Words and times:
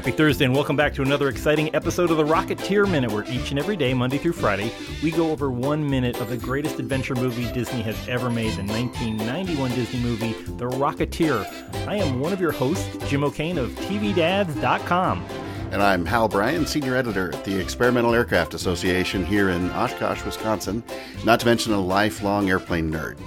Happy 0.00 0.12
Thursday, 0.12 0.46
and 0.46 0.54
welcome 0.54 0.76
back 0.76 0.94
to 0.94 1.02
another 1.02 1.28
exciting 1.28 1.74
episode 1.74 2.10
of 2.10 2.16
the 2.16 2.24
Rocketeer 2.24 2.90
Minute, 2.90 3.12
where 3.12 3.22
each 3.30 3.50
and 3.50 3.58
every 3.58 3.76
day, 3.76 3.92
Monday 3.92 4.16
through 4.16 4.32
Friday, 4.32 4.72
we 5.02 5.10
go 5.10 5.30
over 5.30 5.50
one 5.50 5.90
minute 5.90 6.18
of 6.22 6.30
the 6.30 6.38
greatest 6.38 6.78
adventure 6.78 7.14
movie 7.14 7.52
Disney 7.52 7.82
has 7.82 8.08
ever 8.08 8.30
made, 8.30 8.54
the 8.54 8.62
1991 8.62 9.70
Disney 9.72 10.00
movie, 10.00 10.32
The 10.56 10.70
Rocketeer. 10.70 11.44
I 11.86 11.96
am 11.96 12.18
one 12.18 12.32
of 12.32 12.40
your 12.40 12.50
hosts, 12.50 12.88
Jim 13.10 13.22
O'Kane 13.22 13.58
of 13.58 13.72
TVDads.com. 13.72 15.22
And 15.70 15.82
I'm 15.82 16.06
Hal 16.06 16.28
Bryan, 16.28 16.64
Senior 16.64 16.96
Editor 16.96 17.34
at 17.34 17.44
the 17.44 17.60
Experimental 17.60 18.14
Aircraft 18.14 18.54
Association 18.54 19.22
here 19.22 19.50
in 19.50 19.70
Oshkosh, 19.72 20.24
Wisconsin, 20.24 20.82
not 21.26 21.40
to 21.40 21.46
mention 21.46 21.74
a 21.74 21.78
lifelong 21.78 22.48
airplane 22.48 22.90
nerd. 22.90 23.18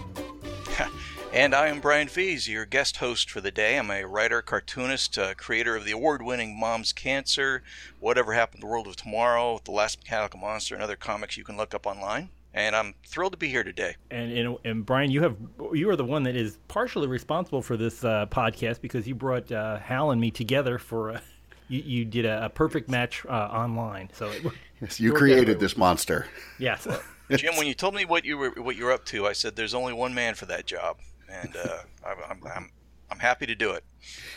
And 1.34 1.55
I 1.55 1.70
am 1.70 1.80
Brian 1.80 2.10
Fies, 2.10 2.48
your 2.48 2.64
guest 2.64 2.98
host 2.98 3.28
for 3.28 3.42
the 3.42 3.50
day. 3.50 3.80
I'm 3.80 3.90
a 3.90 4.05
writer, 4.05 4.40
cartoonist, 4.44 5.18
uh, 5.18 5.34
creator 5.34 5.76
of 5.76 5.84
the 5.84 5.92
award 5.92 6.22
winning 6.22 6.59
Mom's 6.59 6.94
Cancer, 6.94 7.64
Whatever 8.00 8.34
Happened 8.34 8.62
to 8.62 8.68
the 8.68 8.72
World 8.72 8.86
of 8.86 8.98
Tomorrow, 8.98 9.59
The 9.64 9.72
Last 9.72 9.98
Mechanical 9.98 10.40
Monster, 10.40 10.76
and 10.76 10.84
other 10.84 10.96
comics 10.96 11.36
you 11.36 11.44
can 11.44 11.58
look 11.58 11.73
up 11.73 11.88
online. 11.88 12.30
And 12.54 12.76
I'm 12.76 12.94
thrilled 13.08 13.32
to 13.32 13.38
be 13.40 13.48
here 13.48 13.64
today. 13.64 13.96
And 14.12 14.32
and, 14.32 14.58
and 14.64 14.86
Brian, 14.86 15.09
you 15.09 15.23
have 15.23 15.36
you 15.73 15.90
are 15.90 15.96
the 15.96 16.06
one 16.06 16.22
that 16.23 16.36
is 16.36 16.59
partially 16.68 17.08
responsible 17.08 17.64
for 17.64 17.78
this 17.78 18.04
uh, 18.04 18.28
podcast 18.28 18.80
because 18.80 19.08
you 19.08 19.16
brought 19.16 19.52
uh, 19.52 19.80
Hal 19.80 20.12
and 20.12 20.22
me 20.22 20.30
together 20.30 20.78
for. 20.78 21.20
you, 21.68 21.81
you 21.81 22.06
did 22.06 22.26
a, 22.26 22.45
a 22.45 22.50
perfect 22.50 22.90
match 22.90 23.26
uh, 23.26 23.31
online, 23.31 24.12
so 24.14 24.30
it, 24.30 24.44
yes, 24.81 25.00
you 25.00 25.12
created 25.12 25.59
this 25.59 25.76
monster. 25.78 26.28
Yes, 26.59 26.88
Jim. 27.31 27.56
When 27.56 27.66
you 27.66 27.73
told 27.73 27.95
me 27.95 28.06
what 28.06 28.23
you 28.23 28.38
were 28.38 28.52
what 28.52 28.76
you 28.76 28.86
were 28.86 28.92
up 28.92 29.06
to, 29.06 29.26
I 29.26 29.34
said 29.34 29.56
there's 29.56 29.73
only 29.73 29.94
one 29.94 30.14
man 30.14 30.36
for 30.36 30.45
that 30.45 30.68
job 30.68 30.98
and 31.42 31.55
uh, 31.55 31.78
I'm, 32.05 32.40
I'm, 32.46 32.70
I'm 33.09 33.20
happy 33.20 33.45
to 33.45 33.56
do 33.56 33.72
it. 33.72 33.84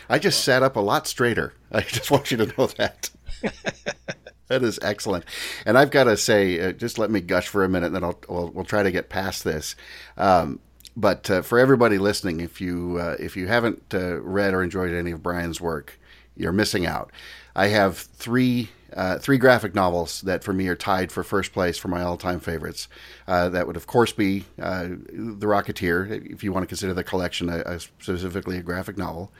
I 0.09 0.19
just 0.19 0.45
sat 0.45 0.63
up 0.63 0.77
a 0.77 0.81
lot 0.81 1.07
straighter. 1.07 1.55
I 1.73 1.81
just 1.83 2.11
want 2.11 2.31
you 2.31 2.37
to 2.39 2.47
know 2.57 2.67
that. 2.67 3.11
that 4.49 4.63
is 4.63 4.79
excellent. 4.83 5.25
And 5.65 5.77
I've 5.77 5.91
got 5.91 6.05
to 6.05 6.17
say, 6.17 6.61
uh, 6.61 6.73
just 6.73 6.99
let 6.99 7.11
me 7.11 7.21
gush 7.21 7.49
for 7.49 7.65
a 7.65 7.69
minute, 7.69 7.87
and 7.87 7.97
then 7.97 8.05
I'll 8.05 8.21
we'll, 8.29 8.49
we'll 8.49 8.65
try 8.65 8.83
to 8.83 8.91
get 8.91 9.09
past 9.09 9.45
this. 9.45 9.77
Um, 10.17 10.61
but 10.97 11.31
uh, 11.31 11.43
for 11.43 11.59
everybody 11.59 11.99
listening, 11.99 12.41
if 12.41 12.61
you 12.61 12.99
uh, 13.01 13.17
if 13.19 13.37
you 13.37 13.49
haven't 13.49 13.83
uh, 13.93 14.21
read 14.21 14.55
or 14.55 14.63
enjoyed 14.63 14.93
any 14.93 15.11
of 15.11 15.23
Brian's 15.23 15.61
work, 15.61 15.99
you're 16.37 16.53
missing 16.53 16.87
out. 16.87 17.11
I 17.55 17.69
have 17.69 17.97
three 17.97 18.71
uh, 18.95 19.19
three 19.19 19.37
graphic 19.37 19.75
novels 19.75 20.21
that 20.23 20.45
for 20.45 20.53
me 20.53 20.69
are 20.69 20.77
tied 20.77 21.11
for 21.11 21.25
first 21.25 21.53
place 21.53 21.77
for 21.77 21.89
my 21.89 22.03
all-time 22.03 22.41
favorites. 22.41 22.89
Uh, 23.27 23.49
that 23.49 23.67
would, 23.67 23.77
of 23.77 23.87
course, 23.87 24.13
be 24.13 24.45
uh, 24.63 24.85
The 24.85 25.47
Rocketeer, 25.47 26.33
if 26.33 26.45
you 26.45 26.53
want 26.53 26.63
to 26.63 26.69
consider 26.69 26.95
the 26.95 27.05
collection 27.05 27.49
a, 27.49 27.59
a 27.67 27.81
specifically 27.81 28.57
a 28.57 28.63
graphic 28.63 28.97
novel. 28.97 29.33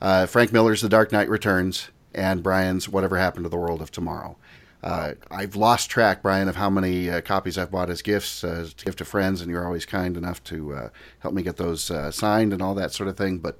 Uh, 0.00 0.26
Frank 0.26 0.52
Miller's 0.52 0.82
The 0.82 0.88
Dark 0.88 1.10
Knight 1.12 1.28
Returns, 1.28 1.88
and 2.14 2.42
Brian's 2.42 2.88
Whatever 2.88 3.16
Happened 3.16 3.46
to 3.46 3.48
the 3.48 3.56
World 3.56 3.80
of 3.80 3.90
Tomorrow. 3.90 4.36
Uh, 4.82 5.12
I've 5.30 5.56
lost 5.56 5.88
track, 5.88 6.22
Brian, 6.22 6.48
of 6.48 6.56
how 6.56 6.68
many 6.68 7.08
uh, 7.08 7.22
copies 7.22 7.56
I've 7.56 7.70
bought 7.70 7.90
as 7.90 8.02
gifts 8.02 8.42
to 8.42 8.68
give 8.84 8.96
to 8.96 9.04
friends, 9.04 9.40
and 9.40 9.50
you're 9.50 9.64
always 9.64 9.86
kind 9.86 10.16
enough 10.16 10.44
to 10.44 10.90
help 11.20 11.34
me 11.34 11.42
get 11.42 11.56
those 11.56 11.90
signed 12.14 12.52
and 12.52 12.60
all 12.60 12.74
that 12.74 12.92
sort 12.92 13.08
of 13.08 13.16
thing. 13.16 13.38
But, 13.38 13.58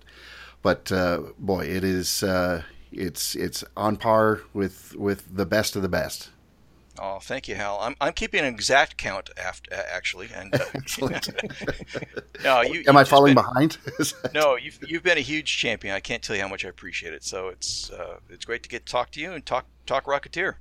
but 0.65 0.91
boy, 1.39 1.67
it 1.67 1.84
is 1.84 2.25
it's 2.91 3.37
it's 3.37 3.62
on 3.77 3.97
par 3.97 4.41
with 4.53 4.97
with 4.97 5.37
the 5.37 5.47
best 5.47 5.77
of 5.77 5.83
the 5.83 5.89
best. 5.89 6.31
Oh, 6.98 7.19
thank 7.20 7.48
you, 7.48 7.57
Hal. 7.57 7.79
I'm, 7.81 7.97
I'm 8.01 8.12
keeping 8.12 8.41
an 8.41 8.47
exact 8.47 8.97
count 8.97 9.29
after, 9.37 9.75
actually, 9.75 10.29
and 10.33 10.55
uh, 10.55 10.65
no, 12.45 12.61
you, 12.62 12.85
am 12.87 12.97
I 12.97 13.03
falling 13.03 13.35
been, 13.35 13.45
behind? 13.45 13.79
no, 14.35 14.57
you've 14.57 14.79
you've 14.87 15.03
been 15.03 15.19
a 15.19 15.23
huge 15.23 15.57
champion. 15.57 15.95
I 15.95 16.01
can't 16.01 16.23
tell 16.23 16.37
you 16.37 16.42
how 16.42 16.48
much 16.48 16.65
I 16.65 16.69
appreciate 16.69 17.12
it. 17.12 17.25
So 17.25 17.48
it's 17.48 17.91
uh, 17.91 18.19
it's 18.31 18.45
great 18.45 18.62
to 18.62 18.69
get 18.69 18.86
to 18.86 18.92
talk 18.92 19.11
to 19.13 19.20
you 19.20 19.33
and 19.33 19.45
talk 19.45 19.67
talk 19.86 20.05
Rocketeer. 20.05 20.55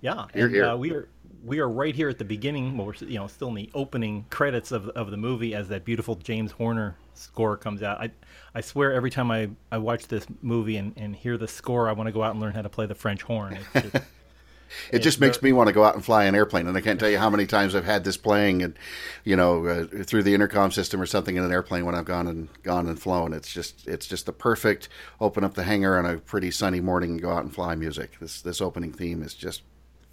Yeah, 0.00 0.26
and, 0.34 0.52
here. 0.52 0.66
Uh, 0.66 0.76
we 0.76 0.92
are 0.92 1.08
we 1.44 1.58
are 1.58 1.68
right 1.68 1.96
here 1.96 2.08
at 2.08 2.18
the 2.18 2.24
beginning. 2.24 2.76
Well, 2.76 2.86
we're 2.86 3.08
you 3.08 3.18
know 3.18 3.26
still 3.26 3.48
in 3.48 3.54
the 3.54 3.70
opening 3.74 4.26
credits 4.30 4.70
of 4.70 4.88
of 4.90 5.10
the 5.10 5.16
movie 5.16 5.52
as 5.52 5.68
that 5.68 5.84
beautiful 5.84 6.14
James 6.14 6.52
Horner 6.52 6.96
score 7.14 7.56
comes 7.56 7.82
out. 7.82 8.00
I 8.00 8.12
I 8.56 8.62
swear 8.62 8.94
every 8.94 9.10
time 9.10 9.30
I, 9.30 9.50
I 9.70 9.76
watch 9.76 10.08
this 10.08 10.26
movie 10.40 10.78
and, 10.78 10.94
and 10.96 11.14
hear 11.14 11.36
the 11.36 11.46
score, 11.46 11.90
I 11.90 11.92
want 11.92 12.06
to 12.06 12.12
go 12.12 12.22
out 12.22 12.30
and 12.30 12.40
learn 12.40 12.54
how 12.54 12.62
to 12.62 12.70
play 12.70 12.86
the 12.86 12.94
French 12.94 13.20
horn. 13.20 13.58
Just, 13.74 13.96
it 14.90 15.00
just 15.00 15.20
makes 15.20 15.42
me 15.42 15.52
want 15.52 15.66
to 15.66 15.74
go 15.74 15.84
out 15.84 15.94
and 15.94 16.02
fly 16.02 16.24
an 16.24 16.34
airplane, 16.34 16.66
and 16.66 16.74
I 16.74 16.80
can't 16.80 16.98
tell 16.98 17.10
you 17.10 17.18
how 17.18 17.28
many 17.28 17.44
times 17.44 17.74
I've 17.74 17.84
had 17.84 18.02
this 18.02 18.16
playing, 18.16 18.62
and 18.62 18.78
you 19.24 19.36
know, 19.36 19.66
uh, 19.66 20.04
through 20.04 20.22
the 20.22 20.32
intercom 20.32 20.70
system 20.70 21.02
or 21.02 21.04
something 21.04 21.36
in 21.36 21.44
an 21.44 21.52
airplane 21.52 21.84
when 21.84 21.94
I've 21.94 22.06
gone 22.06 22.26
and 22.28 22.48
gone 22.62 22.88
and 22.88 22.98
flown. 22.98 23.34
It's 23.34 23.52
just 23.52 23.86
it's 23.86 24.06
just 24.06 24.24
the 24.24 24.32
perfect 24.32 24.88
open 25.20 25.44
up 25.44 25.52
the 25.52 25.64
hangar 25.64 25.98
on 25.98 26.06
a 26.06 26.16
pretty 26.16 26.50
sunny 26.50 26.80
morning 26.80 27.10
and 27.10 27.20
go 27.20 27.32
out 27.32 27.42
and 27.42 27.52
fly 27.52 27.74
music. 27.74 28.12
This 28.20 28.40
this 28.40 28.62
opening 28.62 28.90
theme 28.90 29.22
is 29.22 29.34
just 29.34 29.64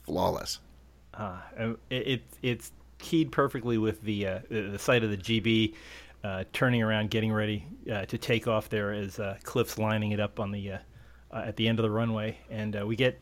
flawless. 0.02 0.60
Uh, 1.14 1.38
it, 1.90 2.08
it 2.08 2.24
it's 2.42 2.74
keyed 2.98 3.32
perfectly 3.32 3.78
with 3.78 4.02
the 4.02 4.28
uh, 4.28 4.40
the 4.50 4.80
sight 4.80 5.06
of 5.06 5.12
the 5.12 5.18
GB 5.18 5.76
uh, 6.24 6.44
turning 6.54 6.82
around, 6.82 7.10
getting 7.10 7.34
ready 7.34 7.68
uh, 7.92 8.06
to 8.06 8.18
take 8.18 8.48
off 8.48 8.70
there 8.70 8.94
as 8.94 9.20
uh, 9.20 9.38
Cliff's 9.44 9.78
lining 9.78 10.12
it 10.12 10.20
up 10.20 10.40
on 10.40 10.52
the 10.52 10.74
uh, 10.74 10.78
uh, 11.32 11.44
at 11.46 11.56
the 11.58 11.68
end 11.68 11.80
of 11.80 11.84
the 11.84 11.92
runway, 11.92 12.38
and 12.50 12.76
uh, 12.76 12.86
we 12.86 12.96
get 12.96 13.20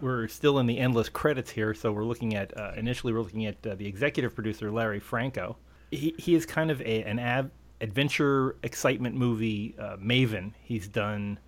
we're 0.00 0.28
still 0.28 0.58
in 0.58 0.66
the 0.66 0.78
endless 0.78 1.08
credits 1.08 1.50
here, 1.50 1.74
so 1.74 1.90
we're 1.90 2.04
looking 2.04 2.34
at 2.34 2.52
initially 2.76 3.12
we're 3.12 3.22
looking 3.22 3.46
at 3.46 3.62
the 3.62 3.86
executive 3.86 4.34
producer 4.34 4.70
Larry 4.70 5.00
Franco. 5.00 5.56
He 5.90 6.14
he 6.18 6.34
is 6.34 6.44
kind 6.44 6.70
of 6.70 6.80
a, 6.82 7.02
an 7.04 7.50
adventure 7.80 8.56
excitement 8.62 9.16
movie 9.16 9.74
maven. 9.98 10.52
He's 10.62 10.86
done 10.86 11.38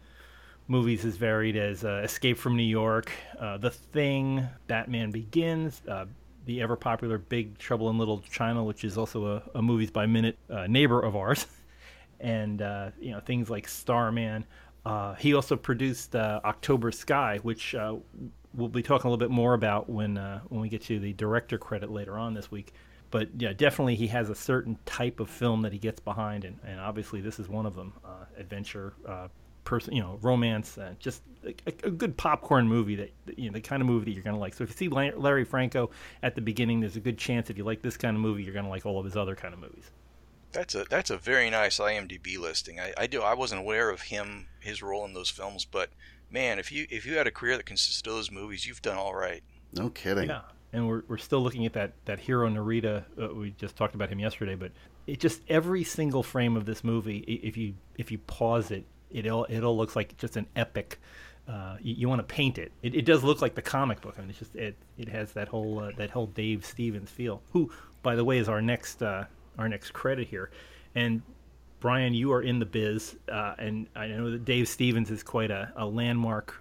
movies 0.67 1.05
as 1.05 1.17
varied 1.17 1.57
as 1.57 1.85
Escape 1.85 2.39
from 2.39 2.57
New 2.57 2.63
York, 2.63 3.13
The 3.39 3.71
Thing, 3.71 4.49
Batman 4.67 5.11
Begins, 5.11 5.83
the 6.51 6.63
ever 6.63 6.75
popular 6.75 7.17
Big 7.17 7.57
Trouble 7.59 7.91
in 7.91 7.99
Little 7.99 8.23
China, 8.23 8.65
which 8.65 8.83
is 8.83 8.99
also 8.99 9.37
a, 9.55 9.59
a 9.59 9.63
movies 9.63 9.93
by 9.93 10.07
minute 10.07 10.37
uh, 10.51 10.67
neighbor 10.67 11.01
of 11.01 11.15
ours, 11.15 11.47
and 12.21 12.61
uh, 12.61 12.91
you 13.01 13.13
know 13.13 13.21
things 13.21 13.49
like 13.49 13.69
Starman. 13.69 14.45
Uh, 14.85 15.15
he 15.15 15.33
also 15.33 15.55
produced 15.55 16.17
uh, 16.17 16.41
October 16.45 16.91
Sky, 16.91 17.39
which 17.45 17.77
uh, 17.77 17.95
we'll 18.53 18.69
be 18.69 18.83
talking 18.83 19.07
a 19.07 19.11
little 19.11 19.25
bit 19.25 19.31
more 19.31 19.55
about 19.55 19.89
when 19.89 20.19
uh, 20.19 20.41
when 20.49 20.61
we 20.61 20.69
get 20.69 20.83
to 20.83 20.99
the 20.99 21.13
director 21.13 21.57
credit 21.57 21.89
later 21.89 22.19
on 22.19 22.35
this 22.35 22.51
week. 22.51 22.73
But 23.13 23.29
yeah, 23.39 23.53
definitely 23.53 23.95
he 23.95 24.09
has 24.09 24.29
a 24.29 24.35
certain 24.35 24.77
type 24.87 25.21
of 25.21 25.31
film 25.31 25.63
that 25.63 25.73
he 25.73 25.79
gets 25.79 26.01
behind, 26.01 26.45
and, 26.45 26.59
and 26.67 26.81
obviously 26.81 27.21
this 27.21 27.39
is 27.39 27.49
one 27.49 27.65
of 27.65 27.77
them: 27.77 27.93
adventure, 28.37 28.95
person, 29.71 29.95
you 29.95 30.03
know, 30.03 30.19
romance, 30.21 30.77
uh, 30.77 30.95
just 30.99 31.23
a, 31.45 31.55
a, 31.85 31.91
good 31.91 32.17
popcorn 32.17 32.67
movie 32.67 32.97
that 32.97 33.13
you 33.37 33.49
know 33.49 33.53
the 33.55 33.61
kind 33.61 33.81
of 33.81 33.87
movie 33.87 34.07
that 34.07 34.11
you're 34.11 34.25
gonna 34.25 34.37
like. 34.37 34.53
So 34.53 34.65
if 34.65 34.71
you 34.71 34.77
see 34.77 34.89
Larry 34.89 35.45
Franco 35.45 35.91
at 36.25 36.35
the 36.35 36.41
beginning, 36.41 36.81
there's 36.81 36.97
a 36.97 37.01
good 37.01 37.17
chance 37.17 37.51
if 37.51 37.57
you 37.57 37.63
like 37.63 37.81
this 37.81 37.97
kind 37.97 38.17
of 38.17 38.21
movie, 38.21 38.43
you're 38.43 38.53
gonna 38.53 38.69
like 38.69 38.85
all 38.85 38.99
of 38.99 39.05
his 39.05 39.17
other 39.17 39.37
kind 39.37 39.55
of 39.55 39.61
movies. 39.61 39.93
That's 40.51 40.75
a 40.75 40.85
that's 40.91 41.11
a 41.11 41.17
very 41.17 41.49
nice 41.51 41.79
IMDb 41.79 42.37
listing. 42.37 42.81
I, 42.81 42.93
I 42.99 43.07
do 43.07 43.23
I 43.23 43.35
wasn't 43.35 43.61
aware 43.61 43.91
of 43.91 44.03
him 44.03 44.49
his 44.59 44.83
role 44.83 45.05
in 45.05 45.15
those 45.15 45.31
films, 45.31 45.65
but 45.65 45.91
man, 46.33 46.59
if 46.59 46.73
you 46.73 46.89
if 46.91 47.07
you 47.07 47.17
had 47.17 47.29
a 47.29 47.31
career 47.31 47.57
that 47.57 47.65
consisted 47.65 48.09
of 48.09 48.17
those 48.17 48.33
movies, 48.33 48.67
you've 48.67 48.83
done 48.83 48.99
all 48.99 49.15
right. 49.15 49.45
No 49.73 49.91
kidding. 49.91 50.29
Yeah, 50.29 50.41
and 50.73 50.89
we're 50.89 51.05
we're 51.07 51.19
still 51.19 51.41
looking 51.41 51.65
at 51.65 51.75
that 51.75 51.93
that 52.07 52.19
Hiro 52.19 52.49
Narita. 52.49 53.05
Uh, 53.17 53.33
we 53.33 53.53
just 53.53 53.77
talked 53.77 53.95
about 53.95 54.09
him 54.09 54.19
yesterday, 54.19 54.57
but 54.57 54.73
it 55.07 55.21
just 55.21 55.43
every 55.49 55.85
single 55.85 56.25
frame 56.25 56.57
of 56.57 56.67
this 56.67 56.83
movie, 56.83 57.19
if 57.19 57.57
you 57.57 57.75
if 57.97 58.11
you 58.11 58.19
pause 58.19 58.73
it, 58.73 58.85
it 59.11 59.27
all 59.29 59.45
it 59.45 59.63
all 59.63 59.77
looks 59.77 59.97
like 59.97 60.17
just 60.17 60.37
an 60.37 60.47
epic. 60.57 60.99
Uh, 61.49 61.77
you, 61.81 61.95
you 61.95 62.09
want 62.09 62.21
to 62.21 62.35
paint 62.35 62.59
it. 62.59 62.71
it. 62.83 62.95
It 62.95 63.05
does 63.05 63.25
look 63.25 63.43
like 63.43 63.55
the 63.55 63.63
comic 63.63 64.01
book. 64.01 64.15
I 64.19 64.21
mean, 64.21 64.31
it's 64.31 64.39
just 64.39 64.55
it 64.55 64.77
it 64.99 65.09
has 65.09 65.33
that 65.33 65.49
whole 65.49 65.81
uh, 65.81 65.91
that 65.97 66.11
whole 66.11 66.27
Dave 66.27 66.65
Stevens 66.65 67.11
feel. 67.11 67.43
Who, 67.53 67.73
by 68.03 68.15
the 68.15 68.25
way, 68.25 68.39
is 68.39 68.49
our 68.49 68.63
next 68.63 69.03
uh, 69.03 69.25
our 69.59 69.69
next 69.69 69.93
credit 69.93 70.29
here. 70.29 70.51
And 70.95 71.23
Brian, 71.81 72.15
you 72.15 72.33
are 72.33 72.43
in 72.43 72.59
the 72.59 72.67
biz, 72.67 73.17
uh, 73.31 73.55
and 73.59 73.87
I 73.97 74.09
know 74.09 74.31
that 74.31 74.45
Dave 74.45 74.69
Stevens 74.69 75.11
is 75.11 75.23
quite 75.23 75.51
a, 75.51 75.73
a 75.77 75.87
landmark 75.87 76.55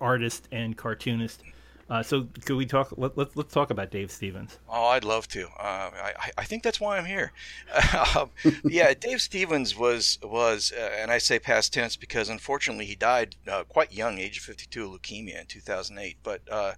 artist 0.00 0.48
and 0.50 0.76
cartoonist. 0.76 1.42
Uh, 1.90 2.02
so 2.02 2.26
could 2.44 2.56
we 2.56 2.66
talk? 2.66 2.92
Let, 2.96 3.16
let, 3.18 3.36
let's 3.36 3.52
talk 3.52 3.70
about 3.70 3.90
Dave 3.90 4.10
Stevens. 4.10 4.58
Oh, 4.68 4.86
I'd 4.86 5.04
love 5.04 5.28
to. 5.28 5.46
Uh, 5.58 5.90
I, 5.92 6.30
I 6.38 6.44
think 6.44 6.62
that's 6.62 6.80
why 6.80 6.96
I'm 6.96 7.04
here. 7.04 7.32
um, 8.16 8.30
yeah, 8.64 8.94
Dave 8.94 9.20
Stevens 9.20 9.76
was 9.76 10.18
was, 10.22 10.72
uh, 10.76 10.90
and 10.98 11.10
I 11.10 11.18
say 11.18 11.38
past 11.38 11.72
tense 11.72 11.96
because 11.96 12.28
unfortunately 12.28 12.86
he 12.86 12.94
died 12.94 13.36
uh, 13.46 13.64
quite 13.64 13.92
young, 13.92 14.18
age 14.18 14.38
of 14.38 14.44
52, 14.44 14.88
leukemia 14.88 15.40
in 15.40 15.46
2008. 15.46 16.16
But 16.22 16.42
uh, 16.50 16.72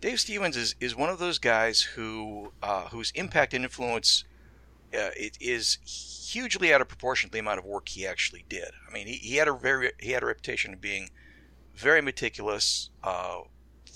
Dave 0.00 0.20
Stevens 0.20 0.56
is, 0.56 0.74
is 0.80 0.94
one 0.94 1.10
of 1.10 1.18
those 1.18 1.38
guys 1.38 1.80
who 1.80 2.52
uh, 2.62 2.88
whose 2.88 3.10
impact 3.12 3.54
and 3.54 3.64
influence 3.64 4.24
it 4.92 5.36
is 5.40 5.78
hugely 6.30 6.72
out 6.72 6.80
of 6.80 6.88
proportion 6.88 7.28
to 7.28 7.32
the 7.32 7.38
amount 7.38 7.58
of 7.58 7.64
work 7.64 7.88
he 7.88 8.06
actually 8.06 8.44
did. 8.48 8.70
I 8.88 8.92
mean, 8.92 9.06
he, 9.06 9.14
he 9.14 9.36
had 9.36 9.48
a 9.48 9.52
very 9.52 9.92
he 9.98 10.12
had 10.12 10.22
a 10.22 10.26
reputation 10.26 10.72
of 10.72 10.80
being 10.80 11.10
very 11.74 12.00
meticulous 12.00 12.90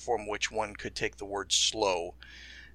from 0.00 0.26
which 0.26 0.50
one 0.50 0.74
could 0.74 0.94
take 0.94 1.16
the 1.16 1.24
word 1.24 1.52
slow. 1.52 2.14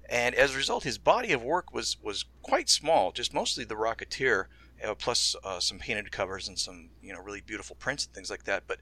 And 0.08 0.34
as 0.34 0.54
a 0.54 0.56
result, 0.56 0.84
his 0.84 0.98
body 0.98 1.32
of 1.32 1.42
work 1.42 1.74
was, 1.74 1.96
was 2.02 2.24
quite 2.42 2.68
small, 2.70 3.12
just 3.12 3.34
mostly 3.34 3.64
The 3.64 3.74
Rocketeer. 3.74 4.46
uh, 4.84 4.94
plus 4.94 5.34
uh, 5.44 5.60
some 5.60 5.78
painted 5.78 6.12
covers 6.12 6.48
and 6.48 6.58
some 6.58 6.90
you 7.02 7.12
know 7.12 7.20
really 7.20 7.40
beautiful 7.40 7.76
prints 7.76 8.06
and 8.06 8.14
things 8.14 8.30
like 8.30 8.44
that. 8.44 8.64
But 8.66 8.78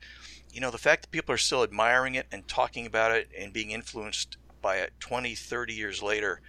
you 0.53 0.61
know 0.61 0.71
the 0.71 0.79
fact 0.79 1.03
that 1.03 1.11
people 1.11 1.35
are 1.35 1.39
still 1.39 1.63
admiring 1.63 2.15
it 2.15 2.27
and 2.33 2.47
talking 2.49 2.87
about 2.87 3.13
it 3.13 3.29
and 3.39 3.53
being 3.53 3.71
influenced 3.71 4.37
by 4.61 4.77
it 4.77 4.93
20, 5.01 5.35
30 5.35 5.75
years 5.75 6.03
later 6.03 6.41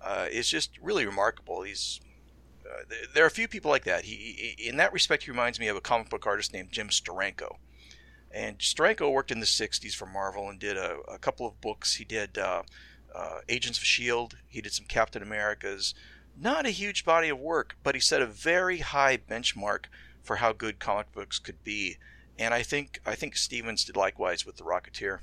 uh, 0.00 0.26
is 0.30 0.48
just 0.48 0.78
really 0.80 1.06
remarkable. 1.06 1.62
He's 1.62 2.00
uh, 2.64 2.84
there 3.14 3.24
are 3.24 3.28
a 3.28 3.30
few 3.30 3.48
people 3.48 3.70
like 3.70 3.84
that. 3.84 4.04
He, 4.04 4.54
in 4.58 4.76
that 4.76 4.92
respect, 4.92 5.24
he 5.24 5.30
reminds 5.30 5.58
me 5.58 5.68
of 5.68 5.76
a 5.76 5.80
comic 5.80 6.08
book 6.08 6.26
artist 6.26 6.52
named 6.52 6.70
Jim 6.70 6.88
Steranko. 6.88 7.56
And 8.34 8.58
Steranko 8.58 9.12
worked 9.12 9.30
in 9.30 9.40
the 9.40 9.46
'60s 9.46 9.94
for 9.94 10.06
Marvel 10.06 10.48
and 10.48 10.58
did 10.58 10.76
a, 10.76 10.98
a 11.08 11.18
couple 11.18 11.46
of 11.46 11.60
books. 11.60 11.96
He 11.96 12.04
did 12.04 12.38
uh, 12.38 12.62
uh, 13.14 13.40
Agents 13.48 13.78
of 13.78 13.84
Shield. 13.84 14.36
He 14.48 14.60
did 14.60 14.72
some 14.72 14.86
Captain 14.86 15.22
Americas. 15.22 15.94
Not 16.38 16.66
a 16.66 16.70
huge 16.70 17.04
body 17.04 17.28
of 17.28 17.38
work, 17.38 17.76
but 17.82 17.94
he 17.94 18.00
set 18.00 18.22
a 18.22 18.26
very 18.26 18.78
high 18.78 19.18
benchmark 19.18 19.84
for 20.22 20.36
how 20.36 20.52
good 20.52 20.78
comic 20.78 21.12
books 21.12 21.38
could 21.38 21.62
be. 21.62 21.98
And 22.38 22.54
I 22.54 22.62
think 22.62 23.00
I 23.04 23.14
think 23.14 23.36
Stevens 23.36 23.84
did 23.84 23.96
likewise 23.96 24.46
with 24.46 24.56
the 24.56 24.64
Rocketeer. 24.64 25.20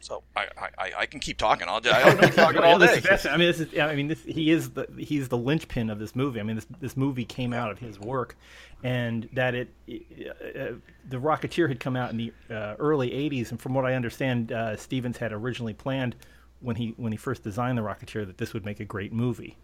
So 0.00 0.22
I, 0.36 0.46
I, 0.78 0.92
I 0.98 1.06
can 1.06 1.20
keep 1.20 1.38
talking. 1.38 1.68
I'll, 1.68 1.80
I'll 1.84 2.16
keep 2.18 2.34
talking 2.34 2.60
all 2.60 2.78
day. 2.78 3.00
I 3.28 3.36
mean, 3.36 3.46
this 3.46 3.60
is 3.60 3.78
I 3.78 3.94
mean, 3.94 4.08
this, 4.08 4.22
he 4.22 4.50
is 4.50 4.70
the 4.70 4.86
he's 4.98 5.28
the 5.28 5.38
linchpin 5.38 5.90
of 5.90 5.98
this 5.98 6.14
movie. 6.14 6.38
I 6.40 6.42
mean, 6.42 6.56
this 6.56 6.66
this 6.80 6.96
movie 6.96 7.24
came 7.24 7.52
out 7.52 7.70
of 7.70 7.78
his 7.78 7.98
work, 7.98 8.36
and 8.82 9.28
that 9.32 9.54
it, 9.54 9.68
uh, 9.88 10.76
the 11.08 11.16
Rocketeer 11.16 11.68
had 11.68 11.80
come 11.80 11.96
out 11.96 12.10
in 12.10 12.16
the 12.18 12.32
uh, 12.50 12.76
early 12.78 13.10
'80s, 13.10 13.50
and 13.50 13.60
from 13.60 13.74
what 13.74 13.84
I 13.84 13.94
understand, 13.94 14.52
uh, 14.52 14.76
Stevens 14.76 15.16
had 15.16 15.32
originally 15.32 15.74
planned 15.74 16.14
when 16.60 16.76
he 16.76 16.94
when 16.96 17.12
he 17.12 17.18
first 17.18 17.42
designed 17.42 17.78
the 17.78 17.82
Rocketeer 17.82 18.26
that 18.26 18.38
this 18.38 18.52
would 18.52 18.64
make 18.64 18.80
a 18.80 18.84
great 18.84 19.12
movie. 19.12 19.56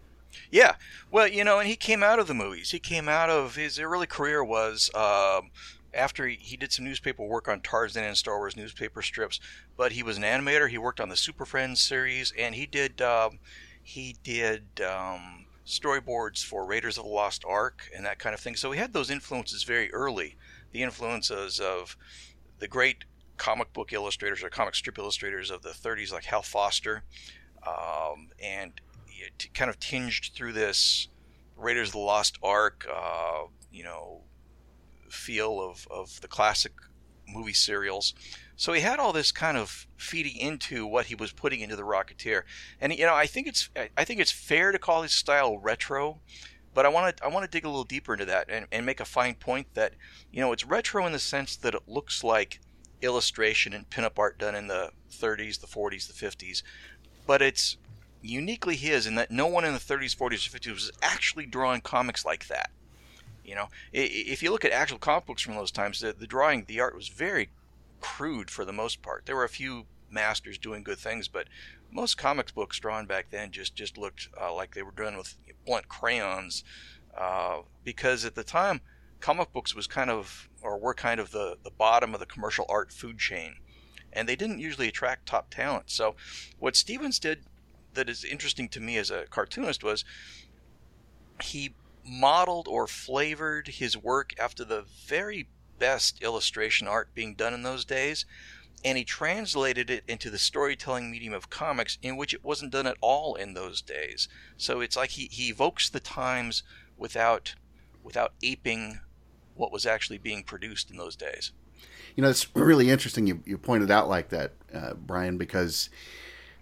Yeah, 0.51 0.75
well, 1.11 1.27
you 1.27 1.43
know, 1.43 1.59
and 1.59 1.67
he 1.67 1.75
came 1.75 2.01
out 2.01 2.19
of 2.19 2.27
the 2.27 2.33
movies. 2.33 2.71
He 2.71 2.79
came 2.79 3.07
out 3.07 3.29
of 3.29 3.55
his 3.55 3.79
early 3.79 4.07
career 4.07 4.43
was 4.43 4.89
um, 4.95 5.51
after 5.93 6.27
he, 6.27 6.57
did 6.57 6.71
some 6.71 6.85
newspaper 6.85 7.23
work 7.23 7.47
on 7.47 7.61
Tarzan 7.61 8.03
and 8.03 8.17
Star 8.17 8.37
Wars 8.37 8.55
newspaper 8.55 9.01
strips, 9.01 9.39
but 9.77 9.91
he 9.91 10.03
was 10.03 10.17
an 10.17 10.23
animator. 10.23 10.69
He 10.69 10.77
worked 10.77 10.99
on 10.99 11.09
the 11.09 11.15
Super 11.15 11.45
Friends 11.45 11.81
series, 11.81 12.33
and 12.37 12.55
he 12.55 12.65
did 12.65 13.01
um, 13.01 13.39
he 13.81 14.15
did 14.23 14.81
um, 14.81 15.45
storyboards 15.65 16.43
for 16.43 16.65
Raiders 16.65 16.97
of 16.97 17.03
the 17.03 17.09
Lost 17.09 17.43
Ark 17.45 17.89
and 17.95 18.05
that 18.05 18.19
kind 18.19 18.33
of 18.33 18.39
thing. 18.39 18.55
So 18.55 18.71
he 18.71 18.79
had 18.79 18.93
those 18.93 19.09
influences 19.09 19.63
very 19.63 19.93
early. 19.93 20.35
The 20.71 20.83
influences 20.83 21.59
of 21.59 21.95
the 22.59 22.67
great 22.67 23.05
comic 23.37 23.73
book 23.73 23.93
illustrators 23.93 24.43
or 24.43 24.49
comic 24.49 24.75
strip 24.75 24.97
illustrators 24.97 25.51
of 25.51 25.61
the 25.61 25.69
30s, 25.69 26.11
like 26.11 26.25
Hal 26.25 26.41
Foster, 26.41 27.03
um, 27.67 28.29
and 28.41 28.79
it 29.07 29.49
kind 29.53 29.69
of 29.69 29.79
tinged 29.79 30.31
through 30.33 30.53
this 30.53 31.07
Raiders 31.55 31.89
of 31.89 31.93
the 31.93 31.99
Lost 31.99 32.37
Ark, 32.41 32.87
uh, 32.91 33.43
you 33.71 33.83
know, 33.83 34.21
feel 35.13 35.61
of, 35.61 35.87
of 35.89 36.21
the 36.21 36.27
classic 36.27 36.73
movie 37.27 37.53
serials. 37.53 38.13
So 38.55 38.73
he 38.73 38.81
had 38.81 38.99
all 38.99 39.13
this 39.13 39.31
kind 39.31 39.57
of 39.57 39.87
feeding 39.97 40.37
into 40.37 40.85
what 40.85 41.07
he 41.07 41.15
was 41.15 41.31
putting 41.31 41.61
into 41.61 41.75
the 41.75 41.83
Rocketeer, 41.83 42.43
and 42.79 42.93
you 42.93 43.05
know 43.05 43.15
I 43.15 43.25
think 43.25 43.47
it's 43.47 43.69
I 43.97 44.03
think 44.03 44.19
it's 44.19 44.31
fair 44.31 44.71
to 44.71 44.79
call 44.79 45.01
his 45.01 45.11
style 45.11 45.57
retro, 45.57 46.19
but 46.73 46.85
I 46.85 46.89
want 46.89 47.17
to 47.17 47.25
I 47.25 47.29
want 47.29 47.45
to 47.45 47.49
dig 47.49 47.65
a 47.65 47.69
little 47.69 47.83
deeper 47.83 48.13
into 48.13 48.25
that 48.25 48.47
and, 48.49 48.67
and 48.71 48.85
make 48.85 48.99
a 48.99 49.05
fine 49.05 49.35
point 49.35 49.73
that 49.73 49.93
you 50.31 50.39
know 50.39 50.51
it's 50.51 50.65
retro 50.65 51.05
in 51.05 51.13
the 51.13 51.19
sense 51.19 51.55
that 51.57 51.73
it 51.73 51.83
looks 51.87 52.23
like 52.23 52.59
illustration 53.01 53.73
and 53.73 53.89
pinup 53.89 54.17
art 54.17 54.37
done 54.37 54.55
in 54.55 54.67
the 54.67 54.91
30s, 55.11 55.59
the 55.59 55.67
40s, 55.67 56.07
the 56.07 56.13
50s, 56.13 56.63
but 57.27 57.41
it's 57.41 57.77
uniquely 58.21 58.75
his 58.75 59.05
in 59.05 59.15
that 59.15 59.29
no 59.29 59.47
one 59.47 59.65
in 59.65 59.73
the 59.73 59.79
30s, 59.79 60.15
40s, 60.15 60.47
or 60.47 60.57
50s 60.57 60.73
was 60.73 60.91
actually 61.01 61.45
drawing 61.45 61.81
comics 61.81 62.23
like 62.23 62.47
that. 62.47 62.71
You 63.43 63.55
know, 63.55 63.69
if 63.91 64.41
you 64.41 64.51
look 64.51 64.65
at 64.65 64.71
actual 64.71 64.99
comic 64.99 65.25
books 65.25 65.41
from 65.41 65.55
those 65.55 65.71
times, 65.71 65.99
the, 65.99 66.13
the 66.13 66.27
drawing, 66.27 66.65
the 66.65 66.79
art 66.79 66.95
was 66.95 67.09
very 67.09 67.49
crude 67.99 68.49
for 68.49 68.65
the 68.65 68.73
most 68.73 69.01
part. 69.01 69.25
There 69.25 69.35
were 69.35 69.43
a 69.43 69.49
few 69.49 69.85
masters 70.09 70.57
doing 70.57 70.83
good 70.83 70.99
things, 70.99 71.27
but 71.27 71.47
most 71.91 72.17
comics 72.17 72.51
books 72.51 72.79
drawn 72.79 73.05
back 73.05 73.29
then 73.29 73.51
just 73.51 73.75
just 73.75 73.97
looked 73.97 74.29
uh, 74.39 74.53
like 74.53 74.73
they 74.73 74.83
were 74.83 74.91
done 74.91 75.17
with 75.17 75.35
blunt 75.65 75.87
crayons, 75.87 76.63
uh, 77.17 77.59
because 77.83 78.25
at 78.25 78.35
the 78.35 78.43
time, 78.43 78.81
comic 79.19 79.51
books 79.53 79.75
was 79.75 79.87
kind 79.87 80.09
of 80.09 80.49
or 80.61 80.77
were 80.77 80.93
kind 80.93 81.19
of 81.19 81.31
the 81.31 81.57
the 81.63 81.71
bottom 81.71 82.13
of 82.13 82.19
the 82.19 82.25
commercial 82.25 82.65
art 82.69 82.91
food 82.91 83.19
chain, 83.19 83.55
and 84.11 84.27
they 84.27 84.35
didn't 84.35 84.59
usually 84.59 84.87
attract 84.87 85.25
top 85.25 85.49
talent. 85.49 85.89
So, 85.89 86.15
what 86.59 86.75
Stevens 86.75 87.19
did 87.19 87.43
that 87.93 88.09
is 88.09 88.23
interesting 88.23 88.69
to 88.69 88.79
me 88.79 88.97
as 88.97 89.11
a 89.11 89.25
cartoonist 89.29 89.83
was 89.83 90.03
he 91.41 91.75
modeled 92.05 92.67
or 92.67 92.87
flavored 92.87 93.67
his 93.67 93.97
work 93.97 94.33
after 94.39 94.63
the 94.63 94.85
very 95.07 95.47
best 95.79 96.21
illustration 96.21 96.87
art 96.87 97.13
being 97.13 97.35
done 97.35 97.53
in 97.53 97.63
those 97.63 97.85
days, 97.85 98.25
and 98.85 98.97
he 98.97 99.03
translated 99.03 99.89
it 99.89 100.03
into 100.07 100.29
the 100.29 100.37
storytelling 100.37 101.09
medium 101.09 101.33
of 101.33 101.49
comics, 101.49 101.97
in 102.01 102.17
which 102.17 102.33
it 102.33 102.43
wasn't 102.43 102.71
done 102.71 102.87
at 102.87 102.97
all 103.01 103.35
in 103.35 103.53
those 103.53 103.81
days. 103.81 104.27
So 104.57 104.81
it's 104.81 104.97
like 104.97 105.11
he, 105.11 105.27
he 105.31 105.49
evokes 105.49 105.89
the 105.89 105.99
times 105.99 106.63
without 106.97 107.55
without 108.03 108.33
aping 108.43 108.99
what 109.55 109.71
was 109.71 109.85
actually 109.85 110.17
being 110.17 110.43
produced 110.43 110.91
in 110.91 110.97
those 110.97 111.15
days. 111.15 111.51
You 112.15 112.23
know, 112.23 112.29
it's 112.29 112.47
really 112.55 112.89
interesting 112.89 113.27
you, 113.27 113.41
you 113.45 113.57
pointed 113.57 113.91
out 113.91 114.09
like 114.09 114.29
that, 114.29 114.53
uh, 114.73 114.93
Brian, 114.93 115.37
because 115.37 115.89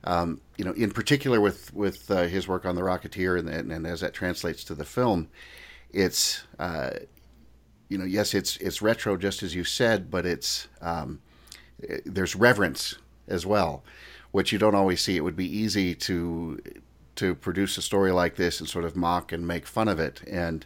um, 0.04 0.42
you 0.58 0.66
know, 0.66 0.72
in 0.74 0.92
particular 0.92 1.40
with 1.40 1.74
with 1.74 2.10
uh, 2.10 2.24
his 2.24 2.48
work 2.48 2.66
on 2.66 2.76
the 2.76 2.82
Rocketeer, 2.82 3.38
and, 3.38 3.48
and, 3.50 3.72
and, 3.72 3.86
as 3.86 4.02
that 4.02 4.14
translates 4.14 4.64
to 4.66 4.76
the 4.76 4.86
film, 4.86 5.28
it's 5.92 6.44
uh, 6.58 6.92
you 7.90 7.98
know, 7.98 8.06
yes, 8.06 8.34
it's 8.34 8.58
it's 8.58 8.82
retro, 8.82 9.18
just 9.18 9.44
as 9.44 9.54
you 9.54 9.64
said, 9.64 10.10
but 10.10 10.26
it's 10.26 10.68
um, 10.82 11.22
it, 11.80 12.02
there's 12.06 12.36
reverence 12.36 12.96
as 13.28 13.46
well, 13.46 13.84
which 14.32 14.52
you 14.52 14.58
don't 14.58 14.76
always 14.76 15.02
see. 15.02 15.18
It 15.18 15.24
would 15.24 15.36
be 15.36 15.58
easy 15.58 15.94
to 15.96 16.60
to 17.16 17.36
produce 17.36 17.78
a 17.78 17.82
story 17.82 18.12
like 18.12 18.38
this 18.38 18.60
and 18.60 18.68
sort 18.68 18.86
of 18.86 18.96
mock 18.96 19.32
and 19.32 19.46
make 19.46 19.68
fun 19.68 19.88
of 19.88 20.00
it, 20.00 20.22
and 20.28 20.66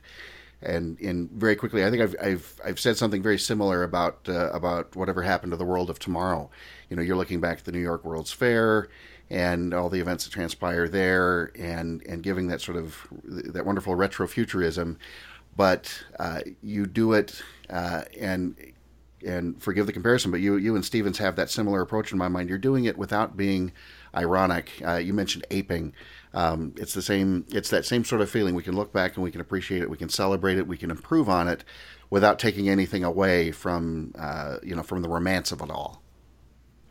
and 0.62 0.98
in 1.00 1.30
very 1.34 1.56
quickly, 1.58 1.84
I 1.84 1.90
think 1.90 2.04
I've 2.04 2.16
I've 2.22 2.62
I've 2.64 2.80
said 2.80 2.96
something 2.96 3.22
very 3.22 3.38
similar 3.38 3.84
about 3.84 4.30
uh, 4.30 4.50
about 4.52 4.96
whatever 4.96 5.24
happened 5.24 5.52
to 5.52 5.58
the 5.58 5.66
world 5.66 5.90
of 5.90 6.00
tomorrow. 6.00 6.50
You 6.90 6.96
know, 6.96 7.02
you're 7.02 7.18
looking 7.18 7.42
back 7.42 7.60
at 7.60 7.66
the 7.66 7.72
New 7.72 7.80
York 7.80 8.06
World's 8.06 8.32
Fair 8.32 8.88
and 9.30 9.74
all 9.74 9.90
the 9.90 10.00
events 10.00 10.26
that 10.26 10.32
transpire 10.32 10.88
there, 10.88 11.52
and 11.58 12.02
and 12.08 12.24
giving 12.24 12.48
that 12.48 12.62
sort 12.62 12.78
of 12.78 13.08
that 13.24 13.66
wonderful 13.66 13.96
retrofuturism, 13.96 14.98
but 15.56 16.04
uh, 16.20 16.42
you 16.62 16.86
do 16.86 17.14
it 17.14 17.42
uh, 17.70 18.04
and 18.20 18.56
and 19.26 19.62
forgive 19.62 19.88
the 19.88 19.94
comparison, 19.94 20.32
but 20.32 20.40
you 20.40 20.56
you 20.58 20.76
and 20.76 20.86
Stevens 20.86 21.18
have 21.18 21.36
that 21.36 21.50
similar 21.50 21.82
approach 21.82 22.12
in 22.12 22.18
my 22.18 22.28
mind. 22.28 22.50
You're 22.50 22.58
doing 22.58 22.86
it 22.86 22.98
without 22.98 23.36
being 23.36 23.72
ironic. 24.16 24.82
Uh, 24.86 24.96
you 24.96 25.14
mentioned 25.14 25.46
aping. 25.52 25.94
Um, 26.34 26.74
it's 26.78 26.94
the 26.94 27.02
same. 27.02 27.46
It's 27.50 27.70
that 27.70 27.86
same 27.86 28.04
sort 28.04 28.22
of 28.22 28.30
feeling. 28.30 28.56
We 28.56 28.64
can 28.64 28.76
look 28.76 28.94
back 28.94 29.16
and 29.16 29.24
we 29.24 29.32
can 29.32 29.42
appreciate 29.42 29.82
it. 29.82 29.90
We 29.90 29.98
can 29.98 30.10
celebrate 30.10 30.58
it. 30.58 30.68
We 30.68 30.78
can 30.78 30.92
improve 30.92 31.30
on 31.30 31.48
it, 31.48 31.64
without 32.10 32.40
taking 32.40 32.70
anything 32.70 33.04
away 33.04 33.52
from 33.52 34.14
uh, 34.18 34.58
you 34.64 34.76
know 34.76 34.84
from 34.84 35.02
the 35.02 35.10
romance 35.10 35.52
of 35.52 35.62
it 35.62 35.70
all. 35.70 36.02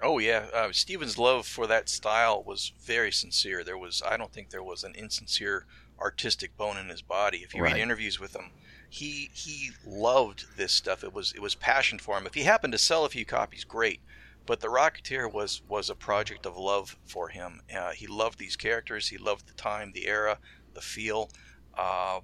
Oh 0.05 0.19
yeah, 0.19 0.47
uh, 0.53 0.69
Stevens' 0.71 1.17
love 1.17 1.47
for 1.47 1.67
that 1.67 1.89
style 1.89 2.43
was 2.45 2.73
very 2.79 3.11
sincere. 3.11 3.65
There 3.65 3.79
was, 3.79 4.03
I 4.07 4.19
don't 4.19 4.31
think 4.31 4.51
there 4.51 4.63
was 4.63 4.85
an 4.85 4.95
insincere 4.95 5.65
artistic 5.99 6.55
bone 6.59 6.77
in 6.77 6.91
his 6.91 7.01
body. 7.01 7.39
If 7.39 7.55
you 7.55 7.63
right. 7.63 7.73
read 7.73 7.81
interviews 7.81 8.21
with 8.21 8.37
him, 8.37 8.51
he 8.91 9.31
he 9.33 9.71
loved 9.87 10.59
this 10.59 10.73
stuff. 10.73 11.03
It 11.03 11.15
was 11.15 11.33
it 11.33 11.41
was 11.41 11.55
passion 11.55 11.99
for 11.99 12.19
him. 12.19 12.27
If 12.27 12.35
he 12.35 12.43
happened 12.43 12.73
to 12.75 12.79
sell 12.79 13.07
a 13.07 13.09
few 13.09 13.25
copies, 13.25 13.65
great. 13.65 14.01
But 14.45 14.61
the 14.61 14.69
Rocketeer 14.69 15.33
was 15.33 15.63
was 15.69 15.89
a 15.89 15.95
project 15.95 16.45
of 16.45 16.59
love 16.59 16.99
for 17.07 17.31
him. 17.31 17.63
Uh, 17.75 17.93
he 17.93 18.07
loved 18.07 18.39
these 18.39 18.57
characters. 18.57 19.09
He 19.09 19.17
loved 19.17 19.49
the 19.49 19.55
time, 19.55 19.93
the 19.93 20.07
era, 20.07 20.39
the 20.75 20.83
feel. 20.83 21.31
Uh, 21.77 22.21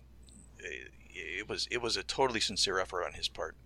it, 0.59 0.93
it 1.09 1.49
was 1.49 1.67
it 1.71 1.81
was 1.81 1.97
a 1.97 2.03
totally 2.03 2.41
sincere 2.41 2.79
effort 2.79 3.05
on 3.05 3.15
his 3.15 3.29
part. 3.29 3.57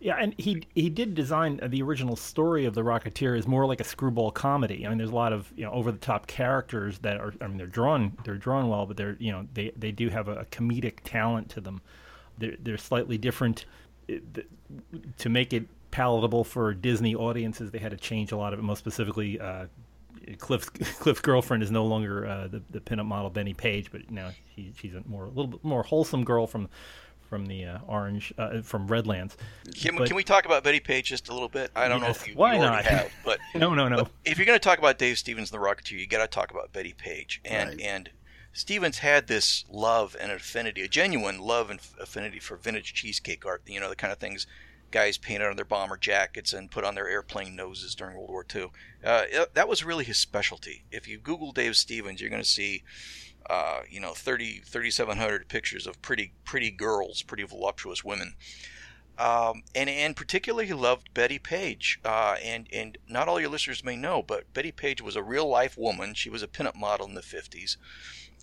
Yeah, 0.00 0.16
and 0.18 0.34
he 0.38 0.62
he 0.74 0.88
did 0.88 1.14
design 1.14 1.60
the 1.62 1.82
original 1.82 2.16
story 2.16 2.64
of 2.64 2.72
the 2.72 2.80
Rocketeer 2.80 3.36
is 3.36 3.46
more 3.46 3.66
like 3.66 3.80
a 3.80 3.84
screwball 3.84 4.30
comedy. 4.30 4.86
I 4.86 4.88
mean, 4.88 4.96
there's 4.96 5.10
a 5.10 5.14
lot 5.14 5.34
of 5.34 5.52
you 5.54 5.64
know 5.64 5.72
over 5.72 5.92
the 5.92 5.98
top 5.98 6.26
characters 6.26 6.98
that 7.00 7.18
are. 7.18 7.34
I 7.42 7.46
mean, 7.46 7.58
they're 7.58 7.66
drawn 7.66 8.16
they're 8.24 8.38
drawn 8.38 8.70
well, 8.70 8.86
but 8.86 8.96
they're 8.96 9.16
you 9.20 9.30
know 9.30 9.46
they 9.52 9.72
they 9.76 9.92
do 9.92 10.08
have 10.08 10.26
a, 10.28 10.46
comedic 10.46 11.00
talent 11.04 11.50
to 11.50 11.60
them. 11.60 11.82
They're 12.38 12.56
they're 12.58 12.78
slightly 12.78 13.18
different. 13.18 13.66
To 15.18 15.28
make 15.28 15.52
it 15.52 15.66
palatable 15.90 16.44
for 16.44 16.72
Disney 16.72 17.14
audiences, 17.14 17.70
they 17.70 17.78
had 17.78 17.90
to 17.90 17.96
change 17.96 18.32
a 18.32 18.36
lot 18.36 18.54
of 18.54 18.58
it. 18.58 18.62
Most 18.62 18.78
specifically, 18.78 19.38
uh, 19.38 19.66
Cliff's 20.38 20.68
Cliff's 20.98 21.20
girlfriend 21.20 21.62
is 21.62 21.70
no 21.70 21.84
longer 21.84 22.26
uh, 22.26 22.48
the 22.48 22.62
the 22.70 22.80
pinup 22.80 23.04
model 23.04 23.28
Bettie 23.28 23.52
Page, 23.52 23.92
but 23.92 24.10
now 24.10 24.30
she, 24.54 24.72
she's 24.78 24.94
a 24.94 25.02
more 25.06 25.26
a 25.26 25.28
little 25.28 25.46
bit 25.46 25.62
more 25.62 25.82
wholesome 25.82 26.24
girl 26.24 26.46
from 26.46 26.70
from 27.30 27.46
the 27.46 27.64
uh, 27.64 27.78
Orange 27.86 28.34
uh, 28.36 28.60
from 28.60 28.88
Redlands. 28.88 29.36
Can, 29.74 29.96
but, 29.96 30.08
can 30.08 30.16
we 30.16 30.24
talk 30.24 30.44
about 30.44 30.64
Bettie 30.64 30.80
Page 30.80 31.06
just 31.06 31.28
a 31.28 31.32
little 31.32 31.48
bit? 31.48 31.70
I 31.76 31.88
don't 31.88 32.00
yes, 32.00 32.06
know 32.06 32.10
if 32.10 32.28
you, 32.28 32.34
why 32.34 32.54
you 32.54 32.60
not? 32.60 32.84
have, 32.84 33.10
but 33.24 33.38
no, 33.54 33.72
no, 33.72 33.88
no. 33.88 34.08
If 34.24 34.36
you're 34.36 34.46
going 34.46 34.58
to 34.58 34.62
talk 34.62 34.80
about 34.80 34.98
Dave 34.98 35.16
Stevens 35.16 35.52
and 35.52 35.62
the 35.62 35.64
Rocketeer, 35.64 36.00
you 36.00 36.08
got 36.08 36.18
to 36.18 36.26
talk 36.26 36.50
about 36.50 36.72
Bettie 36.72 36.92
Page, 36.92 37.40
and 37.44 37.70
right. 37.70 37.80
and 37.80 38.10
Stevens 38.52 38.98
had 38.98 39.28
this 39.28 39.64
love 39.70 40.16
and 40.20 40.32
affinity, 40.32 40.82
a 40.82 40.88
genuine 40.88 41.38
love 41.38 41.70
and 41.70 41.78
affinity 42.00 42.40
for 42.40 42.56
vintage 42.56 42.92
cheesecake 42.92 43.46
art. 43.46 43.62
You 43.64 43.78
know, 43.78 43.88
the 43.88 43.96
kind 43.96 44.12
of 44.12 44.18
things 44.18 44.48
guys 44.90 45.16
painted 45.16 45.46
on 45.46 45.56
their 45.56 45.64
bomber 45.64 45.96
jackets 45.96 46.52
and 46.52 46.70
put 46.70 46.84
on 46.84 46.94
their 46.96 47.08
airplane 47.08 47.54
noses 47.54 47.94
during 47.94 48.16
World 48.16 48.30
War 48.30 48.46
II. 48.52 48.70
Uh, 49.04 49.46
that 49.54 49.68
was 49.68 49.84
really 49.84 50.04
his 50.04 50.18
specialty. 50.18 50.84
If 50.90 51.06
you 51.06 51.18
Google 51.18 51.52
Dave 51.52 51.76
Stevens, 51.76 52.20
you're 52.20 52.30
going 52.30 52.42
to 52.42 52.48
see, 52.48 52.82
uh, 53.50 53.80
you 53.90 53.98
know, 53.98 54.12
30, 54.12 54.60
3,700 54.64 55.48
pictures 55.48 55.86
of 55.86 56.00
pretty, 56.00 56.32
pretty 56.44 56.70
girls, 56.70 57.22
pretty 57.22 57.42
voluptuous 57.42 58.04
women. 58.04 58.34
Um, 59.18 59.64
and, 59.74 59.90
and 59.90 60.14
particularly, 60.14 60.66
he 60.66 60.72
loved 60.72 61.12
Bettie 61.12 61.40
Page. 61.40 61.98
Uh, 62.04 62.36
and, 62.42 62.68
and 62.72 62.96
not 63.08 63.26
all 63.26 63.40
your 63.40 63.50
listeners 63.50 63.84
may 63.84 63.96
know, 63.96 64.22
but 64.22 64.52
Bettie 64.54 64.72
Page 64.72 65.02
was 65.02 65.16
a 65.16 65.22
real 65.22 65.48
life 65.48 65.76
woman. 65.76 66.14
She 66.14 66.30
was 66.30 66.42
a 66.42 66.48
pinup 66.48 66.76
model 66.76 67.06
in 67.06 67.14
the 67.14 67.20
50s 67.20 67.76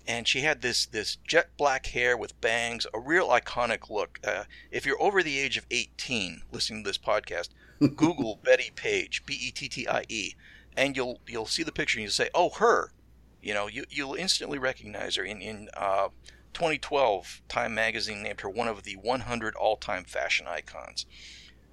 and 0.07 0.27
she 0.27 0.41
had 0.41 0.61
this 0.61 0.85
this 0.85 1.17
jet 1.27 1.49
black 1.57 1.87
hair 1.87 2.15
with 2.15 2.39
bangs, 2.39 2.87
a 2.93 2.99
real 2.99 3.27
iconic 3.27 3.89
look. 3.89 4.19
Uh, 4.25 4.45
if 4.71 4.85
you're 4.85 5.01
over 5.01 5.21
the 5.21 5.37
age 5.37 5.57
of 5.57 5.65
18 5.69 6.43
listening 6.51 6.83
to 6.83 6.89
this 6.89 6.97
podcast, 6.97 7.49
Google 7.79 8.39
Bettie 8.41 8.71
Page, 8.73 9.25
B 9.25 9.37
E 9.39 9.51
T 9.51 9.67
T 9.67 9.87
I 9.87 10.05
E, 10.07 10.35
and 10.75 10.95
you'll 10.95 11.19
you'll 11.27 11.45
see 11.45 11.63
the 11.63 11.71
picture 11.71 11.99
and 11.99 12.03
you'll 12.03 12.11
say, 12.11 12.29
"Oh, 12.33 12.49
her." 12.51 12.93
You 13.41 13.53
know, 13.53 13.67
you 13.67 13.85
you'll 13.89 14.15
instantly 14.15 14.57
recognize 14.57 15.15
her. 15.15 15.23
In 15.23 15.41
in 15.41 15.69
uh, 15.75 16.09
2012, 16.53 17.41
Time 17.47 17.75
magazine 17.75 18.23
named 18.23 18.41
her 18.41 18.49
one 18.49 18.67
of 18.67 18.83
the 18.83 18.95
100 18.95 19.55
all-time 19.55 20.03
fashion 20.03 20.47
icons, 20.47 21.05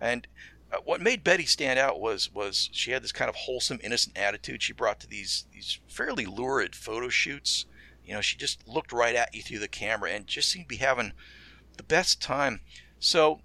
and 0.00 0.26
uh, 0.72 0.78
what 0.84 1.00
made 1.00 1.24
Betty 1.24 1.46
stand 1.46 1.78
out 1.78 2.00
was 2.00 2.32
was 2.32 2.68
she 2.72 2.90
had 2.90 3.02
this 3.02 3.12
kind 3.12 3.28
of 3.28 3.34
wholesome, 3.34 3.80
innocent 3.82 4.16
attitude 4.16 4.62
she 4.62 4.72
brought 4.72 5.00
to 5.00 5.06
these 5.06 5.46
these 5.52 5.80
fairly 5.88 6.26
lurid 6.26 6.74
photo 6.74 7.08
shoots 7.08 7.66
you 8.04 8.14
know, 8.14 8.20
she 8.20 8.36
just 8.36 8.66
looked 8.68 8.92
right 8.92 9.14
at 9.14 9.34
you 9.34 9.42
through 9.42 9.60
the 9.60 9.68
camera 9.68 10.10
and 10.10 10.26
just 10.26 10.50
seemed 10.50 10.66
to 10.66 10.68
be 10.68 10.76
having 10.76 11.12
the 11.76 11.82
best 11.82 12.20
time. 12.20 12.60
So, 12.98 13.40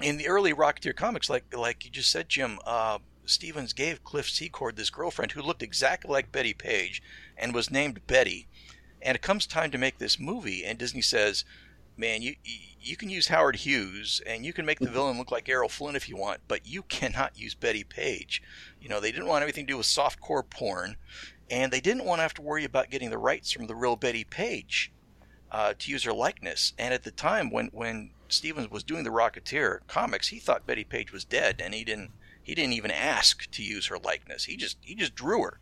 in 0.00 0.16
the 0.16 0.28
early 0.28 0.52
Rocketeer 0.52 0.94
comics, 0.94 1.30
like 1.30 1.54
like 1.56 1.84
you 1.84 1.90
just 1.90 2.10
said, 2.10 2.28
Jim, 2.28 2.58
uh, 2.66 2.98
Stevens 3.30 3.72
gave 3.72 4.04
Cliff 4.04 4.28
Secord 4.28 4.76
this 4.76 4.90
girlfriend 4.90 5.32
who 5.32 5.42
looked 5.42 5.62
exactly 5.62 6.10
like 6.10 6.32
Bettie 6.32 6.54
Page 6.54 7.02
and 7.36 7.54
was 7.54 7.70
named 7.70 8.06
Betty. 8.06 8.48
And 9.02 9.14
it 9.14 9.22
comes 9.22 9.46
time 9.46 9.70
to 9.70 9.78
make 9.78 9.98
this 9.98 10.18
movie, 10.18 10.64
and 10.64 10.78
Disney 10.78 11.00
says, 11.00 11.44
"Man, 11.96 12.20
you 12.20 12.36
you 12.80 12.96
can 12.96 13.08
use 13.08 13.28
Howard 13.28 13.56
Hughes, 13.56 14.20
and 14.26 14.44
you 14.44 14.52
can 14.52 14.66
make 14.66 14.78
the 14.78 14.86
mm-hmm. 14.86 14.94
villain 14.94 15.18
look 15.18 15.30
like 15.30 15.48
Errol 15.48 15.68
Flynn 15.68 15.96
if 15.96 16.08
you 16.08 16.16
want, 16.16 16.40
but 16.48 16.66
you 16.66 16.82
cannot 16.82 17.38
use 17.38 17.54
Bettie 17.54 17.84
Page. 17.84 18.42
You 18.80 18.88
know, 18.88 19.00
they 19.00 19.12
didn't 19.12 19.28
want 19.28 19.42
anything 19.42 19.66
to 19.66 19.72
do 19.72 19.78
with 19.78 19.86
softcore 19.86 20.48
porn, 20.48 20.96
and 21.50 21.72
they 21.72 21.80
didn't 21.80 22.04
want 22.04 22.18
to 22.18 22.22
have 22.22 22.34
to 22.34 22.42
worry 22.42 22.64
about 22.64 22.90
getting 22.90 23.10
the 23.10 23.18
rights 23.18 23.52
from 23.52 23.66
the 23.66 23.74
real 23.74 23.96
Bettie 23.96 24.24
Page 24.24 24.92
uh, 25.50 25.74
to 25.78 25.90
use 25.90 26.04
her 26.04 26.12
likeness. 26.12 26.72
And 26.78 26.94
at 26.94 27.02
the 27.02 27.10
time 27.10 27.50
when 27.50 27.68
when 27.72 28.10
Stevens 28.28 28.70
was 28.70 28.84
doing 28.84 29.04
the 29.04 29.10
Rocketeer 29.10 29.80
comics, 29.86 30.28
he 30.28 30.38
thought 30.38 30.66
Bettie 30.66 30.84
Page 30.84 31.12
was 31.12 31.24
dead, 31.24 31.60
and 31.62 31.74
he 31.74 31.84
didn't 31.84 32.12
he 32.42 32.54
didn't 32.54 32.72
even 32.74 32.90
ask 32.90 33.50
to 33.50 33.62
use 33.62 33.86
her 33.86 33.98
likeness. 33.98 34.44
He 34.44 34.56
just 34.56 34.78
he 34.80 34.94
just 34.94 35.14
drew 35.14 35.42
her. 35.42 35.60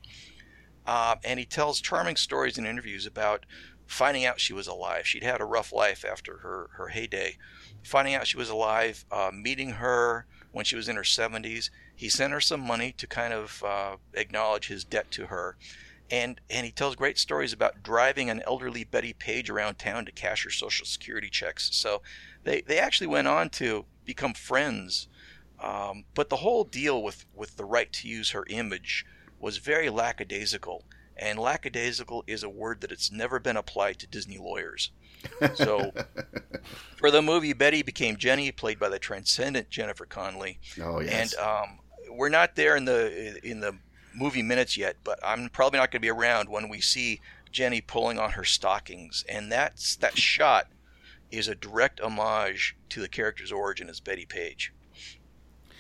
Uh, 0.87 1.17
and 1.23 1.39
he 1.39 1.45
tells 1.45 1.83
charming 1.83 2.17
stories 2.17 2.57
in 2.57 2.65
interviews 2.65 3.05
about 3.05 3.45
finding 3.87 4.25
out 4.25 4.41
she 4.41 4.53
was 4.53 4.67
alive. 4.67 5.07
She'd 5.07 5.23
had 5.23 5.41
a 5.41 5.47
rough 5.47 5.73
life 5.73 6.05
after 6.05 6.39
her, 6.39 6.71
her 6.75 6.89
heyday. 6.89 7.37
Finding 7.83 8.15
out 8.15 8.27
she 8.27 8.37
was 8.37 8.51
alive, 8.51 9.05
uh, 9.11 9.31
meeting 9.33 9.73
her 9.73 10.27
when 10.53 10.65
she 10.65 10.77
was 10.77 10.89
in 10.89 10.97
her 10.97 11.03
70s, 11.03 11.71
he 11.95 12.09
sent 12.09 12.33
her 12.33 12.41
some 12.41 12.61
money 12.61 12.93
to 12.93 13.07
kind 13.07 13.33
of 13.33 13.63
uh, 13.65 13.97
acknowledge 14.15 14.69
his 14.69 14.85
debt 14.85 15.11
to 15.11 15.27
her. 15.27 15.57
And, 16.11 16.41
and 16.49 16.65
he 16.65 16.73
tells 16.73 16.97
great 16.97 17.19
stories 17.19 17.53
about 17.53 17.83
driving 17.83 18.31
an 18.31 18.43
elderly 18.47 18.85
Bettie 18.85 19.13
Page 19.13 19.51
around 19.51 19.79
town 19.79 20.07
to 20.07 20.13
cash 20.13 20.45
her 20.45 20.51
Social 20.51 20.87
Security 20.87 21.29
checks. 21.29 21.69
So 21.75 22.03
they, 22.45 22.63
they 22.63 22.79
actually 22.79 23.09
went 23.09 23.29
on 23.29 23.51
to 23.51 23.85
become 24.07 24.33
friends. 24.33 25.09
Um, 25.61 26.05
but 26.15 26.29
the 26.29 26.37
whole 26.37 26.65
deal 26.65 27.03
with, 27.03 27.27
with 27.35 27.57
the 27.57 27.65
right 27.65 27.93
to 27.95 28.09
use 28.09 28.31
her 28.31 28.45
image 28.49 29.05
was 29.41 29.59
very 29.59 29.91
lackadaisical. 29.91 30.85
And 31.17 31.39
lackadaisical 31.39 32.23
is 32.27 32.45
a 32.45 32.49
word 32.49 32.81
that 32.81 32.93
it's 32.93 33.11
never 33.11 33.41
been 33.41 33.57
applied 33.57 33.99
to 33.99 34.07
Disney 34.07 34.39
lawyers. 34.39 34.93
So, 35.55 35.93
for 36.97 37.11
the 37.11 37.23
movie, 37.23 37.53
Betty 37.53 37.83
became 37.83 38.17
Jenny, 38.17 38.53
played 38.53 38.79
by 38.79 38.89
the 38.89 39.01
transcendent 39.01 39.69
Jennifer 39.69 40.07
Connelly. 40.07 40.61
Oh 40.81 41.01
yes. 41.01 41.35
And 41.35 41.43
um, 41.43 41.79
we're 42.11 42.29
not 42.29 42.55
there 42.55 42.77
in 42.77 42.85
the 42.85 43.41
in 43.43 43.59
the 43.59 43.77
movie 44.15 44.43
minutes 44.43 44.77
yet, 44.77 44.97
but 45.03 45.19
I'm 45.25 45.49
probably 45.49 45.79
not 45.79 45.91
going 45.91 46.01
to 46.01 46.07
be 46.07 46.11
around 46.11 46.49
when 46.49 46.69
we 46.69 46.81
see 46.81 47.21
Jenny 47.51 47.81
pulling 47.81 48.19
on 48.19 48.33
her 48.33 48.45
stockings, 48.45 49.25
and 49.29 49.51
that's 49.51 49.97
that 49.97 50.17
shot 50.19 50.69
is 51.31 51.49
a 51.49 51.55
direct 51.55 52.01
homage 52.01 52.77
to 52.91 53.01
the 53.01 53.09
character's 53.09 53.53
origin 53.53 53.89
as 53.89 54.01
Bettie 54.01 54.27
Page. 54.27 54.73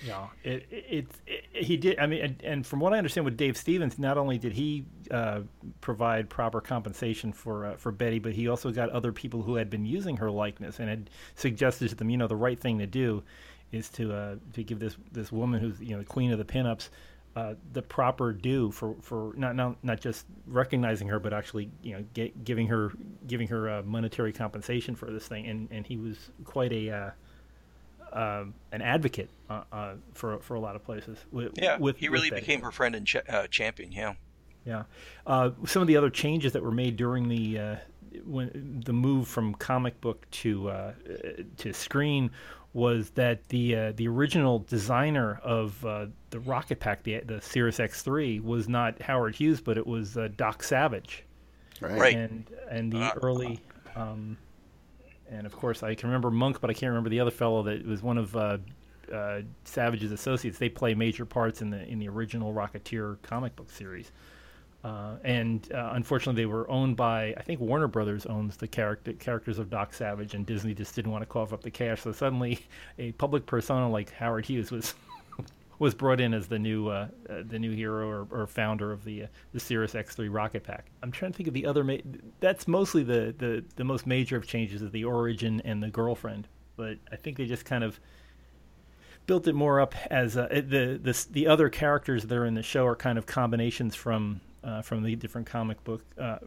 Yeah, 0.06 0.28
it, 0.44 0.66
it, 0.70 1.06
it, 1.26 1.44
he 1.52 1.76
did. 1.76 1.98
I 1.98 2.06
mean, 2.06 2.22
and, 2.22 2.42
and, 2.44 2.66
from 2.66 2.80
what 2.80 2.92
I 2.92 2.98
understand 2.98 3.24
with 3.24 3.36
Dave 3.36 3.56
Stevens, 3.56 3.98
not 3.98 4.16
only 4.16 4.38
did 4.38 4.52
he 4.52 4.84
uh, 5.10 5.40
provide 5.80 6.28
proper 6.28 6.60
compensation 6.60 7.32
for 7.32 7.66
uh, 7.66 7.76
for 7.76 7.90
Betty, 7.90 8.18
but 8.18 8.32
he 8.32 8.48
also 8.48 8.70
got 8.70 8.90
other 8.90 9.12
people 9.12 9.42
who 9.42 9.56
had 9.56 9.70
been 9.70 9.84
using 9.84 10.16
her 10.16 10.30
likeness 10.30 10.78
and 10.78 10.88
had 10.88 11.10
suggested 11.34 11.88
to 11.88 11.94
them, 11.94 12.10
you 12.10 12.16
know, 12.16 12.28
the 12.28 12.36
right 12.36 12.58
thing 12.58 12.78
to 12.78 12.86
do 12.86 13.22
is 13.72 13.88
to 13.90 14.14
uh, 14.14 14.36
to 14.52 14.62
give 14.62 14.78
this 14.78 14.96
this 15.10 15.32
woman 15.32 15.60
who's 15.60 15.80
you 15.80 15.92
know 15.92 15.98
the 15.98 16.04
queen 16.04 16.30
of 16.32 16.38
the 16.38 16.44
pinups 16.44 16.90
uh, 17.38 17.54
the 17.72 17.82
proper 17.82 18.32
due 18.32 18.68
for, 18.72 18.96
for 19.00 19.32
not, 19.36 19.54
not 19.54 19.76
not 19.84 20.00
just 20.00 20.26
recognizing 20.48 21.06
her, 21.06 21.20
but 21.20 21.32
actually 21.32 21.70
you 21.82 21.92
know 21.92 22.04
get, 22.12 22.42
giving 22.42 22.66
her 22.66 22.90
giving 23.28 23.46
her 23.46 23.70
uh, 23.70 23.82
monetary 23.84 24.32
compensation 24.32 24.96
for 24.96 25.08
this 25.10 25.28
thing. 25.28 25.46
And, 25.46 25.68
and 25.70 25.86
he 25.86 25.96
was 25.96 26.30
quite 26.44 26.72
a 26.72 26.90
uh, 28.12 28.16
uh 28.16 28.44
an 28.72 28.82
advocate 28.82 29.30
uh, 29.50 29.62
uh, 29.72 29.94
for 30.14 30.38
for 30.40 30.54
a 30.54 30.60
lot 30.60 30.76
of 30.76 30.84
places. 30.84 31.18
With, 31.30 31.52
yeah, 31.56 31.78
with, 31.78 31.98
he 31.98 32.08
really 32.08 32.30
became 32.30 32.62
her 32.62 32.70
friend 32.70 32.94
and 32.94 33.06
ch- 33.06 33.16
champion. 33.50 33.92
Yeah, 33.92 34.14
yeah. 34.64 34.84
some 35.66 35.82
of 35.82 35.88
the 35.88 35.96
other 35.96 36.10
changes 36.10 36.52
that 36.52 36.62
were 36.62 36.72
made 36.72 36.96
during 36.96 37.28
the 37.28 37.78
when 38.24 38.82
the 38.84 38.92
move 38.92 39.28
from 39.28 39.54
comic 39.54 40.00
book 40.00 40.28
to 40.30 40.94
to 41.56 41.72
screen 41.72 42.30
was 42.72 43.10
that 43.10 43.48
the 43.48 43.74
uh, 43.74 43.92
the 43.96 44.06
original 44.06 44.60
designer 44.60 45.40
of 45.42 45.84
uh, 45.84 46.06
the 46.30 46.40
rocket 46.40 46.80
pack, 46.80 47.02
the 47.02 47.20
the 47.20 47.40
Cirrus 47.40 47.78
X3, 47.78 48.42
was 48.42 48.68
not 48.68 49.00
Howard 49.02 49.34
Hughes, 49.34 49.60
but 49.60 49.78
it 49.78 49.86
was 49.86 50.16
uh, 50.16 50.28
Doc 50.36 50.62
Savage. 50.62 51.24
Right. 51.80 52.14
And 52.14 52.46
and 52.70 52.92
the 52.92 53.00
uh, 53.00 53.12
early, 53.22 53.60
um, 53.96 54.36
and 55.30 55.46
of 55.46 55.54
course 55.54 55.82
I 55.82 55.94
can 55.94 56.08
remember 56.08 56.30
Monk, 56.30 56.60
but 56.60 56.70
I 56.70 56.72
can't 56.72 56.90
remember 56.90 57.10
the 57.10 57.20
other 57.20 57.30
fellow 57.30 57.62
that 57.64 57.86
was 57.86 58.02
one 58.02 58.18
of 58.18 58.36
uh, 58.36 58.58
uh, 59.12 59.40
Savage's 59.64 60.12
associates. 60.12 60.58
They 60.58 60.68
play 60.68 60.94
major 60.94 61.24
parts 61.24 61.62
in 61.62 61.70
the 61.70 61.84
in 61.86 61.98
the 61.98 62.08
original 62.08 62.52
Rocketeer 62.52 63.20
comic 63.22 63.56
book 63.56 63.70
series. 63.70 64.12
Uh, 64.84 65.16
and 65.24 65.72
uh, 65.72 65.90
unfortunately, 65.94 66.40
they 66.40 66.46
were 66.46 66.68
owned 66.70 66.96
by 66.96 67.34
I 67.36 67.42
think 67.42 67.60
Warner 67.60 67.88
Brothers 67.88 68.26
owns 68.26 68.56
the 68.56 68.68
character 68.68 69.12
characters 69.14 69.58
of 69.58 69.70
Doc 69.70 69.92
Savage, 69.92 70.34
and 70.34 70.46
Disney 70.46 70.74
just 70.74 70.94
didn't 70.94 71.10
want 71.10 71.22
to 71.22 71.26
cough 71.26 71.52
up 71.52 71.62
the 71.62 71.70
cash. 71.70 72.02
So 72.02 72.12
suddenly, 72.12 72.60
a 72.98 73.12
public 73.12 73.46
persona 73.46 73.88
like 73.90 74.10
Howard 74.12 74.46
Hughes 74.46 74.70
was 74.70 74.94
was 75.78 75.94
brought 75.94 76.20
in 76.20 76.34
as 76.34 76.48
the 76.48 76.58
new 76.58 76.88
uh, 76.88 77.08
uh 77.28 77.42
the 77.46 77.58
new 77.58 77.72
hero 77.72 78.08
or, 78.08 78.26
or 78.30 78.46
founder 78.46 78.92
of 78.92 79.04
the 79.04 79.24
uh, 79.24 79.26
the 79.52 79.60
Cirrus 79.60 79.94
X3 79.94 80.28
rocket 80.32 80.64
pack. 80.64 80.86
I'm 81.02 81.12
trying 81.12 81.32
to 81.32 81.36
think 81.36 81.48
of 81.48 81.54
the 81.54 81.66
other. 81.66 81.84
Ma- 81.84 81.96
that's 82.40 82.66
mostly 82.66 83.02
the, 83.02 83.34
the 83.36 83.64
the 83.76 83.84
most 83.84 84.06
major 84.06 84.36
of 84.36 84.46
changes 84.46 84.82
is 84.82 84.90
the 84.90 85.04
origin 85.04 85.60
and 85.64 85.82
the 85.82 85.90
girlfriend. 85.90 86.48
But 86.76 86.98
I 87.10 87.16
think 87.16 87.36
they 87.36 87.46
just 87.46 87.64
kind 87.64 87.82
of 87.82 87.98
built 89.26 89.46
it 89.46 89.54
more 89.54 89.80
up 89.80 89.94
as 90.10 90.36
uh, 90.36 90.48
the 90.48 90.98
the 91.00 91.26
the 91.30 91.46
other 91.46 91.68
characters 91.68 92.24
that 92.24 92.36
are 92.36 92.46
in 92.46 92.54
the 92.54 92.62
show 92.62 92.86
are 92.86 92.96
kind 92.96 93.18
of 93.18 93.26
combinations 93.26 93.94
from 93.94 94.40
uh, 94.64 94.82
from 94.82 95.02
the 95.02 95.14
different 95.14 95.46
comic 95.46 95.82
book. 95.84 96.02
Uh, 96.18 96.38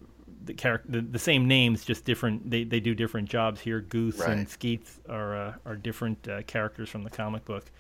the 0.43 0.53
character, 0.53 0.91
the, 0.91 1.01
the, 1.01 1.19
same 1.19 1.47
names, 1.47 1.85
just 1.85 2.03
different. 2.03 2.49
They, 2.49 2.63
they 2.63 2.79
do 2.79 2.95
different 2.95 3.29
jobs 3.29 3.61
here. 3.61 3.79
Goose 3.79 4.17
right. 4.17 4.31
and 4.31 4.49
Skeets 4.49 4.99
are 5.07 5.35
uh, 5.35 5.53
are 5.65 5.75
different 5.75 6.27
uh, 6.27 6.41
characters 6.43 6.89
from 6.89 7.03
the 7.03 7.09
comic 7.09 7.45
book, 7.45 7.71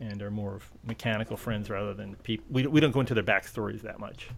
and 0.00 0.22
are 0.22 0.30
more 0.30 0.54
of 0.54 0.70
mechanical 0.84 1.36
friends 1.36 1.70
rather 1.70 1.94
than 1.94 2.14
people. 2.16 2.46
We, 2.50 2.66
we 2.66 2.80
don't 2.80 2.92
go 2.92 3.00
into 3.00 3.14
their 3.14 3.24
backstories 3.24 3.82
that 3.82 3.98
much. 3.98 4.28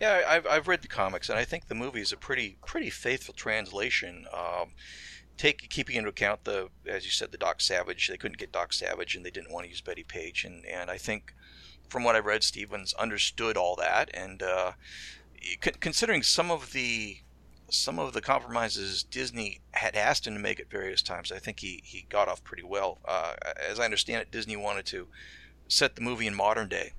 Yeah, 0.00 0.22
I've 0.26 0.46
I've 0.46 0.68
read 0.68 0.82
the 0.82 0.88
comics, 0.88 1.28
and 1.28 1.38
I 1.38 1.44
think 1.44 1.68
the 1.68 1.74
movie 1.74 2.00
is 2.00 2.12
a 2.12 2.16
pretty 2.16 2.56
pretty 2.64 2.90
faithful 2.90 3.34
translation. 3.34 4.26
Um, 4.32 4.70
take 5.36 5.68
keeping 5.68 5.96
into 5.96 6.08
account 6.08 6.44
the 6.44 6.68
as 6.86 7.04
you 7.04 7.10
said 7.10 7.32
the 7.32 7.38
Doc 7.38 7.60
Savage, 7.60 8.08
they 8.08 8.16
couldn't 8.16 8.38
get 8.38 8.52
Doc 8.52 8.72
Savage, 8.72 9.14
and 9.14 9.24
they 9.24 9.30
didn't 9.30 9.52
want 9.52 9.64
to 9.64 9.70
use 9.70 9.82
Bettie 9.82 10.02
Page, 10.02 10.44
and 10.44 10.64
and 10.64 10.90
I 10.90 10.96
think 10.96 11.34
from 11.88 12.04
what 12.04 12.16
I've 12.16 12.24
read, 12.24 12.42
Stevens 12.42 12.94
understood 12.94 13.56
all 13.56 13.76
that, 13.76 14.10
and 14.14 14.42
uh, 14.42 14.72
considering 15.80 16.22
some 16.22 16.50
of 16.50 16.72
the 16.72 17.18
some 17.70 17.98
of 17.98 18.12
the 18.12 18.20
compromises 18.20 19.02
Disney 19.02 19.60
had 19.72 19.96
asked 19.96 20.26
him 20.26 20.34
to 20.34 20.40
make 20.40 20.60
at 20.60 20.70
various 20.70 21.02
times, 21.02 21.32
I 21.32 21.38
think 21.38 21.60
he, 21.60 21.80
he 21.84 22.06
got 22.08 22.28
off 22.28 22.44
pretty 22.44 22.62
well. 22.62 22.98
Uh, 23.04 23.34
as 23.68 23.80
I 23.80 23.84
understand 23.84 24.22
it, 24.22 24.30
Disney 24.30 24.56
wanted 24.56 24.86
to 24.86 25.08
set 25.68 25.96
the 25.96 26.02
movie 26.02 26.26
in 26.26 26.34
modern 26.34 26.68
day, 26.68 26.92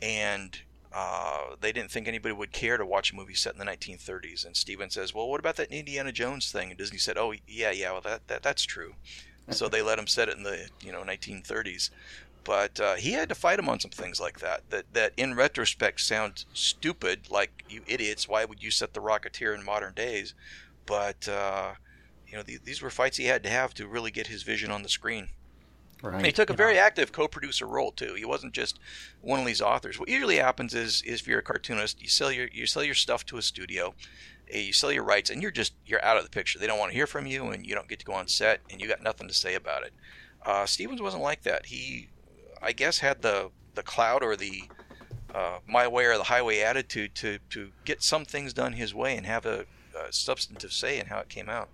and 0.00 0.60
uh, 0.92 1.54
they 1.60 1.72
didn't 1.72 1.90
think 1.90 2.08
anybody 2.08 2.34
would 2.34 2.52
care 2.52 2.76
to 2.76 2.86
watch 2.86 3.12
a 3.12 3.16
movie 3.16 3.34
set 3.34 3.52
in 3.52 3.58
the 3.58 3.64
1930s. 3.64 4.46
And 4.46 4.56
Steven 4.56 4.90
says, 4.90 5.14
"Well, 5.14 5.28
what 5.28 5.40
about 5.40 5.56
that 5.56 5.72
Indiana 5.72 6.12
Jones 6.12 6.50
thing?" 6.52 6.70
And 6.70 6.78
Disney 6.78 6.98
said, 6.98 7.18
"Oh, 7.18 7.34
yeah, 7.46 7.70
yeah, 7.70 7.92
well, 7.92 8.00
that, 8.02 8.28
that 8.28 8.42
that's 8.42 8.64
true." 8.64 8.94
so 9.50 9.68
they 9.68 9.82
let 9.82 9.98
him 9.98 10.06
set 10.06 10.28
it 10.28 10.36
in 10.36 10.42
the 10.42 10.68
you 10.82 10.92
know 10.92 11.02
1930s. 11.02 11.90
But 12.48 12.80
uh, 12.80 12.94
he 12.94 13.12
had 13.12 13.28
to 13.28 13.34
fight 13.34 13.58
him 13.58 13.68
on 13.68 13.78
some 13.78 13.90
things 13.90 14.18
like 14.18 14.40
that. 14.40 14.70
That 14.70 14.94
that 14.94 15.12
in 15.18 15.34
retrospect 15.34 16.00
sound 16.00 16.46
stupid, 16.54 17.30
like 17.30 17.62
you 17.68 17.82
idiots. 17.86 18.26
Why 18.26 18.46
would 18.46 18.62
you 18.62 18.70
set 18.70 18.94
the 18.94 19.00
Rocketeer 19.00 19.54
in 19.54 19.62
modern 19.62 19.92
days? 19.92 20.32
But 20.86 21.28
uh, 21.28 21.72
you 22.26 22.38
know, 22.38 22.42
th- 22.42 22.62
these 22.64 22.80
were 22.80 22.88
fights 22.88 23.18
he 23.18 23.26
had 23.26 23.42
to 23.42 23.50
have 23.50 23.74
to 23.74 23.86
really 23.86 24.10
get 24.10 24.28
his 24.28 24.44
vision 24.44 24.70
on 24.70 24.82
the 24.82 24.88
screen. 24.88 25.28
Right. 26.02 26.14
And 26.14 26.24
he 26.24 26.32
took 26.32 26.48
a 26.48 26.54
very 26.54 26.78
active 26.78 27.12
co-producer 27.12 27.66
role 27.66 27.92
too. 27.92 28.14
He 28.14 28.24
wasn't 28.24 28.54
just 28.54 28.78
one 29.20 29.40
of 29.40 29.44
these 29.44 29.60
authors. 29.60 30.00
What 30.00 30.08
usually 30.08 30.36
happens 30.36 30.72
is, 30.72 31.02
is 31.02 31.20
if 31.20 31.28
you're 31.28 31.40
a 31.40 31.42
cartoonist, 31.42 32.00
you 32.00 32.08
sell 32.08 32.32
your 32.32 32.48
you 32.50 32.64
sell 32.64 32.82
your 32.82 32.94
stuff 32.94 33.26
to 33.26 33.36
a 33.36 33.42
studio, 33.42 33.94
eh, 34.50 34.60
you 34.60 34.72
sell 34.72 34.90
your 34.90 35.04
rights, 35.04 35.28
and 35.28 35.42
you're 35.42 35.50
just 35.50 35.74
you're 35.84 36.02
out 36.02 36.16
of 36.16 36.24
the 36.24 36.30
picture. 36.30 36.58
They 36.58 36.66
don't 36.66 36.78
want 36.78 36.92
to 36.92 36.96
hear 36.96 37.06
from 37.06 37.26
you, 37.26 37.48
and 37.48 37.66
you 37.66 37.74
don't 37.74 37.88
get 37.88 37.98
to 37.98 38.06
go 38.06 38.14
on 38.14 38.26
set, 38.26 38.62
and 38.70 38.80
you 38.80 38.88
got 38.88 39.02
nothing 39.02 39.28
to 39.28 39.34
say 39.34 39.54
about 39.54 39.82
it. 39.82 39.92
Uh, 40.46 40.64
Stevens 40.64 41.02
wasn't 41.02 41.22
like 41.22 41.42
that. 41.42 41.66
He, 41.66 42.08
I 42.62 42.72
guess, 42.72 42.98
had 42.98 43.22
the 43.22 43.50
the 43.74 43.82
cloud 43.82 44.22
or 44.22 44.36
the 44.36 44.64
uh, 45.34 45.58
my 45.66 45.86
way 45.86 46.06
or 46.06 46.16
the 46.16 46.24
highway 46.24 46.60
attitude 46.60 47.14
to 47.16 47.38
to 47.50 47.70
get 47.84 48.02
some 48.02 48.24
things 48.24 48.52
done 48.52 48.72
his 48.72 48.94
way 48.94 49.16
and 49.16 49.26
have 49.26 49.46
a, 49.46 49.66
a 49.96 50.12
substantive 50.12 50.72
say 50.72 50.98
in 50.98 51.06
how 51.06 51.18
it 51.18 51.28
came 51.28 51.48
out. 51.48 51.68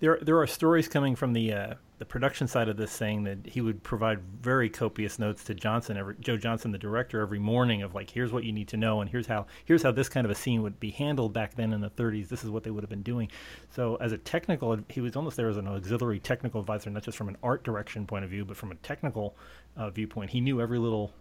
There, 0.00 0.18
there 0.22 0.38
are 0.38 0.46
stories 0.46 0.86
coming 0.86 1.16
from 1.16 1.32
the 1.32 1.52
uh, 1.52 1.74
the 1.98 2.04
production 2.04 2.46
side 2.46 2.68
of 2.68 2.76
this 2.76 2.92
saying 2.92 3.24
that 3.24 3.38
he 3.44 3.60
would 3.60 3.82
provide 3.82 4.20
very 4.40 4.70
copious 4.70 5.18
notes 5.18 5.42
to 5.44 5.54
Johnston, 5.54 5.96
every, 5.96 6.14
Joe 6.20 6.36
Johnston, 6.36 6.70
the 6.70 6.78
director, 6.78 7.20
every 7.20 7.40
morning 7.40 7.82
of 7.82 7.94
like, 7.94 8.10
here's 8.10 8.32
what 8.32 8.44
you 8.44 8.52
need 8.52 8.68
to 8.68 8.76
know, 8.76 9.00
and 9.00 9.10
here's 9.10 9.26
how 9.26 9.46
here's 9.64 9.82
how 9.82 9.90
this 9.90 10.08
kind 10.08 10.24
of 10.24 10.30
a 10.30 10.34
scene 10.34 10.62
would 10.62 10.78
be 10.78 10.90
handled 10.90 11.32
back 11.32 11.56
then 11.56 11.72
in 11.72 11.80
the 11.80 11.90
30s. 11.90 12.28
This 12.28 12.44
is 12.44 12.50
what 12.50 12.62
they 12.62 12.70
would 12.70 12.84
have 12.84 12.90
been 12.90 13.02
doing. 13.02 13.28
So 13.70 13.96
as 13.96 14.12
a 14.12 14.18
technical, 14.18 14.78
he 14.88 15.00
was 15.00 15.16
almost 15.16 15.36
there 15.36 15.48
as 15.48 15.56
an 15.56 15.66
auxiliary 15.66 16.20
technical 16.20 16.60
advisor, 16.60 16.88
not 16.90 17.02
just 17.02 17.18
from 17.18 17.28
an 17.28 17.36
art 17.42 17.64
direction 17.64 18.06
point 18.06 18.24
of 18.24 18.30
view, 18.30 18.44
but 18.44 18.56
from 18.56 18.70
a 18.70 18.76
technical 18.76 19.36
uh, 19.76 19.90
viewpoint. 19.90 20.30
He 20.30 20.40
knew 20.40 20.60
every 20.60 20.78
little 20.78 21.12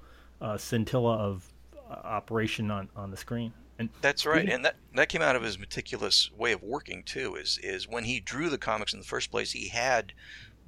uh, 0.41 0.57
scintilla 0.57 1.17
of 1.17 1.51
uh, 1.89 1.93
operation 2.03 2.69
on 2.69 2.89
on 2.95 3.09
the 3.09 3.17
screen. 3.17 3.51
And 3.79 3.89
That's 4.01 4.25
right, 4.25 4.49
and 4.49 4.65
that 4.65 4.75
that 4.95 5.07
came 5.07 5.21
out 5.21 5.35
of 5.35 5.43
his 5.43 5.59
meticulous 5.59 6.31
way 6.35 6.51
of 6.51 6.63
working 6.63 7.03
too. 7.03 7.35
Is 7.35 7.59
is 7.61 7.87
when 7.87 8.05
he 8.05 8.19
drew 8.19 8.49
the 8.49 8.57
comics 8.57 8.91
in 8.91 8.99
the 8.99 9.05
first 9.05 9.29
place, 9.29 9.51
he 9.51 9.67
had 9.67 10.13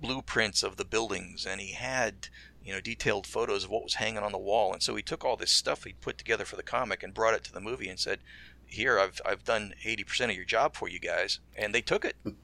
blueprints 0.02 0.64
of 0.64 0.78
the 0.78 0.86
buildings, 0.86 1.46
and 1.46 1.62
he 1.62 1.74
had 1.74 2.30
you 2.64 2.74
know 2.74 2.82
detailed 2.82 3.26
photos 3.26 3.64
of 3.64 3.70
what 3.70 3.84
was 3.84 3.96
hanging 3.96 4.24
on 4.24 4.32
the 4.32 4.38
wall, 4.38 4.74
and 4.74 4.82
so 4.82 4.96
he 4.96 5.02
took 5.02 5.24
all 5.26 5.36
this 5.36 5.52
stuff 5.52 5.84
he'd 5.84 6.02
put 6.02 6.18
together 6.18 6.46
for 6.46 6.56
the 6.56 6.64
comic 6.64 7.04
and 7.04 7.14
brought 7.14 7.34
it 7.34 7.44
to 7.46 7.54
the 7.54 7.62
movie 7.62 7.90
and 7.90 8.00
said, 8.00 8.20
"Here, 8.66 9.00
I've 9.00 9.22
I've 9.26 9.44
done 9.44 9.74
eighty 9.84 10.04
percent 10.04 10.32
of 10.32 10.38
your 10.38 10.46
job 10.46 10.76
for 10.76 10.88
you 10.88 11.00
guys," 11.00 11.40
and 11.56 11.74
they 11.74 11.82
took 11.82 12.06
it. 12.06 12.16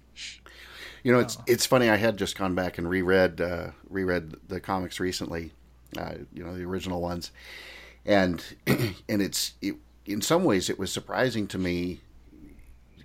You 1.05 1.11
know, 1.11 1.19
it's 1.19 1.37
it's 1.45 1.67
funny. 1.67 1.87
I 1.87 1.97
had 1.97 2.17
just 2.17 2.35
gone 2.35 2.55
back 2.55 2.79
and 2.79 2.89
reread 2.89 3.39
uh, 3.39 3.67
reread 3.87 4.37
the 4.47 4.59
comics 4.59 4.99
recently. 4.99 5.51
Uh, 5.95 6.15
you 6.33 6.43
know, 6.43 6.57
the 6.57 6.63
original 6.63 6.99
ones, 6.99 7.31
and 8.07 8.43
and 8.67 9.21
it's 9.21 9.53
it, 9.61 9.75
in 10.07 10.23
some 10.23 10.43
ways 10.43 10.67
it 10.67 10.79
was 10.79 10.91
surprising 10.91 11.45
to 11.49 11.59
me. 11.59 12.01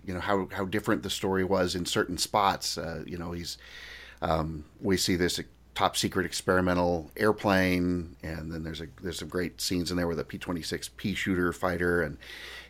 You 0.02 0.14
know 0.14 0.20
how 0.20 0.48
how 0.50 0.64
different 0.64 1.02
the 1.02 1.10
story 1.10 1.44
was 1.44 1.74
in 1.74 1.84
certain 1.84 2.16
spots. 2.16 2.78
Uh, 2.78 3.04
you 3.06 3.18
know, 3.18 3.32
he's 3.32 3.58
um, 4.22 4.64
we 4.80 4.96
see 4.96 5.16
this 5.16 5.40
top 5.74 5.96
secret 5.96 6.26
experimental 6.26 7.10
airplane, 7.16 8.16
and 8.22 8.52
then 8.52 8.62
there's 8.62 8.80
a 8.80 8.86
there's 9.02 9.18
some 9.18 9.28
great 9.28 9.60
scenes 9.60 9.90
in 9.90 9.96
there 9.96 10.06
with 10.06 10.18
a 10.18 10.24
P 10.24 10.38
twenty 10.38 10.62
six 10.62 10.88
Peashooter 10.88 11.54
fighter, 11.54 12.02
and 12.02 12.18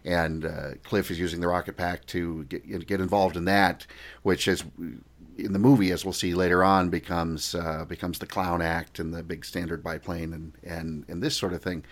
and 0.04 0.45
uh, 0.45 0.71
Cliff 0.83 1.11
is 1.11 1.19
using 1.19 1.40
the 1.40 1.49
rocket 1.49 1.76
pack 1.76 2.07
to 2.07 2.45
get 2.45 2.87
get 2.87 3.00
involved 3.00 3.37
in 3.37 3.45
that, 3.47 3.87
which 4.23 4.47
is 4.47 4.64
in 5.37 5.52
the 5.52 5.59
movie, 5.59 5.90
as 5.90 6.04
we'll 6.04 6.12
see 6.12 6.35
later 6.35 6.62
on, 6.62 6.90
becomes 6.90 7.54
uh, 7.54 7.84
becomes 7.89 8.19
the 8.19 8.26
clown 8.26 8.63
act 8.63 8.99
and 8.99 9.15
the 9.15 9.23
big 9.23 9.45
standard 9.45 9.82
biplane 9.82 10.32
and 10.32 10.52
and 10.63 11.04
and 11.08 11.23
this 11.23 11.36
sort 11.36 11.52
of 11.52 11.63
thing. 11.63 11.84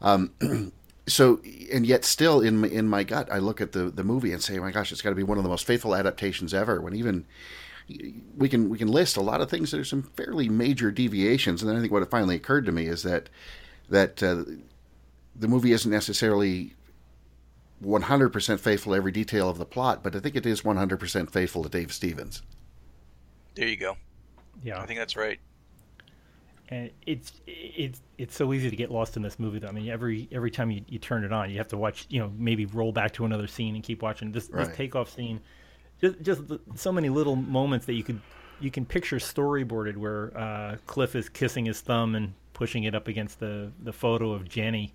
Um, 0.00 0.32
so 1.06 1.40
and 1.72 1.86
yet 1.86 2.04
still 2.04 2.40
in 2.40 2.64
in 2.64 2.88
my 2.88 3.04
gut, 3.04 3.28
I 3.32 3.38
look 3.38 3.60
at 3.60 3.72
the 3.72 3.84
the 3.84 4.04
movie 4.04 4.32
and 4.32 4.42
say, 4.42 4.58
oh 4.58 4.62
my 4.62 4.70
gosh, 4.70 4.92
it's 4.92 5.02
got 5.02 5.10
to 5.10 5.16
be 5.16 5.22
one 5.22 5.38
of 5.38 5.44
the 5.44 5.50
most 5.50 5.66
faithful 5.66 5.94
adaptations 5.94 6.54
ever. 6.54 6.80
When 6.80 6.94
even 6.94 7.26
we 7.88 8.48
can 8.48 8.68
we 8.68 8.78
can 8.78 8.88
list 8.88 9.16
a 9.16 9.20
lot 9.20 9.40
of 9.40 9.50
things. 9.50 9.70
that 9.70 9.80
are 9.80 9.84
some 9.84 10.02
fairly 10.02 10.48
major 10.48 10.90
deviations, 10.90 11.62
and 11.62 11.70
then 11.70 11.76
I 11.76 11.80
think 11.80 11.92
what 11.92 12.08
finally 12.10 12.36
occurred 12.36 12.66
to 12.66 12.72
me 12.72 12.86
is 12.86 13.02
that 13.02 13.28
that 13.88 14.22
uh, 14.22 14.44
the 15.34 15.48
movie 15.48 15.72
isn't 15.72 15.90
necessarily 15.90 16.74
100% 17.84 18.60
faithful 18.60 18.92
to 18.92 18.96
every 18.96 19.12
detail 19.12 19.48
of 19.50 19.58
the 19.58 19.64
plot, 19.64 20.02
but 20.02 20.14
I 20.14 20.20
think 20.20 20.36
it 20.36 20.46
is 20.46 20.62
100% 20.62 21.30
faithful 21.30 21.62
to 21.64 21.68
Dave 21.68 21.92
Stevens. 21.92 22.42
There 23.54 23.66
you 23.66 23.76
go. 23.76 23.96
Yeah, 24.62 24.80
I 24.80 24.86
think 24.86 24.98
that's 24.98 25.16
right. 25.16 25.40
And 26.68 26.90
it's 27.04 27.32
it's 27.46 28.00
it's 28.16 28.34
so 28.34 28.52
easy 28.54 28.70
to 28.70 28.76
get 28.76 28.90
lost 28.90 29.16
in 29.16 29.22
this 29.22 29.38
movie. 29.38 29.58
Though 29.58 29.68
I 29.68 29.72
mean, 29.72 29.90
every 29.90 30.26
every 30.32 30.50
time 30.50 30.70
you, 30.70 30.82
you 30.88 30.98
turn 30.98 31.22
it 31.22 31.32
on, 31.32 31.50
you 31.50 31.58
have 31.58 31.68
to 31.68 31.76
watch. 31.76 32.06
You 32.08 32.20
know, 32.20 32.32
maybe 32.38 32.64
roll 32.64 32.92
back 32.92 33.12
to 33.14 33.26
another 33.26 33.46
scene 33.46 33.74
and 33.74 33.84
keep 33.84 34.00
watching. 34.00 34.32
This 34.32 34.48
Right. 34.48 34.66
this 34.66 34.74
takeoff 34.76 35.10
scene, 35.10 35.40
just 36.02 36.20
just 36.22 36.42
so 36.74 36.92
many 36.92 37.08
little 37.08 37.36
moments 37.36 37.86
that 37.86 37.94
you 37.94 38.02
could 38.04 38.20
you 38.60 38.70
can 38.70 38.84
picture 38.84 39.16
storyboarded 39.16 39.96
where 39.96 40.36
uh, 40.36 40.76
Cliff 40.86 41.14
is 41.16 41.28
kissing 41.28 41.64
his 41.64 41.80
thumb 41.80 42.14
and 42.14 42.34
pushing 42.52 42.84
it 42.84 42.94
up 42.94 43.08
against 43.08 43.40
the 43.40 43.70
the 43.82 43.92
photo 43.92 44.32
of 44.32 44.48
Jenny, 44.48 44.92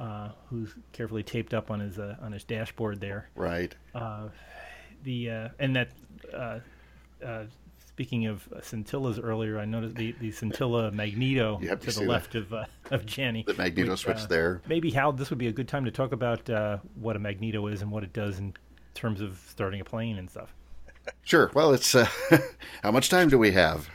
uh, 0.00 0.30
who's 0.50 0.74
carefully 0.92 1.22
taped 1.22 1.52
up 1.54 1.70
on 1.70 1.80
his 1.80 1.98
uh, 1.98 2.16
on 2.22 2.32
his 2.32 2.44
dashboard 2.44 3.00
there 3.00 3.28
Right. 3.34 3.74
the 5.04 5.30
uh, 5.30 5.48
and 5.58 5.76
that 5.76 5.90
uh, 6.34 6.58
uh, 7.24 7.44
speaking 7.86 8.26
of 8.26 8.46
scintillas 8.62 9.18
earlier, 9.18 9.58
I 9.58 9.64
noticed 9.64 9.94
the, 9.94 10.12
the 10.20 10.30
scintilla 10.30 10.90
magneto 10.90 11.58
Yep, 11.62 11.80
to 11.80 11.86
the 11.86 12.00
that. 12.00 12.08
left 12.08 12.34
of 12.34 12.52
uh, 12.52 12.64
of 12.90 13.06
Jenny. 13.06 13.44
The 13.46 13.54
magneto 13.54 13.92
which, 13.92 14.00
switch 14.00 14.18
uh, 14.18 14.26
there. 14.26 14.62
Maybe 14.68 14.90
Hal, 14.90 15.12
this 15.12 15.30
would 15.30 15.38
be 15.38 15.48
a 15.48 15.52
good 15.52 15.68
time 15.68 15.84
to 15.84 15.90
talk 15.90 16.12
about 16.12 16.48
uh, 16.50 16.78
what 17.00 17.16
a 17.16 17.18
magneto 17.18 17.66
is 17.68 17.82
and 17.82 17.90
what 17.90 18.02
it 18.04 18.12
does 18.12 18.38
in 18.38 18.54
terms 18.96 19.20
of 19.20 19.40
starting 19.48 19.80
a 19.80 19.84
plane 19.84 20.18
and 20.18 20.28
stuff. 20.28 20.52
Sure. 21.22 21.50
Well, 21.54 21.72
it's 21.72 21.94
uh, 21.94 22.08
how 22.82 22.90
much 22.90 23.08
time 23.08 23.28
do 23.28 23.38
we 23.38 23.52
have? 23.52 23.88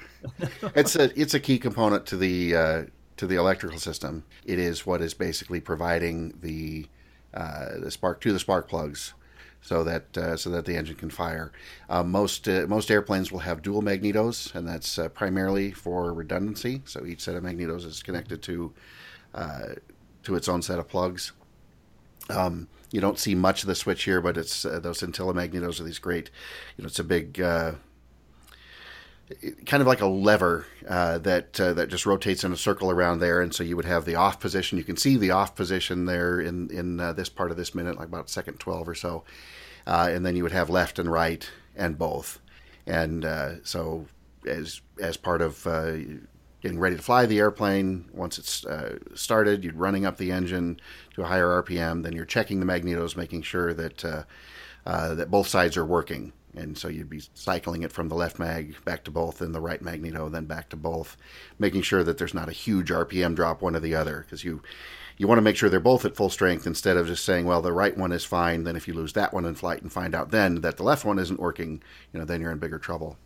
It's 0.76 0.96
a 0.96 1.20
it's 1.20 1.34
a 1.34 1.40
key 1.40 1.58
component 1.60 2.06
to 2.08 2.18
the 2.18 2.56
uh, 2.56 2.84
to 3.18 3.28
the 3.28 3.36
electrical 3.36 3.80
system. 3.80 4.24
It 4.46 4.60
is 4.60 4.86
what 4.86 5.02
is 5.02 5.14
basically 5.14 5.60
providing 5.60 6.34
the 6.42 6.88
uh, 7.34 7.80
the 7.80 7.92
spark 7.92 8.22
to 8.22 8.32
the 8.32 8.40
spark 8.40 8.70
plugs, 8.70 9.14
so 9.62 9.84
that 9.84 10.18
uh, 10.18 10.38
so 10.38 10.50
that 10.52 10.66
the 10.66 10.76
engine 10.78 10.96
can 10.96 11.10
fire. 11.10 11.52
Uh, 11.90 12.04
most 12.04 12.48
uh, 12.48 12.66
most 12.68 12.92
airplanes 12.92 13.32
will 13.32 13.40
have 13.40 13.62
dual 13.62 13.82
magnetos, 13.82 14.54
and 14.54 14.68
that's 14.68 15.00
primarily 15.14 15.72
for 15.72 16.14
redundancy. 16.14 16.82
So 16.86 17.06
each 17.06 17.22
set 17.22 17.36
of 17.36 17.44
magnetos 17.44 17.86
is 17.86 18.04
connected 18.04 18.42
to 18.44 18.74
to 20.24 20.36
its 20.36 20.48
own 20.48 20.62
set 20.62 20.78
of 20.78 20.88
plugs. 20.88 21.32
Um, 22.30 22.68
you 22.92 23.00
don't 23.00 23.20
see 23.20 23.36
much 23.36 23.64
of 23.64 23.68
the 23.68 23.76
switch 23.76 24.04
here, 24.04 24.22
but 24.22 24.38
it's 24.38 24.66
uh, 24.66 24.80
those 24.80 25.00
scintilla 25.00 25.34
magnetos 25.34 25.80
are 25.80 25.84
these 25.84 26.00
great. 26.00 26.30
You 26.78 26.84
know, 26.84 26.88
it's 26.88 27.00
a 27.00 27.04
big, 27.04 27.40
uh, 27.40 27.74
kind 29.66 29.82
of 29.82 29.88
like 29.88 30.02
a 30.02 30.08
lever 30.08 30.66
uh, 30.88 31.18
that 31.20 31.60
uh, 31.60 31.74
that 31.74 31.90
just 31.90 32.06
rotates 32.06 32.44
in 32.44 32.52
a 32.52 32.58
circle 32.58 32.92
around 32.92 33.20
there, 33.20 33.42
and 33.42 33.54
so 33.54 33.64
you 33.64 33.76
would 33.78 33.86
have 33.86 34.06
the 34.06 34.16
off 34.16 34.40
position. 34.40 34.78
You 34.78 34.84
can 34.84 34.98
see 34.98 35.16
the 35.16 35.32
off 35.32 35.56
position 35.56 36.06
there 36.06 36.40
in 36.42 36.70
in 36.70 37.00
uh, 37.00 37.14
this 37.14 37.30
part 37.30 37.52
of 37.52 37.58
this 37.58 37.74
minute, 37.74 37.98
like 37.98 38.10
about 38.10 38.30
second 38.30 38.60
twelve 38.60 38.90
or 38.90 38.96
so, 38.96 39.24
uh, 39.88 40.10
and 40.12 40.26
then 40.26 40.36
you 40.36 40.44
would 40.44 40.52
have 40.52 40.70
left 40.70 41.00
and 41.00 41.10
right 41.10 41.50
and 41.76 41.98
both, 41.98 42.40
and 42.86 43.24
uh, 43.24 43.64
so 43.64 44.06
as 44.46 44.82
as 45.00 45.16
part 45.16 45.42
of 45.42 45.66
uh, 45.66 45.94
getting 46.62 46.80
ready 46.80 46.95
to 46.95 47.02
fly 47.02 47.26
the 47.26 47.39
airplane. 47.39 48.06
Once 48.13 48.38
it's 48.38 48.65
uh, 48.65 48.97
started, 49.13 49.63
you're 49.63 49.74
running 49.74 50.06
up 50.06 50.17
the 50.17 50.32
engine 50.32 50.80
to 51.15 51.24
a 51.24 51.28
higher 51.28 51.62
RPM. 51.62 52.04
Then 52.04 52.13
you're 52.13 52.26
checking 52.26 52.60
the 52.60 52.65
magnetos, 52.65 53.17
making 53.17 53.41
sure 53.41 53.74
that 53.74 54.06
uh, 54.06 54.24
uh, 54.86 55.15
that 55.15 55.32
both 55.32 55.47
sides 55.47 55.78
are 55.78 55.86
working. 55.86 56.34
And 56.56 56.78
so 56.78 56.89
you'd 56.89 57.10
be 57.10 57.21
cycling 57.34 57.84
it 57.84 57.93
from 57.93 58.10
the 58.10 58.15
left 58.15 58.38
mag 58.38 58.84
back 58.84 59.06
to 59.06 59.12
both, 59.12 59.41
and 59.41 59.56
the 59.56 59.62
right 59.62 59.82
magneto, 59.82 60.28
then 60.28 60.45
back 60.45 60.69
to 60.69 60.76
both, 60.76 61.15
making 61.58 61.82
sure 61.84 62.04
that 62.04 62.17
there's 62.17 62.34
not 62.34 62.50
a 62.50 62.54
huge 62.54 62.89
RPM 62.89 63.36
drop 63.36 63.62
one 63.62 63.76
or 63.76 63.80
the 63.80 63.95
other, 63.95 64.21
because 64.21 64.43
you 64.43 64.62
you 65.17 65.28
want 65.28 65.38
to 65.38 65.43
make 65.43 65.56
sure 65.56 65.69
they're 65.69 65.80
both 65.80 66.04
at 66.04 66.15
full 66.15 66.30
strength 66.30 66.65
instead 66.65 66.97
of 66.97 67.08
just 67.08 67.24
saying, 67.24 67.45
well, 67.45 67.62
the 67.62 67.71
right 67.71 67.95
one 67.95 68.12
is 68.12 68.26
fine. 68.26 68.63
Then 68.63 68.76
if 68.76 68.88
you 68.88 68.93
lose 68.93 69.13
that 69.13 69.34
one 69.34 69.45
in 69.45 69.56
flight 69.56 69.82
and 69.82 69.91
find 69.91 70.15
out 70.15 70.32
then 70.32 70.62
that 70.62 70.78
the 70.78 70.84
left 70.84 71.06
one 71.06 71.19
isn't 71.19 71.39
working, 71.39 71.84
you 72.12 72.19
know, 72.19 72.26
then 72.26 72.41
you're 72.41 72.52
in 72.52 72.58
bigger 72.58 72.80
trouble. 72.80 73.17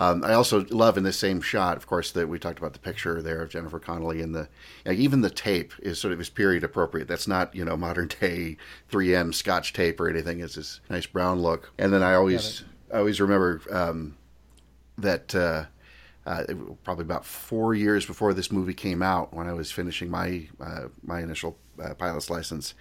Um, 0.00 0.24
I 0.24 0.32
also 0.32 0.64
love 0.70 0.96
in 0.96 1.04
this 1.04 1.18
same 1.18 1.42
shot, 1.42 1.76
of 1.76 1.86
course, 1.86 2.10
that 2.12 2.26
we 2.26 2.38
talked 2.38 2.58
about 2.58 2.72
the 2.72 2.78
picture 2.78 3.20
there 3.20 3.42
of 3.42 3.50
Jennifer 3.50 3.78
Connelly 3.78 4.22
and 4.22 4.34
the 4.34 4.48
like, 4.86 4.96
even 4.96 5.20
the 5.20 5.28
tape 5.28 5.74
is 5.80 6.00
sort 6.00 6.14
of 6.14 6.20
is 6.22 6.30
period 6.30 6.64
appropriate. 6.64 7.06
That's 7.06 7.28
not 7.28 7.54
you 7.54 7.66
know 7.66 7.76
modern 7.76 8.08
day 8.08 8.56
3M 8.90 9.34
Scotch 9.34 9.74
tape 9.74 10.00
or 10.00 10.08
anything. 10.08 10.40
It's 10.40 10.54
this 10.54 10.80
nice 10.88 11.04
brown 11.04 11.42
look. 11.42 11.70
And 11.78 11.92
then 11.92 12.02
I 12.02 12.14
always 12.14 12.64
I 12.90 12.96
always 12.96 13.20
remember 13.20 13.60
um, 13.70 14.16
that 14.96 15.34
uh, 15.34 15.66
uh, 16.24 16.44
probably 16.82 17.04
about 17.04 17.26
four 17.26 17.74
years 17.74 18.06
before 18.06 18.32
this 18.32 18.50
movie 18.50 18.72
came 18.72 19.02
out, 19.02 19.34
when 19.34 19.48
I 19.48 19.52
was 19.52 19.70
finishing 19.70 20.08
my 20.08 20.48
uh, 20.62 20.84
my 21.02 21.20
initial 21.20 21.58
uh, 21.78 21.92
pilot's 21.92 22.30
license, 22.30 22.72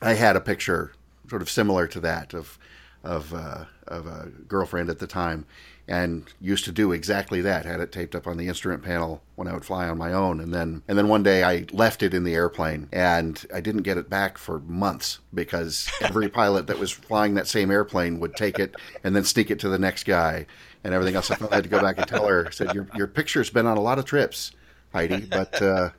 I 0.00 0.14
had 0.14 0.34
a 0.34 0.40
picture 0.40 0.92
sort 1.28 1.42
of 1.42 1.50
similar 1.50 1.86
to 1.88 2.00
that 2.00 2.32
of 2.32 2.58
of 3.04 3.32
uh, 3.34 3.64
of 3.86 4.06
a 4.06 4.30
girlfriend 4.48 4.88
at 4.88 4.98
the 4.98 5.06
time, 5.06 5.46
and 5.86 6.24
used 6.40 6.64
to 6.64 6.72
do 6.72 6.92
exactly 6.92 7.40
that. 7.42 7.66
Had 7.66 7.80
it 7.80 7.92
taped 7.92 8.14
up 8.14 8.26
on 8.26 8.36
the 8.36 8.48
instrument 8.48 8.82
panel 8.82 9.22
when 9.36 9.46
I 9.46 9.52
would 9.52 9.64
fly 9.64 9.88
on 9.88 9.98
my 9.98 10.12
own, 10.12 10.40
and 10.40 10.52
then 10.52 10.82
and 10.88 10.96
then 10.96 11.08
one 11.08 11.22
day 11.22 11.44
I 11.44 11.66
left 11.72 12.02
it 12.02 12.14
in 12.14 12.24
the 12.24 12.34
airplane, 12.34 12.88
and 12.92 13.44
I 13.52 13.60
didn't 13.60 13.82
get 13.82 13.98
it 13.98 14.08
back 14.08 14.38
for 14.38 14.60
months 14.60 15.20
because 15.32 15.90
every 16.00 16.28
pilot 16.30 16.66
that 16.66 16.78
was 16.78 16.90
flying 16.90 17.34
that 17.34 17.46
same 17.46 17.70
airplane 17.70 18.20
would 18.20 18.34
take 18.34 18.58
it 18.58 18.74
and 19.04 19.14
then 19.14 19.24
sneak 19.24 19.50
it 19.50 19.60
to 19.60 19.68
the 19.68 19.78
next 19.78 20.04
guy 20.04 20.46
and 20.82 20.94
everything 20.94 21.16
else. 21.16 21.30
I 21.30 21.36
I 21.50 21.56
had 21.56 21.64
to 21.64 21.70
go 21.70 21.80
back 21.80 21.98
and 21.98 22.08
tell 22.08 22.26
her. 22.26 22.50
Said 22.50 22.74
your 22.74 22.88
your 22.94 23.06
picture's 23.06 23.50
been 23.50 23.66
on 23.66 23.76
a 23.76 23.82
lot 23.82 23.98
of 23.98 24.06
trips, 24.06 24.52
Heidi, 24.92 25.26
but 25.26 25.60
uh, 25.60 25.90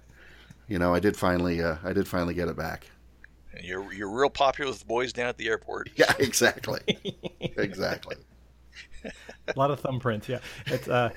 you 0.68 0.80
know 0.80 0.94
I 0.94 1.00
did 1.00 1.16
finally 1.16 1.62
uh, 1.62 1.78
I 1.84 1.94
did 1.94 2.08
finally 2.08 2.34
get 2.34 2.48
it 2.48 2.58
back. 2.58 2.88
You're 3.62 3.92
you're 3.94 4.10
real 4.10 4.30
popular 4.30 4.70
with 4.72 4.80
the 4.80 4.86
boys 4.86 5.14
down 5.14 5.28
at 5.28 5.38
the 5.38 5.48
airport. 5.48 5.90
Yeah, 5.96 6.14
exactly, 6.20 6.82
exactly. 7.42 8.18
a 9.06 9.54
lot 9.56 9.70
of 9.72 9.82
thumbprints. 9.82 10.28
Yeah, 10.28 10.40
it's 10.66 10.88
uh, 10.88 11.10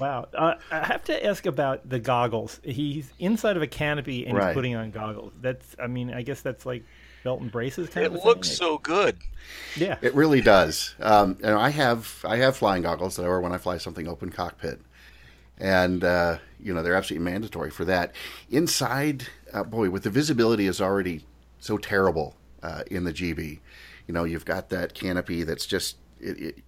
wow. 0.00 0.28
Uh, 0.34 0.54
I 0.70 0.84
have 0.84 1.04
to 1.04 1.24
ask 1.26 1.46
about 1.46 1.88
the 1.88 1.98
goggles. 2.00 2.60
He's 2.64 3.12
inside 3.18 3.56
of 3.56 3.62
a 3.62 3.66
canopy 3.66 4.26
and 4.26 4.36
Right. 4.36 4.48
he's 4.48 4.54
putting 4.54 4.74
on 4.74 4.90
goggles. 4.90 5.32
That's, 5.40 5.76
I 5.80 5.86
mean, 5.86 6.12
I 6.12 6.22
guess 6.22 6.40
that's 6.42 6.66
like 6.66 6.84
belt 7.22 7.40
and 7.40 7.50
braces 7.52 7.88
kind 7.88 8.04
It 8.06 8.12
of. 8.12 8.22
a 8.22 8.26
looks 8.26 8.48
thing. 8.48 8.56
so 8.56 8.78
good. 8.78 9.18
Yeah, 9.76 9.96
It 10.02 10.14
really 10.14 10.40
does. 10.40 10.94
Um, 11.00 11.38
and 11.42 11.54
I 11.54 11.70
have 11.70 12.24
I 12.24 12.36
have 12.38 12.56
flying 12.56 12.82
goggles 12.82 13.16
that 13.16 13.24
I 13.24 13.28
wear 13.28 13.40
when 13.40 13.52
I 13.52 13.58
fly 13.58 13.78
something 13.78 14.08
open 14.08 14.30
cockpit, 14.30 14.80
and 15.58 16.02
uh, 16.02 16.38
you 16.58 16.74
know 16.74 16.82
they're 16.82 16.94
absolutely 16.96 17.24
mandatory 17.30 17.70
for 17.70 17.84
that. 17.84 18.12
Inside, 18.50 19.28
uh, 19.52 19.62
boy, 19.64 19.90
with 19.90 20.02
the 20.02 20.10
visibility 20.10 20.66
is 20.66 20.80
already 20.80 21.24
so 21.60 21.78
terrible 21.78 22.36
uh, 22.62 22.82
in 22.90 23.04
the 23.04 23.12
GB. 23.12 23.60
You 24.06 24.14
know, 24.14 24.24
you've 24.24 24.44
got 24.44 24.70
that 24.70 24.94
canopy 24.94 25.44
that's 25.44 25.66
just 25.66 25.96
it, 26.20 26.40
it, 26.40 26.58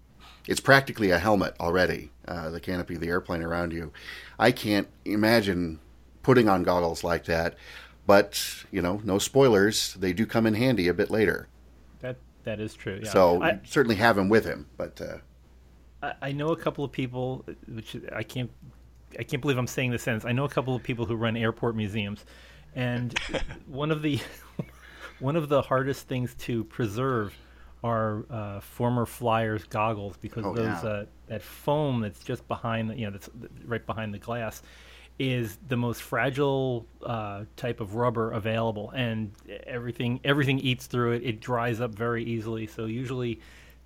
it's 0.47 0.61
practically 0.61 1.11
a 1.11 1.19
helmet 1.19 1.55
already. 1.59 2.11
Uh, 2.27 2.51
the 2.51 2.61
canopy 2.61 2.95
of 2.95 3.01
the 3.01 3.09
airplane 3.09 3.43
around 3.43 3.73
you. 3.73 3.93
I 4.39 4.53
can't 4.53 4.89
imagine 5.05 5.81
putting 6.23 6.49
on 6.49 6.63
goggles 6.63 7.03
like 7.03 7.25
that. 7.25 7.57
But 8.07 8.65
you 8.71 8.83
know, 8.83 9.01
no 9.05 9.19
spoilers. 9.19 9.95
They 9.95 10.13
do 10.13 10.27
come 10.27 10.47
in 10.47 10.55
handy 10.55 10.89
a 10.89 10.95
bit 10.95 11.11
later. 11.11 11.49
that 12.01 12.17
that 12.45 12.61
is 12.61 12.75
true. 12.75 13.01
Yeah. 13.03 13.11
So 13.11 13.43
I, 13.43 13.61
certainly 13.65 13.97
have 13.97 14.19
him 14.19 14.29
with 14.29 14.45
him, 14.45 14.67
but 14.77 15.01
uh, 15.01 15.19
I, 16.03 16.15
I 16.23 16.33
know 16.33 16.49
a 16.49 16.57
couple 16.57 16.85
of 16.85 16.93
people, 16.93 17.45
which 17.69 17.97
I 18.13 18.23
can't, 18.23 18.51
I 19.19 19.23
can't 19.23 19.41
believe 19.41 19.59
I'm 19.59 19.67
saying 19.67 19.91
this 19.93 20.03
sentence. 20.03 20.25
I 20.25 20.33
know 20.33 20.45
a 20.45 20.49
couple 20.49 20.75
of 20.75 20.83
people 20.83 21.07
who 21.07 21.15
run 21.15 21.37
airport 21.37 21.77
museums, 21.77 22.25
and 22.75 23.17
one 23.67 23.91
of 23.91 24.03
the, 24.03 24.21
one 25.23 25.37
of 25.37 25.49
the 25.49 25.63
hardest 25.63 26.09
things 26.09 26.35
to 26.41 26.65
preserve 26.65 27.35
are 27.85 28.25
uh, 28.31 28.61
former 28.61 29.07
flyers 29.07 29.65
goggles 29.65 30.17
because 30.19 30.45
Oh, 30.45 30.55
those 30.55 30.83
yeah. 30.85 30.89
uh, 30.91 31.05
that 31.27 31.43
foam 31.43 32.01
that's 32.01 32.23
just 32.23 32.47
behind 32.49 32.91
the, 32.91 32.97
you 32.97 33.07
know, 33.07 33.11
that's 33.13 33.29
right 33.65 33.85
behind 33.85 34.13
the 34.15 34.19
glass. 34.19 34.63
Is 35.19 35.59
the 35.69 35.77
most 35.77 36.03
fragile 36.03 36.87
uh, 37.05 37.45
type 37.57 37.81
of 37.81 37.95
rubber 37.97 38.33
available, 38.33 38.91
and 38.91 39.31
everything 39.67 40.21
everything 40.25 40.59
eats 40.59 40.87
through 40.87 41.13
it. 41.13 41.23
It 41.23 41.41
dries 41.41 41.81
up 41.81 41.95
very 41.95 42.25
easily. 42.25 42.67
So 42.67 42.87
usually, 42.87 43.39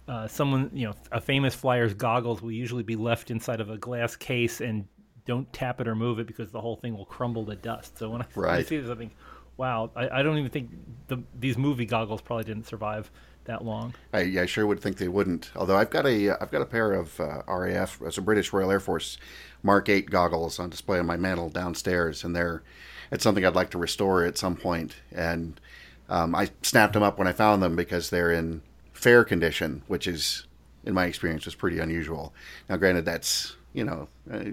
uh, 0.09 0.29
someone, 0.29 0.71
you 0.73 0.87
know, 0.87 0.95
a 1.11 1.21
famous 1.21 1.55
flyer's 1.55 1.95
goggles 1.95 2.41
will 2.43 2.53
usually 2.53 2.85
be 2.85 2.97
left 2.97 3.31
inside 3.31 3.61
of 3.61 3.71
a 3.71 3.77
glass 3.77 4.15
case 4.17 4.61
and 4.61 4.87
don't 5.27 5.53
tap 5.53 5.81
it 5.81 5.89
or 5.89 5.97
move 5.97 6.21
it 6.21 6.27
because 6.29 6.51
the 6.53 6.61
whole 6.61 6.77
thing 6.77 6.97
will 6.97 7.05
crumble 7.07 7.45
to 7.47 7.57
dust. 7.57 7.99
So 7.99 8.09
when 8.11 8.23
I, 8.23 8.27
when 8.35 8.45
I 8.49 8.63
see 8.63 8.79
this, 8.79 8.89
I 8.89 8.95
think, 8.95 9.13
wow, 9.57 9.91
I, 9.97 10.21
I 10.21 10.23
don't 10.23 10.39
even 10.39 10.51
think 10.51 10.71
the, 11.09 11.23
these 11.39 11.57
movie 11.57 11.87
goggles 11.87 12.21
probably 12.21 12.45
didn't 12.45 12.67
survive 12.67 13.11
that 13.45 13.65
long. 13.65 13.95
I, 14.13 14.23
yeah, 14.23 14.43
I 14.43 14.47
sure 14.47 14.67
would 14.67 14.81
think 14.81 14.99
they 14.99 15.09
wouldn't. 15.09 15.51
Although 15.57 15.77
I've 15.77 15.91
got 15.91 16.07
a 16.07 16.31
I've 16.41 16.51
got 16.51 16.63
a 16.63 16.67
pair 16.67 16.93
of 16.93 17.19
uh, 17.21 17.43
RAF, 17.49 18.01
a 18.01 18.21
British 18.21 18.53
Royal 18.53 18.71
Air 18.71 18.81
Force 18.81 19.19
Mark 19.63 19.89
Eight 19.89 20.11
goggles 20.11 20.59
on 20.59 20.71
display 20.71 20.99
on 20.99 21.07
my 21.07 21.17
mantle 21.17 21.49
downstairs, 21.49 22.25
and 22.25 22.35
they're 22.35 22.63
it's 23.11 23.23
something 23.23 23.45
I'd 23.45 23.55
like 23.55 23.71
to 23.71 23.79
restore 23.79 24.25
at 24.25 24.37
some 24.37 24.57
point. 24.57 24.97
And 25.13 25.61
um, 26.09 26.35
I 26.35 26.51
snapped 26.63 26.93
them 26.93 27.03
up 27.03 27.19
when 27.19 27.29
I 27.29 27.33
found 27.33 27.63
them 27.63 27.77
because 27.77 28.11
they're 28.11 28.33
in 28.33 28.63
fair 28.93 29.25
condition, 29.25 29.83
which 29.87 30.07
is, 30.07 30.47
in 30.85 30.95
my 30.95 31.07
experience, 31.07 31.45
was 31.45 31.55
pretty 31.55 31.79
unusual. 31.79 32.35
Now, 32.69 32.77
granted, 32.77 33.05
that's 33.05 33.57
you 33.73 33.85
know 33.85 34.09
uh, 34.33 34.51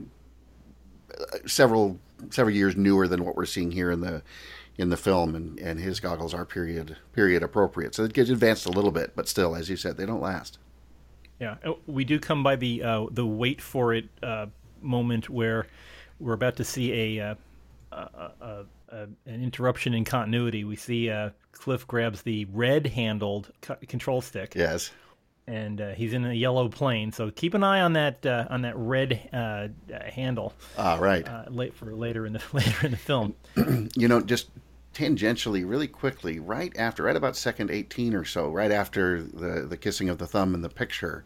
several 1.46 2.00
several 2.30 2.56
years 2.56 2.76
newer 2.76 3.08
than 3.08 3.26
what 3.26 3.36
we're 3.36 3.46
seeing 3.46 3.72
here 3.72 3.92
in 3.92 4.02
the 4.02 4.22
in 4.78 4.90
the 4.90 4.98
film, 4.98 5.36
and, 5.36 5.60
and 5.60 5.80
his 5.80 6.00
goggles 6.00 6.34
are 6.34 6.46
period 6.46 6.98
period 7.14 7.44
appropriate. 7.44 7.94
So 7.96 8.04
it 8.04 8.14
gets 8.14 8.30
advanced 8.30 8.66
a 8.66 8.72
little 8.72 8.92
bit, 8.92 9.14
but 9.16 9.28
still, 9.28 9.56
as 9.56 9.70
you 9.70 9.76
said, 9.78 9.98
they 9.98 10.06
don't 10.06 10.22
last. 10.22 10.58
Yeah, 11.40 11.56
Uh, 11.66 11.74
we 11.88 12.04
do 12.06 12.20
come 12.20 12.44
by 12.44 12.56
the 12.56 12.84
uh, 12.84 13.06
the 13.12 13.26
wait 13.26 13.62
for 13.62 13.94
it 13.94 14.06
uh, 14.22 14.48
moment 14.82 15.30
where 15.30 15.68
we're 16.20 16.34
about 16.34 16.56
to 16.58 16.64
see 16.64 17.18
a, 17.18 17.32
uh, 17.32 17.36
a, 17.92 17.98
a, 18.42 18.66
a 18.90 19.02
an 19.02 19.16
interruption 19.44 19.94
in 19.94 20.06
continuity. 20.06 20.64
We 20.64 20.76
see 20.76 21.10
uh, 21.10 21.32
Cliff 21.52 21.86
grabs 21.88 22.22
the 22.22 22.46
red 22.46 22.88
handled 22.88 23.52
co- 23.62 23.78
control 23.88 24.22
stick, 24.22 24.54
Yes. 24.56 24.92
and 25.48 25.82
uh, 25.82 25.90
he's 25.92 26.14
in 26.14 26.24
a 26.26 26.34
yellow 26.34 26.70
plane. 26.70 27.12
So 27.12 27.30
keep 27.32 27.54
an 27.56 27.64
eye 27.64 27.82
on 27.82 27.94
that 27.94 28.26
uh, 28.26 28.46
on 28.50 28.62
that 28.62 28.78
red 28.78 29.28
uh, 29.34 29.36
uh, 29.38 29.68
handle 30.12 30.54
Ah, 30.78 30.96
right. 31.00 31.28
uh, 31.28 31.46
late 31.50 31.74
for 31.74 31.94
later 31.94 32.26
in 32.26 32.34
the 32.34 32.42
later 32.54 32.86
in 32.86 32.92
the 32.92 32.98
film. 32.98 33.36
you 33.96 34.08
know, 34.08 34.22
just 34.22 34.50
tangentially, 34.94 35.68
really 35.68 35.88
quickly, 35.88 36.40
right 36.40 36.76
after, 36.78 37.04
right 37.04 37.16
about 37.16 37.36
second 37.36 37.72
18 37.72 38.14
or 38.14 38.26
so, 38.26 38.50
right 38.50 38.72
after 38.72 39.22
the, 39.22 39.66
the 39.68 39.78
kissing 39.78 40.10
of 40.10 40.18
the 40.18 40.28
thumb 40.28 40.54
in 40.54 40.62
the 40.62 40.70
picture, 40.70 41.26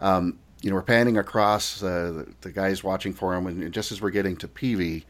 um, 0.00 0.38
you 0.62 0.70
know, 0.70 0.76
we're 0.76 0.82
panning 0.82 1.18
across, 1.18 1.82
uh, 1.82 2.12
the, 2.12 2.34
the 2.40 2.50
guy's 2.50 2.82
watching 2.82 3.12
for 3.12 3.34
him, 3.34 3.46
and 3.46 3.72
just 3.72 3.92
as 3.92 4.00
we're 4.00 4.10
getting 4.10 4.36
to 4.36 4.48
Peevy, 4.48 5.04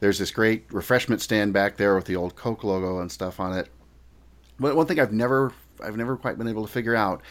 there's 0.00 0.18
this 0.18 0.30
great 0.30 0.64
refreshment 0.72 1.20
stand 1.20 1.52
back 1.52 1.76
there 1.76 1.94
with 1.94 2.06
the 2.06 2.16
old 2.16 2.36
Coke 2.36 2.64
logo 2.64 3.00
and 3.00 3.10
stuff 3.10 3.40
on 3.40 3.56
it. 3.56 3.68
But 4.58 4.76
one 4.76 4.86
thing 4.86 5.00
I've 5.00 5.12
never, 5.12 5.52
I've 5.82 5.96
never 5.96 6.16
quite 6.16 6.38
been 6.38 6.48
able 6.48 6.66
to 6.66 6.72
figure 6.72 6.94
out, 6.94 7.22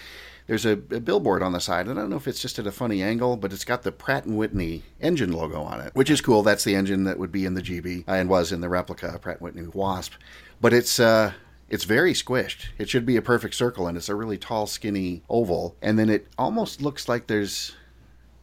there's 0.51 0.65
a, 0.65 0.71
a 0.73 0.99
billboard 0.99 1.41
on 1.41 1.53
the 1.53 1.61
side. 1.61 1.87
I 1.87 1.93
don't 1.93 2.09
know 2.09 2.17
if 2.17 2.27
it's 2.27 2.41
just 2.41 2.59
at 2.59 2.67
a 2.67 2.73
funny 2.73 3.01
angle, 3.01 3.37
but 3.37 3.53
it's 3.53 3.63
got 3.63 3.83
the 3.83 3.91
Pratt 3.93 4.25
and 4.25 4.37
Whitney 4.37 4.83
engine 4.99 5.31
logo 5.31 5.61
on 5.61 5.79
it, 5.79 5.95
which 5.95 6.09
is 6.09 6.19
cool. 6.19 6.43
That's 6.43 6.65
the 6.65 6.75
engine 6.75 7.05
that 7.05 7.17
would 7.17 7.31
be 7.31 7.45
in 7.45 7.53
the 7.53 7.61
GB 7.61 8.05
uh, 8.05 8.11
and 8.11 8.27
was 8.29 8.51
in 8.51 8.59
the 8.59 8.67
replica 8.67 9.17
Pratt 9.21 9.37
and 9.37 9.45
Whitney 9.45 9.65
Wasp. 9.73 10.11
But 10.59 10.73
it's 10.73 10.99
uh, 10.99 11.31
it's 11.69 11.85
very 11.85 12.11
squished. 12.11 12.65
It 12.77 12.89
should 12.89 13.05
be 13.05 13.15
a 13.15 13.21
perfect 13.21 13.55
circle, 13.55 13.87
and 13.87 13.95
it's 13.95 14.09
a 14.09 14.15
really 14.15 14.37
tall, 14.37 14.67
skinny 14.67 15.23
oval. 15.29 15.77
And 15.81 15.97
then 15.97 16.09
it 16.09 16.27
almost 16.37 16.81
looks 16.81 17.07
like 17.07 17.27
there's, 17.27 17.73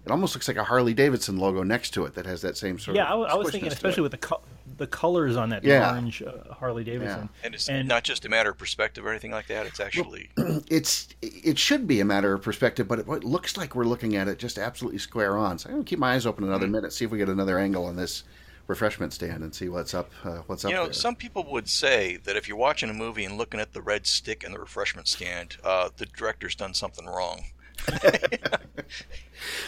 it 0.06 0.10
almost 0.10 0.34
looks 0.34 0.48
like 0.48 0.56
a 0.56 0.64
Harley 0.64 0.94
Davidson 0.94 1.36
logo 1.36 1.62
next 1.62 1.90
to 1.90 2.06
it 2.06 2.14
that 2.14 2.24
has 2.24 2.40
that 2.40 2.56
same 2.56 2.78
sort 2.78 2.96
of. 2.96 2.96
Yeah, 2.96 3.04
I, 3.04 3.08
I, 3.08 3.10
w- 3.10 3.28
I 3.28 3.34
was 3.34 3.50
thinking, 3.50 3.70
especially 3.70 4.00
it. 4.00 4.04
with 4.04 4.12
the 4.12 4.16
co- 4.18 4.40
the 4.76 4.86
colors 4.86 5.36
on 5.36 5.48
that 5.50 5.64
Yeah. 5.64 5.90
orange 5.90 6.22
uh, 6.22 6.52
Harley 6.54 6.84
Davidson. 6.84 7.28
And 7.42 7.54
it's 7.54 7.68
And- 7.68 7.88
not 7.88 8.04
just 8.04 8.24
a 8.24 8.28
matter 8.28 8.50
of 8.50 8.58
perspective 8.58 9.04
or 9.06 9.10
anything 9.10 9.30
like 9.30 9.46
that. 9.48 9.66
It's 9.66 9.80
actually 9.80 10.30
it's 10.68 11.08
it 11.22 11.58
should 11.58 11.86
be 11.86 12.00
a 12.00 12.04
matter 12.04 12.32
of 12.34 12.42
perspective, 12.42 12.86
but 12.88 12.98
it, 13.00 13.08
it 13.08 13.24
looks 13.24 13.56
like 13.56 13.74
we're 13.74 13.84
looking 13.84 14.16
at 14.16 14.28
it 14.28 14.38
just 14.38 14.58
absolutely 14.58 14.98
square 14.98 15.36
on. 15.36 15.58
So 15.58 15.68
I'm 15.68 15.76
gonna 15.76 15.84
keep 15.84 15.98
my 15.98 16.14
eyes 16.14 16.26
open 16.26 16.44
another 16.44 16.66
Hmm. 16.66 16.72
minute, 16.72 16.92
see 16.92 17.04
if 17.04 17.10
we 17.10 17.18
get 17.18 17.28
another 17.28 17.58
angle 17.58 17.86
on 17.86 17.96
this 17.96 18.24
refreshment 18.66 19.14
stand, 19.14 19.42
and 19.42 19.54
see 19.54 19.68
what's 19.70 19.94
up. 19.94 20.10
Uh, 20.22 20.38
what's 20.46 20.64
up 20.64 20.70
you 20.70 20.76
know, 20.76 20.84
there. 20.84 20.92
some 20.92 21.16
people 21.16 21.42
would 21.50 21.68
say 21.70 22.16
that 22.24 22.36
if 22.36 22.46
you're 22.46 22.56
watching 22.58 22.90
a 22.90 22.94
movie 22.94 23.24
and 23.24 23.38
looking 23.38 23.60
at 23.60 23.72
the 23.72 23.80
red 23.80 24.06
stick 24.06 24.44
in 24.44 24.52
the 24.52 24.58
refreshment 24.58 25.08
stand, 25.08 25.56
uh, 25.64 25.88
the 25.96 26.04
director's 26.04 26.54
done 26.54 26.74
something 26.74 27.06
wrong. 27.06 27.44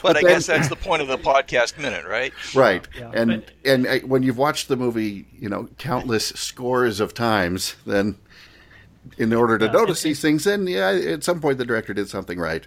but, 0.02 0.16
I 0.16 0.20
then- 0.20 0.22
guess 0.24 0.46
that's 0.46 0.68
the 0.68 0.76
point 0.76 1.02
of 1.02 1.08
the 1.08 1.18
podcast 1.18 1.78
minute, 1.78 2.04
right? 2.06 2.32
right? 2.54 2.86
Yeah, 2.98 3.10
and 3.14 3.44
but- 3.44 3.52
and 3.64 3.86
uh, 3.86 3.98
when 4.00 4.22
you've 4.22 4.38
watched 4.38 4.68
the 4.68 4.76
movie, 4.76 5.26
you 5.38 5.48
know, 5.48 5.68
countless 5.78 6.28
scores 6.28 7.00
of 7.00 7.14
times, 7.14 7.76
then 7.86 8.16
in 9.18 9.32
order 9.32 9.58
to 9.58 9.66
Yeah, 9.66 9.72
notice 9.72 10.04
and- 10.04 10.10
these 10.10 10.20
things, 10.20 10.44
then 10.44 10.66
yeah, 10.66 10.90
at 10.90 11.24
some 11.24 11.40
point 11.40 11.58
the 11.58 11.64
director 11.64 11.94
did 11.94 12.08
something 12.08 12.38
right. 12.38 12.66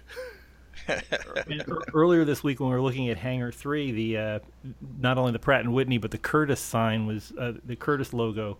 Earlier 1.94 2.24
this 2.26 2.44
week 2.44 2.60
when 2.60 2.68
we 2.68 2.74
were 2.74 2.82
looking 2.82 3.08
at 3.08 3.16
Hangar 3.16 3.50
Three, 3.52 3.90
the 3.90 4.18
uh, 4.18 4.38
not 4.98 5.16
only 5.16 5.32
the 5.32 5.38
Pratt 5.38 5.60
and 5.62 5.72
Whitney 5.72 5.96
but 5.96 6.10
the 6.10 6.18
Curtiss 6.18 6.60
sign 6.60 7.06
was 7.06 7.32
uh, 7.38 7.52
the 7.64 7.74
Curtiss 7.76 8.12
logo 8.12 8.58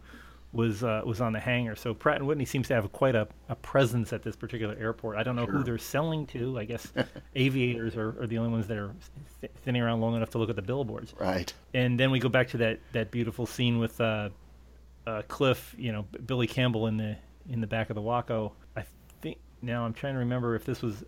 was 0.55 0.83
uh, 0.83 1.03
was 1.05 1.21
on 1.21 1.33
the 1.33 1.40
hangar. 1.40 1.77
So 1.77 1.93
Pratt 1.93 2.17
and 2.17 2.27
Whitney 2.27 2.45
seems 2.45 2.69
to 2.69 2.75
have 2.75 2.90
quite 2.93 3.14
a, 3.14 3.29
a 3.49 3.57
presence 3.57 4.12
at 4.12 4.23
this 4.23 4.37
particular 4.37 4.77
airport. 4.79 5.17
I 5.17 5.23
don't 5.23 5.37
know 5.37 5.47
who 5.47 5.62
they're 5.62 5.79
selling 5.79 6.27
to. 6.29 6.59
I 6.59 6.64
guess 6.64 6.93
aviators 7.37 7.97
are, 7.97 8.21
are 8.23 8.27
the 8.27 8.38
only 8.38 8.53
ones 8.53 8.67
that 8.69 8.79
are 8.79 8.95
th- 9.40 9.53
sitting 9.64 9.83
around 9.83 10.01
long 10.01 10.14
enough 10.14 10.31
to 10.31 10.38
look 10.38 10.51
at 10.51 10.57
the 10.57 10.62
billboards. 10.62 11.12
Right. 11.19 11.53
And 11.75 11.99
then 11.99 12.11
we 12.11 12.21
go 12.21 12.29
back 12.29 12.49
to 12.49 12.57
that, 12.59 12.81
that 12.93 13.11
beautiful 13.11 13.47
scene 13.47 13.79
with 13.79 14.01
uh, 14.01 14.31
uh, 15.07 15.23
Cliff, 15.29 15.75
you 15.77 15.93
know, 15.93 16.07
Billy 16.25 16.47
Campbell 16.47 16.87
in 16.87 16.97
the 16.97 17.17
in 17.51 17.61
the 17.61 17.67
back 17.67 17.90
of 17.90 17.95
the 17.95 18.03
Waco. 18.03 18.53
I 18.77 18.85
think 19.21 19.38
now 19.61 19.85
I'm 19.85 19.93
trying 19.93 20.14
to 20.14 20.21
remember 20.21 20.55
if 20.55 20.64
this 20.64 20.83
was 20.83 21.05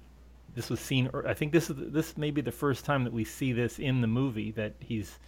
this 0.54 0.70
was 0.70 0.80
seen. 0.80 1.10
I 1.26 1.34
think 1.34 1.52
this 1.52 1.70
is 1.70 1.76
this 1.78 2.16
may 2.16 2.30
be 2.30 2.40
the 2.40 2.52
first 2.52 2.84
time 2.84 3.04
that 3.04 3.12
we 3.12 3.24
see 3.24 3.52
this 3.52 3.78
in 3.78 4.00
the 4.00 4.06
movie 4.06 4.50
that 4.52 4.74
he's, 4.80 5.18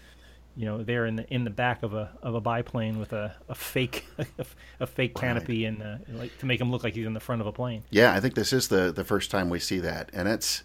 you 0.59 0.65
know, 0.65 0.83
there 0.83 1.07
in 1.07 1.15
the 1.15 1.33
in 1.33 1.45
the 1.45 1.51
back 1.51 1.85
of 1.85 1.95
a 1.95 2.11
of 2.21 2.35
a 2.35 2.41
biplane 2.41 2.99
with 2.99 3.13
a, 3.13 3.33
a 3.49 3.55
fake 3.55 4.05
a 4.81 4.87
fake 4.89 5.15
canopy 5.15 5.65
and 5.65 5.81
uh, 5.81 5.99
like 6.09 6.37
to 6.39 6.47
make 6.47 6.61
him 6.61 6.73
look 6.73 6.83
like 6.83 6.95
he's 6.95 7.07
in 7.07 7.15
the 7.15 7.21
front 7.21 7.41
of 7.41 7.47
a 7.47 7.53
plane. 7.53 7.85
Yeah, 7.91 8.13
I 8.13 8.19
think 8.19 8.35
this 8.35 8.53
is 8.53 8.67
the 8.67 8.91
the 8.91 9.05
first 9.05 9.31
time 9.31 9.51
we 9.51 9.61
see 9.61 9.79
that, 9.79 10.11
and 10.13 10.27
it's 10.27 10.65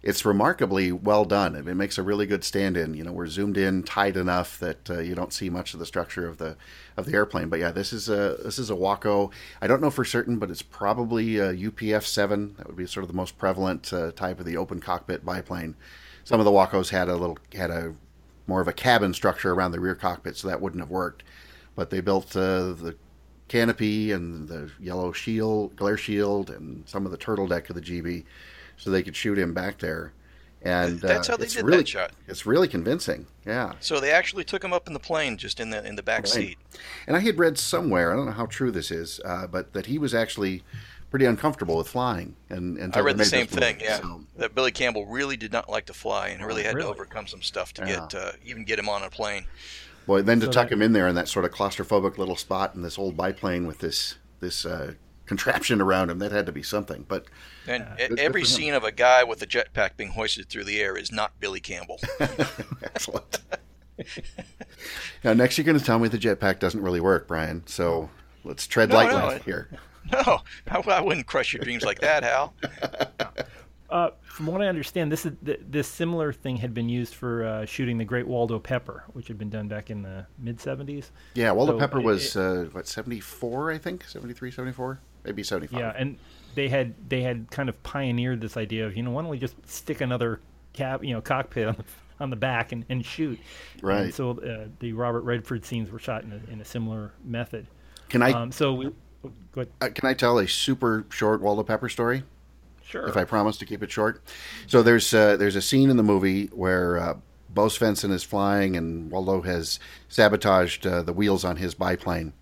it's 0.00 0.24
remarkably 0.24 0.92
well 0.92 1.24
done. 1.24 1.56
It 1.56 1.64
makes 1.74 1.98
a 1.98 2.04
really 2.04 2.24
good 2.24 2.44
stand-in. 2.44 2.94
You 2.94 3.02
know, 3.02 3.10
we're 3.10 3.26
zoomed 3.26 3.56
in 3.56 3.82
tight 3.82 4.16
enough 4.16 4.60
that 4.60 4.88
uh, 4.88 5.00
you 5.00 5.16
don't 5.16 5.32
see 5.32 5.50
much 5.50 5.74
of 5.74 5.80
the 5.80 5.86
structure 5.86 6.28
of 6.28 6.38
the 6.38 6.56
of 6.96 7.06
the 7.06 7.14
airplane. 7.14 7.48
But 7.48 7.58
yeah, 7.58 7.72
this 7.72 7.92
is 7.92 8.08
a 8.08 8.36
this 8.44 8.60
is 8.60 8.70
a 8.70 8.76
Waco. 8.76 9.32
I 9.60 9.66
don't 9.66 9.80
know 9.80 9.90
for 9.90 10.04
certain, 10.04 10.38
but 10.38 10.52
it's 10.52 10.62
probably 10.62 11.38
a 11.38 11.52
UPF 11.52 12.04
seven. 12.04 12.54
That 12.58 12.68
would 12.68 12.76
be 12.76 12.86
sort 12.86 13.02
of 13.02 13.08
the 13.08 13.16
most 13.16 13.38
prevalent 13.38 13.92
uh, 13.92 14.12
type 14.12 14.38
of 14.38 14.46
the 14.46 14.56
open 14.56 14.78
cockpit 14.78 15.24
biplane. 15.24 15.74
Some 16.22 16.38
of 16.38 16.44
the 16.44 16.52
Wacos 16.52 16.90
had 16.90 17.08
a 17.08 17.16
little 17.16 17.38
had 17.52 17.72
a 17.72 17.96
more 18.46 18.60
of 18.60 18.68
a 18.68 18.72
cabin 18.72 19.14
structure 19.14 19.52
around 19.52 19.72
the 19.72 19.80
rear 19.80 19.94
cockpit, 19.94 20.36
so 20.36 20.48
that 20.48 20.60
wouldn't 20.60 20.82
have 20.82 20.90
worked. 20.90 21.22
But 21.74 21.90
they 21.90 22.00
built 22.00 22.36
uh, 22.36 22.72
the 22.72 22.96
canopy 23.48 24.12
and 24.12 24.48
the 24.48 24.70
yellow 24.80 25.12
shield, 25.12 25.76
glare 25.76 25.96
shield, 25.96 26.50
and 26.50 26.88
some 26.88 27.04
of 27.04 27.12
the 27.12 27.18
turtle 27.18 27.46
deck 27.46 27.68
of 27.70 27.76
the 27.76 27.82
GB 27.82 28.24
so 28.76 28.90
they 28.90 29.02
could 29.02 29.16
shoot 29.16 29.38
him 29.38 29.54
back 29.54 29.78
there. 29.78 30.12
And 30.64 31.00
that's 31.00 31.28
uh, 31.28 31.32
how 31.32 31.36
they 31.36 31.44
it's 31.44 31.54
did 31.54 31.64
really, 31.64 31.78
that 31.78 31.88
shot. 31.88 32.12
It's 32.28 32.46
really 32.46 32.68
convincing. 32.68 33.26
Yeah. 33.44 33.72
So 33.80 33.98
they 33.98 34.12
actually 34.12 34.44
took 34.44 34.62
him 34.62 34.72
up 34.72 34.86
in 34.86 34.92
the 34.92 35.00
plane, 35.00 35.36
just 35.36 35.58
in 35.58 35.70
the 35.70 35.84
in 35.84 35.96
the 35.96 36.02
back 36.04 36.22
Right. 36.22 36.28
seat. 36.28 36.58
And 37.06 37.16
I 37.16 37.20
had 37.20 37.38
read 37.38 37.58
somewhere, 37.58 38.12
I 38.12 38.16
don't 38.16 38.26
know 38.26 38.32
how 38.32 38.46
true 38.46 38.70
this 38.70 38.90
is, 38.90 39.20
uh, 39.24 39.48
but 39.48 39.72
that 39.72 39.86
he 39.86 39.98
was 39.98 40.14
actually 40.14 40.62
pretty 41.12 41.26
uncomfortable 41.26 41.76
with 41.76 41.86
flying. 41.88 42.34
And, 42.48 42.78
and 42.78 42.96
I 42.96 43.00
read 43.00 43.18
the 43.18 43.24
same 43.26 43.46
thing. 43.46 43.76
Yeah, 43.80 44.00
that 44.38 44.54
Billy 44.54 44.72
Campbell 44.72 45.04
really 45.04 45.36
did 45.36 45.52
not 45.52 45.68
like 45.68 45.84
to 45.86 45.92
fly, 45.92 46.28
and 46.28 46.42
really 46.44 46.62
had 46.62 46.74
Really? 46.74 46.88
to 46.88 46.94
overcome 46.94 47.26
some 47.26 47.42
stuff 47.42 47.74
to 47.74 47.82
Yeah. 47.82 48.06
get 48.08 48.14
uh, 48.14 48.32
even 48.46 48.64
get 48.64 48.78
him 48.78 48.88
on 48.88 49.02
a 49.02 49.10
plane. 49.10 49.44
Boy, 50.06 50.22
then 50.22 50.40
to 50.40 50.46
So 50.46 50.52
tuck 50.52 50.68
that- 50.70 50.74
him 50.74 50.80
in 50.82 50.94
there 50.94 51.06
in 51.06 51.14
that 51.14 51.28
sort 51.28 51.44
of 51.44 51.50
claustrophobic 51.52 52.16
little 52.16 52.34
spot 52.34 52.74
in 52.74 52.80
this 52.82 52.98
old 52.98 53.14
biplane 53.16 53.66
with 53.66 53.78
this 53.80 54.14
this 54.40 54.64
uh, 54.64 54.94
contraption 55.26 55.80
around 55.82 56.08
him, 56.10 56.18
that 56.18 56.32
had 56.32 56.46
to 56.46 56.52
be 56.52 56.62
something. 56.62 57.04
But 57.06 57.26
And 57.68 57.82
e- 57.84 57.86
good- 57.98 58.08
good 58.08 58.18
every 58.18 58.42
for 58.42 58.48
him. 58.48 58.56
scene 58.56 58.74
of 58.74 58.82
a 58.82 58.90
guy 58.90 59.22
with 59.22 59.42
a 59.42 59.46
jetpack 59.46 59.98
being 59.98 60.12
hoisted 60.12 60.48
through 60.48 60.64
the 60.64 60.80
air 60.80 60.96
is 60.96 61.12
not 61.12 61.38
Billy 61.40 61.60
Campbell. 61.60 62.00
excellent. 62.82 63.38
now, 65.22 65.34
next 65.34 65.58
you're 65.58 65.64
going 65.66 65.78
to 65.78 65.84
tell 65.84 65.98
me 65.98 66.08
the 66.08 66.18
jetpack 66.18 66.58
doesn't 66.58 66.82
really 66.82 67.00
work, 67.00 67.28
Brian. 67.28 67.62
So 67.66 68.08
let's 68.44 68.66
tread 68.66 68.88
No, 68.88 68.94
lightly 68.96 69.18
no, 69.18 69.28
it- 69.28 69.42
here. 69.44 69.68
no, 70.12 70.40
I, 70.70 70.78
I 70.78 71.00
wouldn't 71.00 71.26
crush 71.26 71.52
your 71.52 71.62
dreams 71.62 71.84
like 71.84 72.00
that, 72.00 72.22
Hal. 72.24 72.54
Uh, 73.90 74.08
from 74.22 74.46
what 74.46 74.62
I 74.62 74.68
understand, 74.68 75.12
this 75.12 75.26
is 75.26 75.32
th- 75.44 75.60
this 75.68 75.86
similar 75.86 76.32
thing 76.32 76.56
had 76.56 76.72
been 76.72 76.88
used 76.88 77.14
for 77.14 77.44
uh, 77.44 77.66
shooting 77.66 77.98
the 77.98 78.06
Great 78.06 78.26
Waldo 78.26 78.58
Pepper, 78.58 79.04
which 79.12 79.28
had 79.28 79.36
been 79.36 79.50
done 79.50 79.68
back 79.68 79.90
in 79.90 80.00
the 80.00 80.24
mid 80.38 80.56
'70s. 80.56 81.10
Yeah, 81.34 81.50
Waldo 81.50 81.74
So 81.74 81.78
Pepper 81.78 81.98
it- 81.98 82.04
was, 82.04 82.34
uh, 82.34 82.68
what, 82.72 82.86
74, 82.88 83.70
I 83.70 83.76
think? 83.76 84.04
73, 84.04 84.50
74? 84.50 84.98
Maybe 85.24 85.42
75. 85.42 85.78
Yeah, 85.78 85.92
and 85.94 86.16
they 86.54 86.70
had 86.70 86.94
they 87.06 87.20
had 87.20 87.50
kind 87.50 87.68
of 87.68 87.82
pioneered 87.82 88.40
this 88.40 88.56
idea 88.56 88.86
of 88.86 88.96
you 88.96 89.02
know 89.02 89.10
why 89.10 89.20
don't 89.20 89.30
we 89.30 89.38
just 89.38 89.56
stick 89.68 90.00
another 90.00 90.40
cab 90.72 91.04
you 91.04 91.12
know 91.12 91.20
cockpit 91.20 91.68
on 91.68 91.74
the 91.76 91.84
on 92.18 92.30
the 92.30 92.36
back 92.36 92.72
and, 92.72 92.86
and 92.88 93.04
shoot. 93.04 93.38
Right. 93.82 94.04
And 94.04 94.14
so 94.14 94.30
uh, 94.40 94.68
the 94.78 94.94
Robert 94.94 95.20
Redford 95.20 95.66
scenes 95.66 95.90
were 95.90 95.98
shot 95.98 96.24
in 96.24 96.32
a, 96.32 96.50
in 96.50 96.62
a 96.62 96.64
similar 96.64 97.12
method. 97.26 97.66
Can 98.08 98.22
I 98.22 98.32
Um, 98.32 98.52
so 98.52 98.72
we 98.72 98.90
go 99.22 99.60
ahead. 99.62 99.72
uh, 99.80 99.88
can 99.88 100.08
I 100.08 100.14
tell 100.14 100.38
a 100.38 100.48
super 100.48 101.06
short 101.10 101.40
Waldo 101.40 101.62
Pepper 101.62 101.88
story? 101.88 102.24
Sure. 102.92 103.08
if 103.08 103.16
I 103.16 103.24
promise 103.24 103.56
to 103.56 103.64
keep 103.64 103.82
it 103.82 103.90
short. 103.90 104.22
So 104.66 104.82
there's 104.82 105.14
uh, 105.14 105.38
there's 105.38 105.56
a 105.56 105.62
scene 105.62 105.88
in 105.88 105.96
the 105.96 106.02
movie 106.02 106.46
where 106.48 106.98
uh, 106.98 107.14
Bo 107.48 107.66
Svenson 107.66 108.12
is 108.12 108.22
flying 108.22 108.76
and 108.76 109.10
Waldo 109.10 109.40
has 109.42 109.80
sabotaged 110.08 110.86
uh, 110.86 111.00
the 111.02 111.14
wheels 111.14 111.42
on 111.42 111.56
his 111.56 111.74
biplane, 111.74 112.34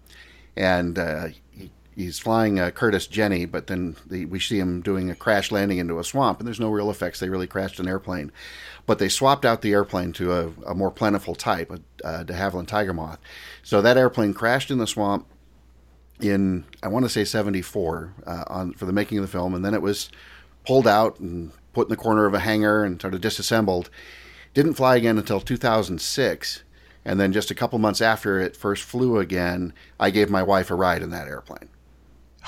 and 0.56 0.98
uh, 0.98 1.28
he, 1.52 1.70
he's 1.94 2.18
flying 2.18 2.58
uh, 2.58 2.70
Curtiss 2.70 3.06
Jenny, 3.06 3.44
but 3.44 3.68
then 3.68 3.94
the, 4.06 4.24
we 4.24 4.40
see 4.40 4.58
him 4.58 4.80
doing 4.80 5.08
a 5.08 5.14
crash 5.14 5.52
landing 5.52 5.78
into 5.78 6.00
a 6.00 6.04
swamp, 6.04 6.40
and 6.40 6.48
there's 6.48 6.58
no 6.58 6.70
real 6.70 6.90
effects. 6.90 7.20
They 7.20 7.28
really 7.28 7.46
crashed 7.46 7.78
an 7.78 7.86
airplane, 7.86 8.32
but 8.86 8.98
they 8.98 9.08
swapped 9.08 9.44
out 9.44 9.62
the 9.62 9.72
airplane 9.72 10.12
to 10.14 10.32
a, 10.32 10.48
a 10.66 10.74
more 10.74 10.90
plentiful 10.90 11.36
type, 11.36 11.70
a, 11.70 11.80
a 12.04 12.24
de 12.24 12.32
Havilland 12.32 12.66
Tiger 12.66 12.92
Moth. 12.92 13.20
So 13.62 13.80
that 13.82 13.96
airplane 13.96 14.34
crashed 14.34 14.72
in 14.72 14.78
the 14.78 14.86
swamp 14.88 15.26
in 16.24 16.64
I 16.82 16.88
want 16.88 17.04
to 17.04 17.08
say 17.08 17.24
74 17.24 18.14
uh, 18.26 18.44
on 18.48 18.72
for 18.74 18.86
the 18.86 18.92
making 18.92 19.18
of 19.18 19.22
the 19.22 19.30
film, 19.30 19.54
and 19.54 19.64
then 19.64 19.74
it 19.74 19.82
was 19.82 20.10
pulled 20.66 20.86
out 20.86 21.18
and 21.20 21.52
put 21.72 21.86
in 21.86 21.90
the 21.90 21.96
corner 21.96 22.26
of 22.26 22.34
a 22.34 22.40
hangar 22.40 22.84
and 22.84 23.00
sort 23.00 23.14
of 23.14 23.20
disassembled. 23.20 23.90
Didn't 24.54 24.74
fly 24.74 24.96
again 24.96 25.16
until 25.18 25.40
2006, 25.40 26.64
and 27.04 27.20
then 27.20 27.32
just 27.32 27.50
a 27.50 27.54
couple 27.54 27.78
months 27.78 28.00
after 28.00 28.40
it 28.40 28.56
first 28.56 28.82
flew 28.82 29.18
again, 29.18 29.72
I 29.98 30.10
gave 30.10 30.28
my 30.30 30.42
wife 30.42 30.70
a 30.70 30.74
ride 30.74 31.02
in 31.02 31.10
that 31.10 31.28
airplane. 31.28 31.68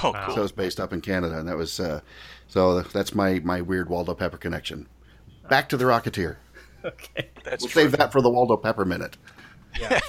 Oh, 0.03 0.11
Wow. 0.11 0.27
cool. 0.27 0.35
So 0.37 0.43
it's 0.43 0.53
based 0.53 0.81
up 0.81 0.93
in 0.93 1.01
Canada, 1.01 1.39
and 1.39 1.49
that 1.49 1.57
was 1.57 1.79
uh, 1.79 2.01
so 2.49 2.81
that's 2.83 3.15
my 3.15 3.41
my 3.45 3.61
weird 3.61 3.89
Waldo 3.89 4.15
Pepper 4.15 4.37
connection. 4.39 4.89
Back 5.49 5.69
to 5.71 5.77
the 5.77 5.85
Rocketeer. 5.85 6.37
okay. 6.85 7.29
That's 7.45 7.63
We'll 7.63 7.71
true. 7.71 7.83
save 7.83 7.93
that 7.93 8.11
for 8.13 8.21
the 8.23 8.31
Waldo 8.31 8.57
Pepper 8.57 8.85
minute. 8.85 9.17
Yeah. 9.79 10.01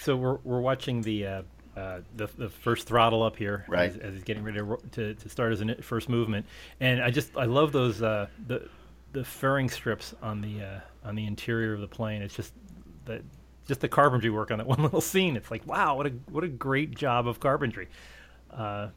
so 0.00 0.16
we're 0.22 0.38
we're 0.44 0.60
watching 0.60 1.02
the. 1.02 1.26
Uh, 1.26 1.42
uh, 1.76 2.00
the, 2.16 2.28
the 2.38 2.48
first 2.48 2.86
throttle 2.86 3.22
up 3.22 3.36
here 3.36 3.64
Right. 3.68 3.90
as, 3.90 3.96
as 3.96 4.14
he's 4.14 4.24
getting 4.24 4.44
ready 4.44 4.58
to, 4.58 4.78
to, 4.92 5.14
to 5.14 5.28
start 5.28 5.52
his 5.58 5.62
first 5.84 6.08
movement, 6.08 6.46
and 6.80 7.02
I 7.02 7.10
just 7.10 7.36
I 7.36 7.44
love 7.44 7.72
those 7.72 8.02
uh, 8.02 8.26
the 8.46 8.68
the 9.12 9.24
furring 9.24 9.68
strips 9.68 10.14
on 10.22 10.40
the 10.40 10.62
uh, 10.62 10.80
on 11.08 11.14
the 11.14 11.26
interior 11.26 11.74
of 11.74 11.80
the 11.80 11.88
plane. 11.88 12.22
It's 12.22 12.34
just 12.34 12.52
the 13.04 13.22
just 13.66 13.80
the 13.80 13.88
carpentry 13.88 14.30
work 14.30 14.50
on 14.50 14.58
that 14.58 14.66
one 14.74 14.82
little 14.82 15.00
scene. 15.00 15.36
It's 15.36 15.50
like 15.50 15.66
wow, 15.66 15.96
what 15.96 16.06
a 16.06 16.10
what 16.30 16.44
a 16.44 16.48
great 16.48 16.94
job 16.94 17.26
of 17.26 17.40
carpentry. 17.40 17.88
Uh, 18.50 18.88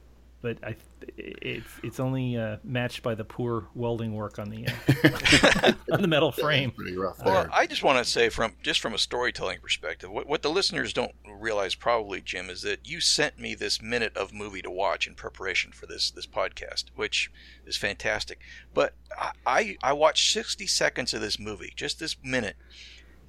but 0.46 0.60
I 0.64 0.76
it's 1.18 1.68
it's 1.82 2.00
only 2.00 2.38
uh, 2.38 2.58
matched 2.64 3.02
by 3.02 3.16
the 3.16 3.24
poor 3.24 3.68
welding 3.74 4.14
work 4.14 4.38
on 4.38 4.50
the 4.52 4.68
uh, 4.68 5.74
on 5.92 6.04
the 6.04 6.08
metal 6.08 6.32
frame. 6.32 6.70
Pretty 6.70 6.96
rough 6.96 7.18
Well, 7.26 7.44
there. 7.46 7.50
I 7.52 7.66
just 7.66 7.82
want 7.82 7.98
to 7.98 8.06
say, 8.06 8.30
from 8.30 8.54
just 8.62 8.80
from 8.80 8.94
a 8.94 9.00
storytelling 9.00 9.60
perspective, 9.60 10.12
what, 10.12 10.28
what 10.28 10.44
the 10.44 10.52
listeners 10.52 10.94
don't 10.94 11.14
realize 11.28 11.74
probably, 11.74 12.22
Jim, 12.22 12.52
is 12.52 12.62
that 12.62 12.88
you 12.88 13.02
sent 13.02 13.40
me 13.40 13.56
this 13.56 13.82
minute 13.82 14.16
of 14.16 14.32
movie 14.32 14.62
to 14.62 14.70
watch 14.70 15.08
in 15.08 15.16
preparation 15.16 15.72
for 15.72 15.88
this 15.88 16.12
this 16.12 16.28
podcast, 16.28 16.86
which 16.96 17.32
is 17.66 17.76
fantastic. 17.76 18.40
But 18.72 18.94
I 19.18 19.32
I, 19.48 19.78
I 19.82 19.94
watched 19.94 20.32
sixty 20.32 20.68
seconds 20.68 21.12
of 21.16 21.22
this 21.22 21.40
movie, 21.40 21.74
just 21.76 22.00
this 22.00 22.18
minute, 22.24 22.56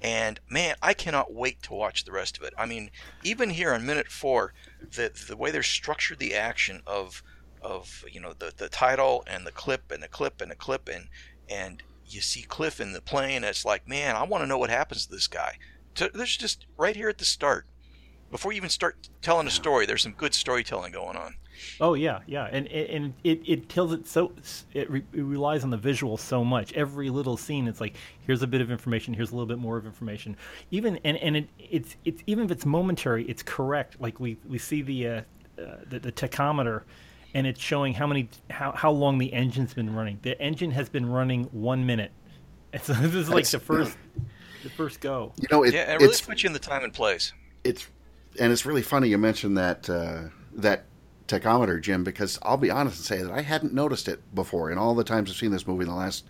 and 0.03 0.39
man, 0.51 0.75
I 0.83 0.93
cannot 0.93 1.33
wait 1.33 1.63
to 1.63 1.73
watch 1.73 2.05
the 2.05 2.11
rest 2.11 2.37
of 2.37 2.43
it. 2.43 2.53
I 2.59 2.67
mean, 2.67 2.91
even 3.23 3.49
here 3.49 3.73
on 3.73 3.87
minute 3.87 4.11
four, 4.11 4.53
the 4.79 5.11
the 5.27 5.37
way 5.37 5.51
they're 5.51 5.63
structured 5.63 6.19
the 6.19 6.35
action 6.35 6.81
of 6.85 7.23
of 7.61 8.03
you 8.11 8.19
know 8.19 8.33
the 8.33 8.53
the 8.55 8.69
title 8.69 9.23
and 9.27 9.45
the 9.45 9.51
clip 9.51 9.91
and 9.91 10.01
the 10.01 10.07
clip 10.07 10.41
and 10.41 10.51
the 10.51 10.55
clip 10.55 10.87
and 10.87 11.09
and 11.49 11.83
you 12.09 12.21
see 12.21 12.41
Cliff 12.43 12.79
in 12.79 12.93
the 12.93 13.01
plane. 13.01 13.37
And 13.37 13.45
it's 13.45 13.65
like, 13.65 13.87
man, 13.87 14.15
I 14.15 14.23
want 14.23 14.43
to 14.43 14.47
know 14.47 14.57
what 14.57 14.69
happens 14.69 15.05
to 15.05 15.11
this 15.11 15.27
guy. 15.27 15.57
So 15.95 16.09
there's 16.13 16.37
just 16.37 16.65
right 16.77 16.95
here 16.95 17.09
at 17.09 17.17
the 17.17 17.25
start, 17.25 17.65
before 18.29 18.51
you 18.51 18.57
even 18.57 18.69
start 18.69 19.09
telling 19.21 19.47
a 19.47 19.51
story, 19.51 19.85
there's 19.85 20.03
some 20.03 20.13
good 20.13 20.33
storytelling 20.33 20.91
going 20.91 21.17
on. 21.17 21.35
Oh 21.79 21.93
yeah, 21.93 22.19
yeah, 22.27 22.49
and 22.51 22.67
and 22.67 23.13
it, 23.23 23.41
it 23.45 23.69
tells 23.69 23.93
it 23.93 24.07
so 24.07 24.31
it, 24.73 24.89
re, 24.89 25.03
it 25.13 25.21
relies 25.21 25.63
on 25.63 25.69
the 25.69 25.77
visual 25.77 26.17
so 26.17 26.43
much. 26.43 26.73
Every 26.73 27.09
little 27.09 27.37
scene, 27.37 27.67
it's 27.67 27.81
like 27.81 27.95
here's 28.25 28.41
a 28.41 28.47
bit 28.47 28.61
of 28.61 28.71
information, 28.71 29.13
here's 29.13 29.31
a 29.31 29.33
little 29.33 29.47
bit 29.47 29.57
more 29.59 29.77
of 29.77 29.85
information. 29.85 30.35
Even 30.71 30.99
and 31.03 31.17
and 31.17 31.37
it, 31.37 31.49
it's 31.57 31.95
it's 32.05 32.23
even 32.27 32.45
if 32.45 32.51
it's 32.51 32.65
momentary, 32.65 33.23
it's 33.25 33.43
correct. 33.43 33.99
Like 33.99 34.19
we 34.19 34.37
we 34.47 34.57
see 34.57 34.81
the 34.81 35.07
uh, 35.07 35.21
uh, 35.59 35.75
the, 35.89 35.99
the 35.99 36.11
tachometer, 36.11 36.83
and 37.33 37.45
it's 37.47 37.61
showing 37.61 37.93
how 37.93 38.07
many 38.07 38.29
how 38.49 38.71
how 38.71 38.91
long 38.91 39.17
the 39.17 39.31
engine's 39.33 39.73
been 39.73 39.93
running. 39.95 40.19
The 40.21 40.39
engine 40.41 40.71
has 40.71 40.89
been 40.89 41.05
running 41.07 41.45
one 41.45 41.85
minute. 41.85 42.11
And 42.73 42.81
so 42.83 42.93
this 42.93 43.13
is 43.15 43.29
like 43.29 43.45
That's- 43.45 43.51
the 43.51 43.59
first 43.59 43.97
the 44.63 44.69
first 44.69 44.99
go. 44.99 45.33
You 45.37 45.47
know, 45.51 45.63
it, 45.63 45.73
yeah, 45.73 45.91
it 45.91 45.95
really 45.95 46.05
it's 46.05 46.21
puts 46.21 46.43
you 46.43 46.47
in 46.47 46.53
the 46.53 46.59
time 46.59 46.83
and 46.83 46.93
place. 46.93 47.33
it's 47.63 47.87
and 48.39 48.51
it's 48.51 48.65
really 48.65 48.81
funny 48.83 49.09
you 49.09 49.17
mentioned 49.17 49.57
that 49.57 49.89
uh, 49.89 50.23
that 50.53 50.85
tachometer, 51.27 51.81
Jim, 51.81 52.03
because 52.03 52.39
I'll 52.41 52.57
be 52.57 52.69
honest 52.71 52.97
and 52.97 53.05
say 53.05 53.23
that 53.23 53.31
I 53.33 53.41
hadn't 53.41 53.73
noticed 53.73 54.07
it 54.07 54.33
before. 54.33 54.71
In 54.71 54.77
all 54.77 54.95
the 54.95 55.03
times 55.03 55.29
I've 55.29 55.35
seen 55.37 55.51
this 55.51 55.67
movie 55.67 55.83
in 55.83 55.89
the 55.89 55.95
last, 55.95 56.25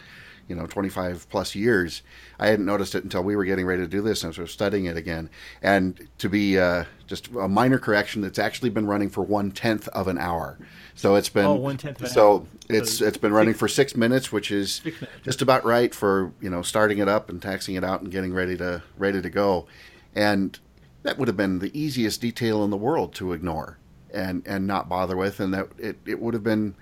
you 0.48 0.56
know, 0.56 0.66
25 0.66 1.28
plus 1.30 1.56
years, 1.56 2.02
I 2.40 2.48
hadn't 2.48 2.66
noticed 2.66 2.96
it 2.96 3.04
until 3.04 3.24
we 3.24 3.36
were 3.36 3.44
getting 3.46 3.66
ready 3.66 3.82
to 3.82 3.88
do 3.88 4.02
this 4.02 4.22
and 4.24 4.28
I 4.28 4.30
was 4.30 4.36
sort 4.38 4.46
of 4.48 4.52
studying 4.52 4.86
it 4.86 4.96
again. 4.98 5.30
And 5.62 6.08
to 6.20 6.30
be 6.30 6.58
uh, 6.58 6.86
just 7.06 7.28
a 7.30 7.48
minor 7.48 7.80
correction, 7.80 8.24
it's 8.24 8.40
actually 8.40 8.70
been 8.70 8.88
running 8.88 9.10
for 9.10 9.24
one 9.24 9.52
tenth 9.52 9.88
of 9.90 10.08
an 10.08 10.18
hour. 10.18 10.58
So 10.96 11.16
it's 11.16 11.30
been 11.30 11.46
Oh, 11.46 11.54
one-tenth 11.56 11.98
of 11.98 12.04
an 12.04 12.10
so 12.10 12.48
it's 12.70 12.94
So 13.00 13.06
it's 13.06 13.18
been 13.18 13.34
running 13.34 13.54
for 13.54 13.68
six 13.68 13.96
minutes, 13.96 14.32
which 14.32 14.50
is 14.52 14.84
minutes. 14.84 15.06
just 15.24 15.42
about 15.42 15.64
right 15.66 15.94
for 15.94 16.32
you 16.42 16.50
know 16.50 16.62
starting 16.62 16.98
it 16.98 17.08
up 17.08 17.30
and 17.30 17.42
taxing 17.42 17.76
it 17.76 17.84
out 17.84 18.02
and 18.02 18.12
getting 18.12 18.34
ready 18.34 18.58
to 18.58 18.82
ready 18.98 19.22
to 19.22 19.30
go, 19.30 19.68
and 20.16 20.58
that 21.04 21.18
would 21.20 21.28
have 21.28 21.38
been 21.38 21.60
the 21.60 21.78
easiest 21.80 22.20
detail 22.22 22.64
in 22.64 22.70
the 22.72 22.78
world 22.78 23.14
to 23.16 23.32
ignore 23.34 23.78
and 24.18 24.44
and 24.46 24.66
not 24.66 24.90
bother 24.90 25.16
with, 25.16 25.40
and 25.40 25.54
that 25.54 25.68
it, 25.78 25.98
it 26.06 26.20
would 26.20 26.34
have 26.34 26.44
been 26.44 26.76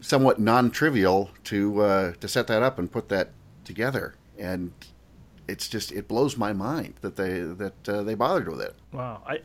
somewhat 0.00 0.38
non-trivial 0.38 1.30
to 1.44 1.80
uh, 1.80 2.12
to 2.20 2.28
set 2.28 2.46
that 2.48 2.62
up 2.62 2.78
and 2.78 2.92
put 2.92 3.08
that 3.08 3.30
together, 3.64 4.14
and 4.38 4.72
it's 5.48 5.68
just 5.68 5.90
it 5.90 6.06
blows 6.06 6.36
my 6.36 6.52
mind 6.52 6.94
that 7.00 7.16
they 7.16 7.40
that 7.40 7.88
uh, 7.88 8.02
they 8.02 8.14
bothered 8.14 8.48
with 8.48 8.60
it. 8.60 8.74
Wow, 8.92 9.22
I, 9.26 9.40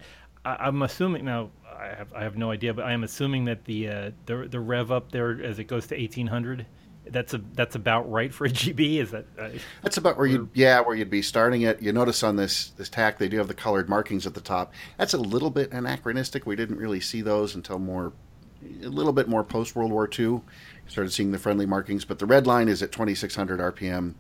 I 0.46 0.68
am 0.68 0.82
assuming 0.82 1.26
now. 1.26 1.52
I 1.66 1.96
have 1.96 2.14
I 2.14 2.24
have 2.24 2.38
no 2.38 2.52
idea, 2.52 2.74
but 2.74 2.84
I 2.84 2.92
am 2.92 3.06
assuming 3.06 3.46
that 3.46 3.64
the 3.64 3.88
uh, 3.88 4.12
the 4.26 4.48
the 4.50 4.60
rev 4.60 4.92
up 4.92 5.12
there 5.12 5.42
as 5.42 5.60
it 5.60 5.66
goes 5.66 5.88
to 5.88 5.96
1800 5.96 6.66
that's 7.12 7.34
a 7.34 7.42
that's 7.54 7.76
about 7.76 8.10
right 8.12 8.34
for 8.34 8.46
a 8.46 8.50
GB. 8.50 8.98
Is 8.98 9.12
that? 9.12 9.26
Uh, 9.38 9.50
that's 9.82 9.98
about 9.98 10.18
where 10.18 10.28
you 10.28 10.50
yeah 10.54 10.82
where 10.82 10.96
you'd 10.96 11.10
be 11.10 11.22
starting 11.22 11.62
it. 11.62 11.82
You 11.82 11.92
notice 11.92 12.24
on 12.24 12.36
this 12.36 12.70
this 12.72 12.90
tack 12.90 13.18
they 13.18 13.30
do 13.30 13.38
have 13.38 13.48
the 13.48 13.54
colored 13.54 13.90
markings 13.90 14.26
at 14.26 14.34
the 14.34 14.42
top. 14.42 14.74
That's 14.98 15.14
a 15.14 15.18
little 15.18 15.50
bit 15.50 15.72
anachronistic. 15.72 16.46
We 16.46 16.56
didn't 16.56 16.78
really 16.78 17.00
see 17.00 17.22
those 17.22 17.56
until 17.56 17.80
more 17.80 18.14
a 18.84 18.90
little 18.90 19.14
bit 19.14 19.28
more 19.28 19.44
post 19.44 19.76
World 19.76 19.92
War 19.92 20.10
II. 20.18 20.42
Started 20.88 21.12
seeing 21.12 21.32
the 21.32 21.38
friendly 21.38 21.66
markings, 21.66 22.04
but 22.06 22.20
the 22.20 22.26
red 22.26 22.48
line 22.48 22.68
is 22.68 22.82
at 22.82 22.92
2600 22.92 23.60
RPM, 23.76 24.16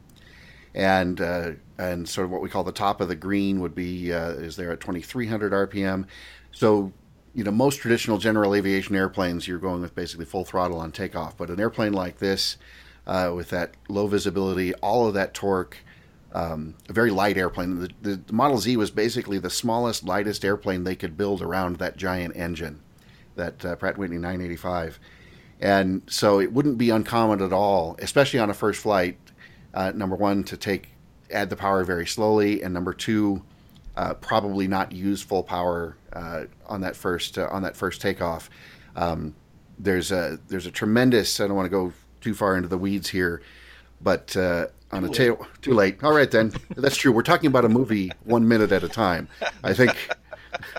and 0.75 1.19
uh, 1.19 1.51
and 1.77 2.07
sort 2.07 2.25
of 2.25 2.31
what 2.31 2.41
we 2.41 2.49
call 2.49 2.63
the 2.63 2.71
top 2.71 3.01
of 3.01 3.07
the 3.07 3.15
green 3.15 3.59
would 3.59 3.73
be 3.73 4.13
uh, 4.13 4.31
is 4.31 4.55
there 4.55 4.71
at 4.71 4.79
2300 4.79 5.51
RPM. 5.71 6.05
So 6.51 6.93
you 7.33 7.43
know 7.43 7.51
most 7.51 7.79
traditional 7.79 8.17
general 8.17 8.55
aviation 8.55 8.95
airplanes 8.95 9.47
you're 9.47 9.59
going 9.59 9.81
with 9.81 9.95
basically 9.95 10.25
full 10.25 10.45
throttle 10.45 10.79
on 10.79 10.91
takeoff, 10.91 11.37
but 11.37 11.49
an 11.49 11.59
airplane 11.59 11.93
like 11.93 12.19
this 12.19 12.57
uh, 13.07 13.31
with 13.35 13.49
that 13.49 13.73
low 13.87 14.07
visibility, 14.07 14.73
all 14.75 15.07
of 15.07 15.13
that 15.13 15.33
torque. 15.33 15.77
Um, 16.31 16.75
a 16.87 16.93
very 16.93 17.09
light 17.09 17.37
airplane. 17.37 17.79
The, 17.79 18.17
the, 18.17 18.33
Model 18.33 18.59
Z 18.59 18.77
was 18.77 18.91
basically 18.91 19.39
the 19.39 19.49
smallest, 19.49 20.03
lightest 20.03 20.45
airplane 20.45 20.83
they 20.83 20.95
could 20.95 21.17
build 21.17 21.41
around 21.41 21.77
that 21.77 21.97
giant 21.97 22.35
engine, 22.35 22.81
that 23.35 23.65
uh, 23.65 23.75
Pratt 23.77 23.97
Whitney 23.97 24.17
985. 24.17 24.99
And 25.59 26.03
so 26.05 26.39
it 26.39 26.53
wouldn't 26.53 26.77
be 26.77 26.91
uncommon 26.91 27.41
at 27.41 27.51
all, 27.51 27.95
especially 27.97 28.39
on 28.39 28.51
a 28.51 28.53
first 28.53 28.81
flight. 28.81 29.17
Uh, 29.73 29.91
number 29.95 30.15
one, 30.15 30.43
to 30.43 30.55
take 30.55 30.89
add 31.31 31.49
the 31.49 31.55
power 31.55 31.83
very 31.83 32.05
slowly, 32.05 32.61
and 32.61 32.73
number 32.73 32.93
two, 32.93 33.43
uh, 33.95 34.13
probably 34.15 34.67
not 34.67 34.91
use 34.91 35.21
full 35.21 35.43
power 35.43 35.97
uh, 36.13 36.45
on 36.67 36.81
that 36.81 36.95
first 36.95 37.37
uh, 37.37 37.47
on 37.51 37.63
that 37.63 37.75
first 37.75 38.01
takeoff. 38.01 38.49
Um, 38.95 39.35
there's 39.77 40.11
a 40.11 40.39
there's 40.47 40.65
a 40.65 40.71
tremendous. 40.71 41.39
I 41.39 41.47
don't 41.47 41.55
want 41.55 41.65
to 41.65 41.69
go 41.69 41.93
too 42.21 42.33
far 42.33 42.55
into 42.55 42.67
the 42.67 42.77
weeds 42.77 43.09
here, 43.09 43.41
but 44.01 44.35
uh, 44.35 44.67
on 44.91 45.03
too 45.03 45.09
a 45.09 45.13
tail, 45.13 45.47
too 45.61 45.73
late. 45.73 46.03
All 46.03 46.13
right, 46.13 46.29
then 46.29 46.53
that's 46.75 46.97
true. 46.97 47.11
We're 47.11 47.21
talking 47.23 47.47
about 47.47 47.65
a 47.65 47.69
movie 47.69 48.11
one 48.23 48.47
minute 48.47 48.71
at 48.71 48.83
a 48.83 48.89
time. 48.89 49.27
I 49.63 49.73
think. 49.73 49.95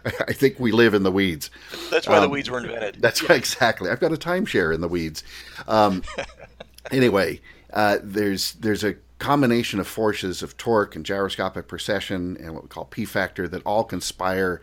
I 0.04 0.32
think 0.32 0.58
we 0.58 0.72
live 0.72 0.94
in 0.94 1.04
the 1.04 1.12
weeds. 1.12 1.48
That's 1.90 2.08
why 2.08 2.16
um, 2.16 2.22
the 2.22 2.28
weeds 2.28 2.50
were 2.50 2.58
invented. 2.58 3.00
That's 3.00 3.22
yeah. 3.22 3.34
exactly. 3.34 3.88
I've 3.88 4.00
got 4.00 4.12
a 4.12 4.16
timeshare 4.16 4.74
in 4.74 4.80
the 4.80 4.88
weeds. 4.88 5.22
Um, 5.68 6.02
anyway, 6.90 7.40
uh, 7.72 7.98
there's 8.02 8.54
there's 8.54 8.82
a 8.82 8.96
combination 9.20 9.78
of 9.78 9.86
forces 9.86 10.42
of 10.42 10.56
torque 10.56 10.96
and 10.96 11.06
gyroscopic 11.06 11.68
precession 11.68 12.36
and 12.38 12.54
what 12.54 12.64
we 12.64 12.68
call 12.68 12.86
P 12.86 13.04
factor 13.04 13.46
that 13.46 13.62
all 13.64 13.84
conspire 13.84 14.60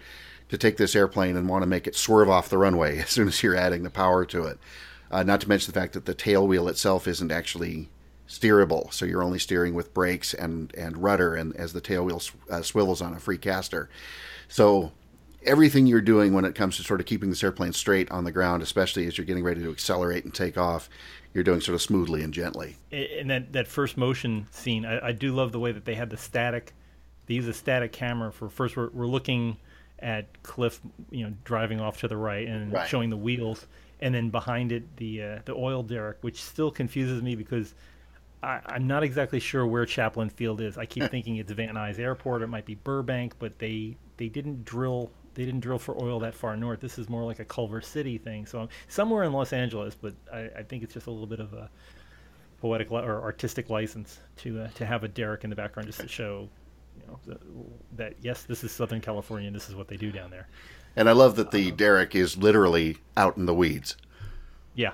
to 0.49 0.57
take 0.57 0.77
this 0.77 0.95
airplane 0.95 1.35
and 1.35 1.49
want 1.49 1.63
to 1.63 1.67
make 1.67 1.87
it 1.87 1.95
swerve 1.95 2.29
off 2.29 2.49
the 2.49 2.57
runway 2.57 2.99
as 2.99 3.09
soon 3.09 3.27
as 3.27 3.41
you're 3.43 3.55
adding 3.55 3.83
the 3.83 3.89
power 3.89 4.25
to 4.25 4.43
it. 4.43 4.59
Uh, 5.09 5.23
not 5.23 5.41
to 5.41 5.49
mention 5.49 5.71
the 5.71 5.79
fact 5.79 5.93
that 5.93 6.05
the 6.05 6.13
tail 6.13 6.47
wheel 6.47 6.67
itself 6.67 7.07
isn't 7.07 7.31
actually 7.31 7.89
steerable, 8.27 8.91
so 8.91 9.05
you're 9.05 9.23
only 9.23 9.39
steering 9.39 9.73
with 9.73 9.93
brakes 9.93 10.33
and, 10.33 10.73
and 10.75 10.97
rudder, 10.97 11.33
and 11.33 11.55
as 11.55 11.71
the 11.71 11.79
tail 11.79 12.03
wheel 12.03 12.19
sw- 12.19 12.33
uh, 12.49 12.61
swivels 12.61 13.01
on 13.01 13.13
a 13.13 13.19
free 13.19 13.37
caster. 13.37 13.89
So 14.49 14.91
everything 15.43 15.87
you're 15.87 16.01
doing 16.01 16.33
when 16.33 16.43
it 16.43 16.55
comes 16.55 16.75
to 16.77 16.83
sort 16.83 16.99
of 16.99 17.05
keeping 17.05 17.29
this 17.29 17.43
airplane 17.43 17.71
straight 17.71 18.11
on 18.11 18.25
the 18.25 18.31
ground, 18.31 18.61
especially 18.61 19.07
as 19.07 19.17
you're 19.17 19.25
getting 19.25 19.45
ready 19.45 19.61
to 19.61 19.71
accelerate 19.71 20.25
and 20.25 20.33
take 20.33 20.57
off, 20.57 20.89
you're 21.33 21.43
doing 21.43 21.61
sort 21.61 21.75
of 21.75 21.81
smoothly 21.81 22.21
and 22.21 22.33
gently. 22.33 22.75
And 22.91 23.29
that 23.29 23.53
that 23.53 23.67
first 23.67 23.97
motion 23.97 24.47
scene, 24.51 24.85
I, 24.85 25.07
I 25.07 25.11
do 25.11 25.33
love 25.33 25.51
the 25.51 25.59
way 25.59 25.71
that 25.71 25.85
they 25.85 25.95
had 25.95 26.09
the 26.09 26.17
static. 26.17 26.73
They 27.27 27.35
use 27.35 27.47
a 27.47 27.53
static 27.53 27.91
camera 27.91 28.31
for 28.31 28.49
first. 28.49 28.75
We're, 28.75 28.89
we're 28.89 29.07
looking 29.07 29.57
at 29.99 30.43
Cliff, 30.43 30.79
you 31.09 31.25
know, 31.25 31.33
driving 31.43 31.79
off 31.79 31.99
to 31.99 32.07
the 32.07 32.17
right 32.17 32.47
and 32.47 32.73
right. 32.73 32.87
showing 32.87 33.09
the 33.09 33.17
wheels 33.17 33.65
and 33.99 34.13
then 34.13 34.29
behind 34.29 34.71
it 34.71 34.97
the 34.97 35.23
uh, 35.23 35.39
the 35.45 35.53
oil 35.53 35.83
derrick, 35.83 36.17
which 36.21 36.41
still 36.41 36.71
confuses 36.71 37.21
me 37.21 37.35
because 37.35 37.73
I, 38.43 38.61
am 38.69 38.87
not 38.87 39.03
exactly 39.03 39.39
sure 39.39 39.65
where 39.65 39.85
Chaplin 39.85 40.29
Field 40.29 40.61
is. 40.61 40.77
I 40.77 40.85
keep 40.85 41.03
thinking 41.11 41.37
it's 41.37 41.51
Van 41.51 41.75
Nuys 41.75 41.99
Airport. 41.99 42.41
It 42.41 42.47
might 42.47 42.65
be 42.65 42.75
Burbank, 42.75 43.35
but 43.39 43.59
they 43.59 43.97
they 44.17 44.29
didn't 44.29 44.65
drill 44.65 45.11
they 45.33 45.45
didn't 45.45 45.59
drill 45.59 45.79
for 45.79 46.01
oil 46.01 46.19
that 46.21 46.33
far 46.33 46.55
north. 46.57 46.79
This 46.79 46.97
is 46.97 47.09
more 47.09 47.23
like 47.23 47.39
a 47.39 47.45
Culver 47.45 47.81
City 47.81 48.17
thing. 48.17 48.45
So 48.45 48.61
I'm 48.61 48.69
somewhere 48.87 49.23
in 49.23 49.33
Los 49.33 49.53
Angeles, 49.53 49.95
but 49.95 50.13
I, 50.33 50.49
I 50.57 50.63
think 50.63 50.83
it's 50.83 50.93
just 50.93 51.07
a 51.07 51.11
little 51.11 51.27
bit 51.27 51.39
of 51.39 51.53
a 51.53 51.69
poetic 52.59 52.89
li- 52.89 53.03
or 53.03 53.21
artistic 53.21 53.69
license 53.69 54.19
to 54.37 54.61
uh, 54.61 54.67
to 54.75 54.85
have 54.85 55.03
a 55.03 55.07
derrick 55.07 55.43
in 55.43 55.49
the 55.49 55.55
background 55.55 55.87
just 55.87 55.99
to 55.99 56.07
show 56.07 56.49
know 57.07 57.19
that 57.95 58.15
yes, 58.21 58.43
this 58.43 58.63
is 58.63 58.71
Southern 58.71 59.01
California 59.01 59.47
and 59.47 59.55
this 59.55 59.69
is 59.69 59.75
what 59.75 59.87
they 59.87 59.97
do 59.97 60.11
down 60.11 60.29
there. 60.29 60.47
And 60.95 61.07
I 61.07 61.11
love 61.11 61.35
that 61.35 61.51
the 61.51 61.71
derrick 61.71 62.15
is 62.15 62.37
literally 62.37 62.97
out 63.15 63.37
in 63.37 63.45
the 63.45 63.53
weeds. 63.53 63.95
Yeah. 64.73 64.93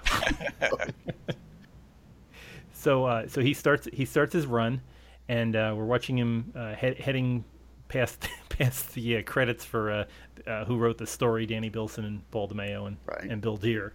so 2.73 3.05
uh, 3.05 3.27
so 3.27 3.41
he 3.41 3.53
starts 3.53 3.87
he 3.91 4.05
starts 4.05 4.33
his 4.33 4.45
run, 4.45 4.81
and 5.27 5.55
uh, 5.55 5.73
we're 5.75 5.85
watching 5.85 6.17
him 6.17 6.51
uh, 6.55 6.73
he- 6.75 6.95
heading 6.95 7.45
past 7.87 8.27
past 8.49 8.93
the 8.93 9.17
uh, 9.17 9.23
credits 9.23 9.63
for 9.63 9.91
uh, 9.91 10.05
uh, 10.45 10.65
who 10.65 10.77
wrote 10.77 10.97
the 10.97 11.07
story, 11.07 11.45
Danny 11.45 11.69
Bilson 11.69 12.05
and 12.05 12.31
Paul 12.31 12.49
DeMeo 12.49 12.87
and 12.87 12.97
right. 13.05 13.29
and 13.29 13.41
Bill 13.41 13.57
Dear. 13.57 13.93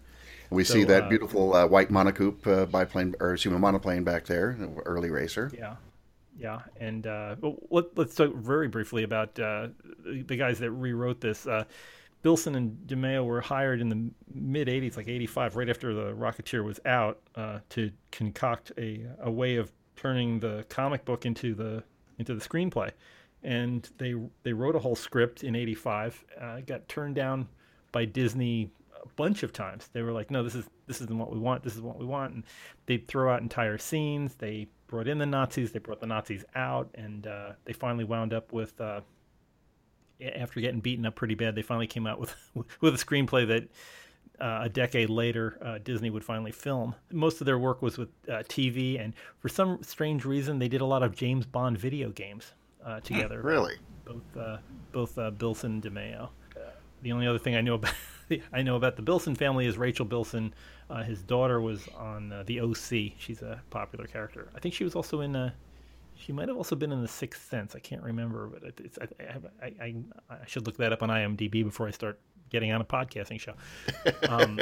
We 0.51 0.65
so, 0.65 0.75
see 0.75 0.85
that 0.85 1.11
beautiful 1.11 1.51
white 1.69 1.91
monocoupe 1.91 2.71
biplane 2.71 3.15
or 3.21 3.35
excuse 3.35 3.53
me 3.53 3.59
monoplane 3.59 4.03
back 4.05 4.25
there, 4.25 4.57
early 4.87 5.11
racer. 5.11 5.51
Yeah. 5.55 5.77
Yeah, 6.38 6.61
and 6.79 7.05
let, 7.70 7.98
us 7.98 8.14
talk 8.14 8.35
very 8.35 8.68
briefly 8.68 9.03
about 9.03 9.35
the 9.35 10.37
guys 10.38 10.61
that 10.61 10.70
rewrote 10.70 11.20
this. 11.20 11.46
Bilson 12.22 12.57
and 12.57 12.77
DeMeo 12.87 13.24
were 13.24 13.40
hired 13.40 13.81
in 13.81 13.88
the 13.88 14.11
mid 14.35 14.68
80s, 14.68 14.96
like 14.96 15.09
85, 15.09 15.57
right 15.57 15.68
after 15.68 15.94
the 15.94 16.12
Rocketeer 16.12 16.64
was 16.64 16.81
out, 16.85 17.20
uh, 17.37 17.61
to 17.70 17.90
concoct 18.11 18.72
a, 18.77 19.07
a 19.20 19.31
way 19.31 19.57
of 19.57 19.70
turning 19.96 20.40
the 20.40 20.64
comic 20.68 21.05
book 21.05 21.27
into 21.27 21.55
the 21.55 21.83
into 22.18 22.35
the 22.35 22.40
screenplay. 22.40 22.90
And 23.44 23.88
they 23.98 24.14
they 24.42 24.53
wrote 24.53 24.74
a 24.74 24.81
whole 24.81 24.96
script 24.96 25.44
in 25.44 25.55
85, 25.55 26.24
uh, 26.40 26.61
got 26.66 26.88
turned 26.88 27.14
down 27.14 27.48
by 27.92 28.05
Disney 28.05 28.70
a 29.01 29.09
bunch 29.14 29.44
of 29.44 29.53
times. 29.53 29.88
They 29.92 30.03
were 30.03 30.12
like, 30.12 30.31
no, 30.31 30.42
this 30.42 30.57
is 30.57 30.66
this 30.88 31.01
isn't 31.01 31.16
what 31.16 31.31
we 31.33 31.38
want. 31.38 31.62
This 31.62 31.77
is 31.77 31.81
what 31.81 31.98
we 31.98 32.05
want. 32.05 32.35
And 32.35 32.44
they'd 32.87 33.07
throw 33.07 33.33
out 33.33 33.42
entire 33.42 33.79
scenes. 33.79 34.35
They 34.35 34.66
brought 34.88 35.07
in 35.07 35.18
the 35.18 35.27
Nazis. 35.27 35.72
They 35.72 35.79
brought 35.79 36.01
the 36.01 36.07
Nazis 36.07 36.44
out, 36.57 36.90
and 36.94 37.27
uh, 37.27 37.53
they 37.64 37.72
finally 37.72 38.05
wound 38.05 38.33
up 38.35 38.53
with 38.53 38.81
uh, 38.81 39.03
after 40.20 40.61
getting 40.61 40.81
beaten 40.81 41.07
up 41.07 41.14
pretty 41.14 41.35
bad, 41.35 41.55
they 41.55 41.62
finally 41.62 41.87
came 41.87 42.07
out 42.07 42.18
with 42.20 42.35
with 42.81 42.94
a 42.94 43.05
screenplay 43.05 43.46
that 43.46 43.68
uh, 44.40 44.61
a 44.64 44.68
decade 44.68 45.11
later 45.11 45.59
uh, 45.62 45.79
Disney 45.79 46.11
would 46.11 46.24
finally 46.24 46.53
film. 46.53 46.94
Most 47.12 47.40
of 47.40 47.46
their 47.46 47.59
work 47.59 47.83
was 47.83 47.98
with 47.98 48.09
uh, 48.29 48.42
TV, 48.48 49.03
and 49.03 49.14
for 49.38 49.48
some 49.48 49.83
strange 49.83 50.24
reason, 50.24 50.59
they 50.59 50.68
did 50.68 50.81
a 50.81 50.87
lot 50.87 51.03
of 51.03 51.14
James 51.14 51.46
Bond 51.46 51.79
video 51.79 52.11
games 52.11 52.53
uh, 52.85 53.01
together. 53.01 53.40
really, 53.42 53.77
both 54.05 54.37
uh, 54.37 54.59
both 54.92 55.18
uh, 55.18 55.31
Bilson 55.31 55.72
and 55.72 55.83
DeMeo. 55.83 56.31
the 57.03 57.12
only 57.12 57.27
other 57.27 57.38
thing 57.38 57.57
I 57.57 57.61
know 57.61 57.74
about 57.74 57.94
I 58.53 58.62
know 58.62 58.77
about 58.77 58.96
the 58.96 59.03
Bilson 59.03 59.35
family 59.35 59.66
is 59.66 59.79
Rachel 59.79 60.05
Bilson. 60.05 60.55
His 61.05 61.22
daughter 61.22 61.61
was 61.61 61.87
on 61.96 62.33
the 62.46 62.61
OC. 62.61 63.12
She's 63.18 63.42
a 63.42 63.61
popular 63.70 64.07
character. 64.07 64.48
I 64.55 64.61
think 64.61 64.74
she 64.74 64.85
was 64.85 64.94
also 64.94 65.20
in 65.20 65.53
she 66.18 66.33
might 66.33 66.48
have 66.48 66.57
also 66.57 66.74
been 66.74 66.90
in 66.90 67.01
The 67.01 67.09
Sixth 67.09 67.48
Sense. 67.48 67.77
I 67.77 67.79
can't 67.79 68.03
remember, 68.03 68.48
but 68.48 68.74
it's, 68.85 68.98
I, 68.98 69.07
I, 69.62 69.66
I, 69.81 69.94
I, 70.29 70.46
should 70.46 70.66
look 70.66 70.77
that 70.79 70.92
up 70.92 71.03
on 71.03 71.11
IMDb 71.11 71.62
before 71.62 71.87
I 71.87 71.92
start 71.92 72.18
getting 72.51 72.72
on 72.72 72.81
a 72.81 72.85
podcasting 72.85 73.40
show. 73.40 73.55
Um, 74.29 74.59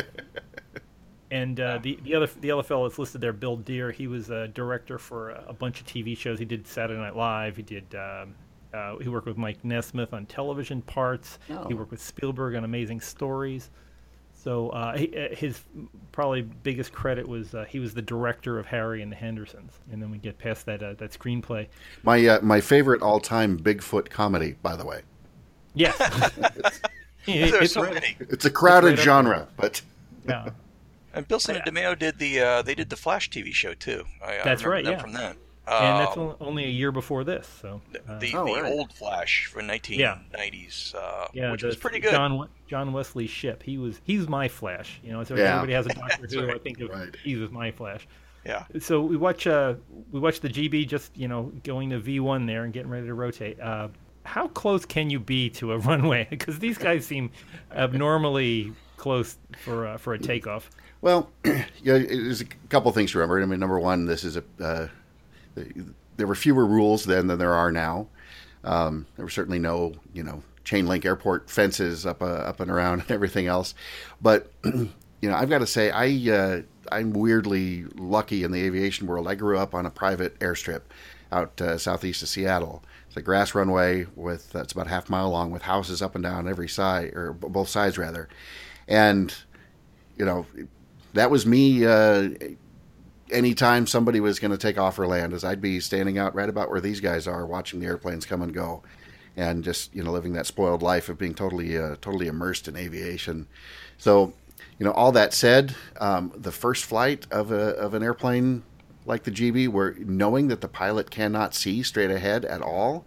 and 1.31 1.59
uh, 1.59 1.79
the 1.79 1.99
the 2.05 2.15
other 2.15 2.29
the 2.41 2.51
other 2.53 2.63
fellow 2.63 2.89
that's 2.89 2.99
listed 2.99 3.21
there, 3.21 3.33
Bill 3.33 3.57
Dear, 3.57 3.91
he 3.91 4.07
was 4.07 4.31
a 4.31 4.49
director 4.49 4.99
for 4.99 5.31
a, 5.31 5.53
bunch 5.53 5.81
of 5.81 5.87
TV 5.87 6.17
shows. 6.17 6.39
He 6.39 6.45
did 6.45 6.67
Saturday 6.67 7.01
Night 7.01 7.17
Live. 7.17 7.57
He 7.57 7.63
did. 7.63 7.95
Um, 7.95 8.35
uh, 8.73 8.97
he 8.99 9.09
worked 9.09 9.27
with 9.27 9.37
Mike 9.37 9.65
Nesmith 9.65 10.13
on 10.13 10.27
television 10.27 10.83
parts. 10.83 11.39
Oh. 11.51 11.67
He 11.67 11.75
worked 11.75 11.91
with 11.91 12.03
Spielberg 12.03 12.55
on 12.55 12.65
Amazing 12.65 13.01
Stories. 13.01 13.71
So 14.47 14.69
uh, 14.69 14.97
he, 14.97 15.13
uh, 15.17 15.35
his 15.35 15.61
probably 16.13 16.43
biggest 16.43 16.93
credit 16.93 17.27
was 17.27 17.53
uh, 17.53 17.65
he 17.65 17.81
was 17.81 17.95
the 17.95 18.03
director 18.03 18.61
of 18.61 18.67
Harry 18.67 19.03
and 19.03 19.11
the 19.11 19.17
Hendersons, 19.17 19.73
and 19.91 20.01
then 20.01 20.09
we 20.09 20.19
get 20.19 20.39
past 20.39 20.67
that 20.67 20.85
uh, 20.85 20.95
that 20.95 21.11
screenplay. 21.11 21.67
My 22.05 22.25
uh, 22.25 22.39
my 22.43 22.61
favorite 22.61 23.03
all 23.03 23.19
time 23.19 23.59
Bigfoot 23.59 24.09
comedy, 24.09 24.55
by 24.63 24.77
the 24.77 24.87
way. 24.87 25.01
Yes, 25.75 25.97
it's, 27.27 27.57
it's, 27.57 27.73
so 27.73 27.91
many. 27.91 28.17
It's 28.21 28.45
a 28.45 28.51
crowded 28.51 28.93
it's 28.93 29.03
genre, 29.03 29.49
but 29.57 29.83
yeah. 30.29 30.51
And 31.13 31.27
Bilson 31.27 31.57
and 31.57 31.65
DeMeo 31.65 31.99
did 31.99 32.21
the 32.21 32.39
uh, 32.39 32.63
they 32.63 32.77
did 32.77 32.89
the 32.89 32.97
Flash 32.97 33.29
TV 33.31 33.53
show 33.53 33.75
too. 33.75 34.05
I, 34.25 34.43
That's 34.45 34.63
I 34.63 34.69
right. 34.69 34.85
yeah. 34.85 35.01
From 35.01 35.13
them. 35.13 35.39
And 35.69 35.99
that's 36.01 36.17
Um, 36.17 36.29
on- 36.29 36.37
only 36.41 36.65
a 36.65 36.69
year 36.69 36.93
before 36.93 37.25
this. 37.25 37.47
So 37.61 37.81
uh, 38.09 38.19
the, 38.19 38.33
Oh, 38.35 38.45
the 38.47 38.61
right. 38.63 38.73
old 38.73 38.93
Flash 38.93 39.47
from 39.47 39.67
1990s, 39.67 40.95
uh, 40.95 41.29
yeah, 41.33 41.51
which 41.51 41.63
the- 41.63 41.67
was 41.69 41.77
pretty 41.77 41.99
good. 41.99 42.13
John 42.13 42.49
John 42.69 42.93
Wesley 42.93 43.27
Shipp. 43.27 43.63
He 43.63 43.77
was 43.79 44.01
he's 44.05 44.29
my 44.29 44.49
Flash. 44.49 45.01
You 45.03 45.13
know, 45.13 45.25
so 45.25 45.35
Yeah. 45.35 45.55
everybody 45.57 45.73
has 45.73 45.87
a 45.87 45.89
Doctor 45.95 46.23
That's 46.23 46.35
Who. 46.35 46.51
I 46.51 46.59
think 46.59 46.81
of 46.81 46.91
Right. 46.91 47.17
he 47.25 47.37
was 47.37 47.51
my 47.51 47.71
Flash. 47.73 48.07
yeah. 48.45 48.65
So 48.79 49.01
we 49.03 49.17
watch 49.17 49.47
uh 49.47 49.75
we 50.13 50.21
watch 50.21 50.41
the 50.41 50.49
GB 50.49 50.87
just 50.87 51.17
you 51.17 51.27
know 51.29 51.53
going 51.65 51.91
to 51.91 51.99
V1 52.01 52.47
there 52.47 52.63
and 52.65 52.73
getting 52.73 52.91
ready 52.91 53.07
to 53.07 53.15
rotate. 53.15 53.59
Uh, 53.61 53.89
how 54.25 54.49
close 54.49 54.85
can 54.85 55.09
you 55.11 55.19
be 55.21 55.51
to 55.51 55.73
a 55.73 55.79
runway? 55.91 56.27
Because 56.31 56.59
these 56.61 56.79
guys 56.79 57.05
seem 57.07 57.31
abnormally 57.75 58.73
close 58.97 59.37
for 59.65 59.87
uh, 59.87 59.97
for 59.99 60.15
a 60.15 60.19
takeoff. 60.19 60.71
Well, 61.01 61.31
yeah, 61.45 61.59
there's 61.99 62.41
a 62.41 62.47
couple 62.69 62.91
things 62.93 63.13
to 63.13 63.19
remember. 63.19 63.41
I 63.43 63.47
mean, 63.47 63.61
number 63.61 63.79
one, 63.79 64.07
this 64.07 64.25
is 64.25 64.37
a 64.37 64.45
uh, 64.61 64.89
there 66.17 66.27
were 66.27 66.35
fewer 66.35 66.67
rules 66.67 67.05
then 67.05 67.27
than 67.27 67.39
there 67.39 67.55
are 67.55 67.73
now. 67.73 68.09
Um, 68.65 69.07
there 69.17 69.25
were 69.25 69.31
certainly 69.31 69.59
no, 69.59 69.95
you 70.13 70.23
know, 70.23 70.43
chain 70.65 70.87
link 70.87 71.05
airport 71.05 71.49
fences 71.49 72.05
up 72.05 72.21
uh, 72.21 72.27
up 72.27 72.61
and 72.61 72.71
around 72.71 73.01
and 73.03 73.11
everything 73.11 73.47
else. 73.47 73.75
But 74.21 74.51
you 74.65 74.91
know, 75.23 75.35
I've 75.35 75.51
got 75.51 75.59
to 75.59 75.67
say, 75.67 75.91
I 75.91 76.33
uh, 76.33 76.63
I'm 76.93 77.13
weirdly 77.13 77.85
lucky 77.95 78.43
in 78.43 78.53
the 78.53 78.63
aviation 78.63 79.07
world. 79.07 79.29
I 79.29 79.35
grew 79.35 79.59
up 79.59 79.75
on 79.75 79.87
a 79.87 79.91
private 79.91 80.39
airstrip 80.41 80.83
out 81.33 81.61
uh, 81.61 81.79
southeast 81.79 82.23
of 82.23 82.29
Seattle. 82.29 82.83
It's 83.09 83.17
a 83.17 83.23
grass 83.23 83.55
runway 83.55 84.07
with 84.15 84.55
uh, 84.55 84.61
it's 84.61 84.73
about 84.73 84.89
half 84.89 85.09
mile 85.09 85.31
long 85.31 85.51
with 85.51 85.63
houses 85.63 86.03
up 86.03 86.15
and 86.15 86.23
down 86.25 86.49
every 86.49 86.69
side 86.69 87.15
or 87.15 87.33
both 87.33 87.69
sides 87.69 87.97
rather, 87.99 88.29
and 88.89 89.35
you 90.17 90.25
know 90.25 90.47
that 91.15 91.31
was 91.31 91.47
me. 91.47 91.87
Anytime 93.31 93.87
somebody 93.87 94.21
was 94.21 94.39
going 94.39 94.53
to 94.53 94.59
take 94.59 94.79
off 94.79 94.99
or 94.99 95.07
land, 95.07 95.33
as 95.33 95.45
I'd 95.45 95.61
be 95.61 95.81
standing 95.81 96.19
out 96.19 96.35
right 96.35 96.49
about 96.49 96.71
where 96.71 96.81
these 96.81 97.01
guys 97.01 97.27
are, 97.27 97.45
watching 97.45 97.81
the 97.81 97.87
airplanes 97.87 98.25
come 98.25 98.43
and 98.43 98.55
go, 98.55 98.83
and 99.37 99.63
just 99.65 99.95
you 99.95 100.03
know 100.03 100.13
living 100.13 100.33
that 100.35 100.47
spoiled 100.47 100.83
life 100.83 101.09
of 101.09 101.19
being 101.19 101.35
totally 101.35 101.77
uh, 101.77 101.97
totally 102.01 102.27
immersed 102.29 102.69
in 102.69 102.77
aviation. 102.77 103.47
So, 103.99 104.33
you 104.79 104.87
know, 104.87 104.93
all 104.93 105.13
that 105.13 105.35
said, 105.35 105.75
um, 106.01 106.33
the 106.37 106.53
first 106.53 106.85
flight 106.85 107.27
of 107.31 107.51
a 107.51 107.75
of 107.77 107.95
an 107.95 108.03
airplane 108.03 108.63
like 109.07 109.23
the 109.23 109.31
GB, 109.31 109.69
where 109.69 109.95
knowing 109.99 110.49
that 110.49 110.61
the 110.61 110.69
pilot 110.69 111.11
cannot 111.11 111.55
see 111.55 111.83
straight 111.83 112.11
ahead 112.11 112.45
at 112.45 112.61
all. 112.63 113.07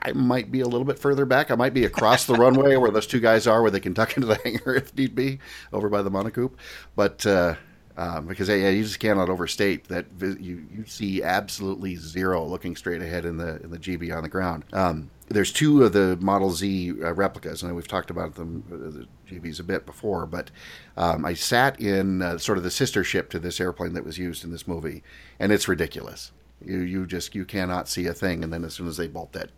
I 0.00 0.12
might 0.12 0.52
be 0.52 0.60
a 0.60 0.64
little 0.64 0.84
bit 0.84 0.98
further 0.98 1.26
back. 1.26 1.50
I 1.50 1.56
might 1.56 1.74
be 1.74 1.84
across 1.84 2.24
the 2.24 2.34
runway 2.34 2.76
where 2.76 2.92
those 2.92 3.06
two 3.08 3.18
guys 3.18 3.48
are, 3.48 3.62
where 3.62 3.70
they 3.72 3.80
can 3.80 3.94
duck 3.94 4.16
into 4.16 4.28
the 4.28 4.36
hangar 4.44 4.76
if 4.76 4.96
need 4.96 5.16
be, 5.16 5.40
over 5.72 5.88
by 5.88 6.02
the 6.02 6.10
monocoupe. 6.10 6.54
But 6.94 7.26
uh, 7.26 7.56
um, 7.98 8.26
because 8.26 8.48
yeah, 8.48 8.68
you 8.68 8.84
just 8.84 9.00
cannot 9.00 9.28
overstate 9.28 9.88
that 9.88 10.06
you 10.20 10.64
you 10.72 10.84
see 10.86 11.20
absolutely 11.20 11.96
zero 11.96 12.44
looking 12.44 12.76
straight 12.76 13.02
ahead 13.02 13.24
in 13.24 13.36
the 13.36 13.60
in 13.60 13.70
the 13.70 13.78
GB 13.78 14.16
on 14.16 14.22
the 14.22 14.28
ground. 14.28 14.64
Um, 14.72 15.10
there's 15.26 15.52
two 15.52 15.82
of 15.82 15.92
the 15.92 16.16
Model 16.20 16.52
Z 16.52 16.92
uh, 17.02 17.12
replicas, 17.12 17.62
and 17.64 17.74
we've 17.74 17.88
talked 17.88 18.10
about 18.10 18.36
them 18.36 18.62
uh, 18.72 18.76
the 18.76 19.08
GBs 19.28 19.58
a 19.58 19.64
bit 19.64 19.84
before. 19.84 20.26
But 20.26 20.52
um, 20.96 21.24
I 21.24 21.34
sat 21.34 21.80
in 21.80 22.22
uh, 22.22 22.38
sort 22.38 22.56
of 22.56 22.62
the 22.62 22.70
sister 22.70 23.02
ship 23.02 23.30
to 23.30 23.40
this 23.40 23.60
airplane 23.60 23.94
that 23.94 24.04
was 24.04 24.16
used 24.16 24.44
in 24.44 24.52
this 24.52 24.68
movie, 24.68 25.02
and 25.40 25.50
it's 25.50 25.66
ridiculous. 25.66 26.30
You 26.64 26.78
you 26.78 27.04
just 27.04 27.34
you 27.34 27.44
cannot 27.44 27.88
see 27.88 28.06
a 28.06 28.14
thing, 28.14 28.44
and 28.44 28.52
then 28.52 28.64
as 28.64 28.74
soon 28.74 28.86
as 28.86 28.96
they 28.96 29.08
bolt 29.08 29.32
that 29.32 29.50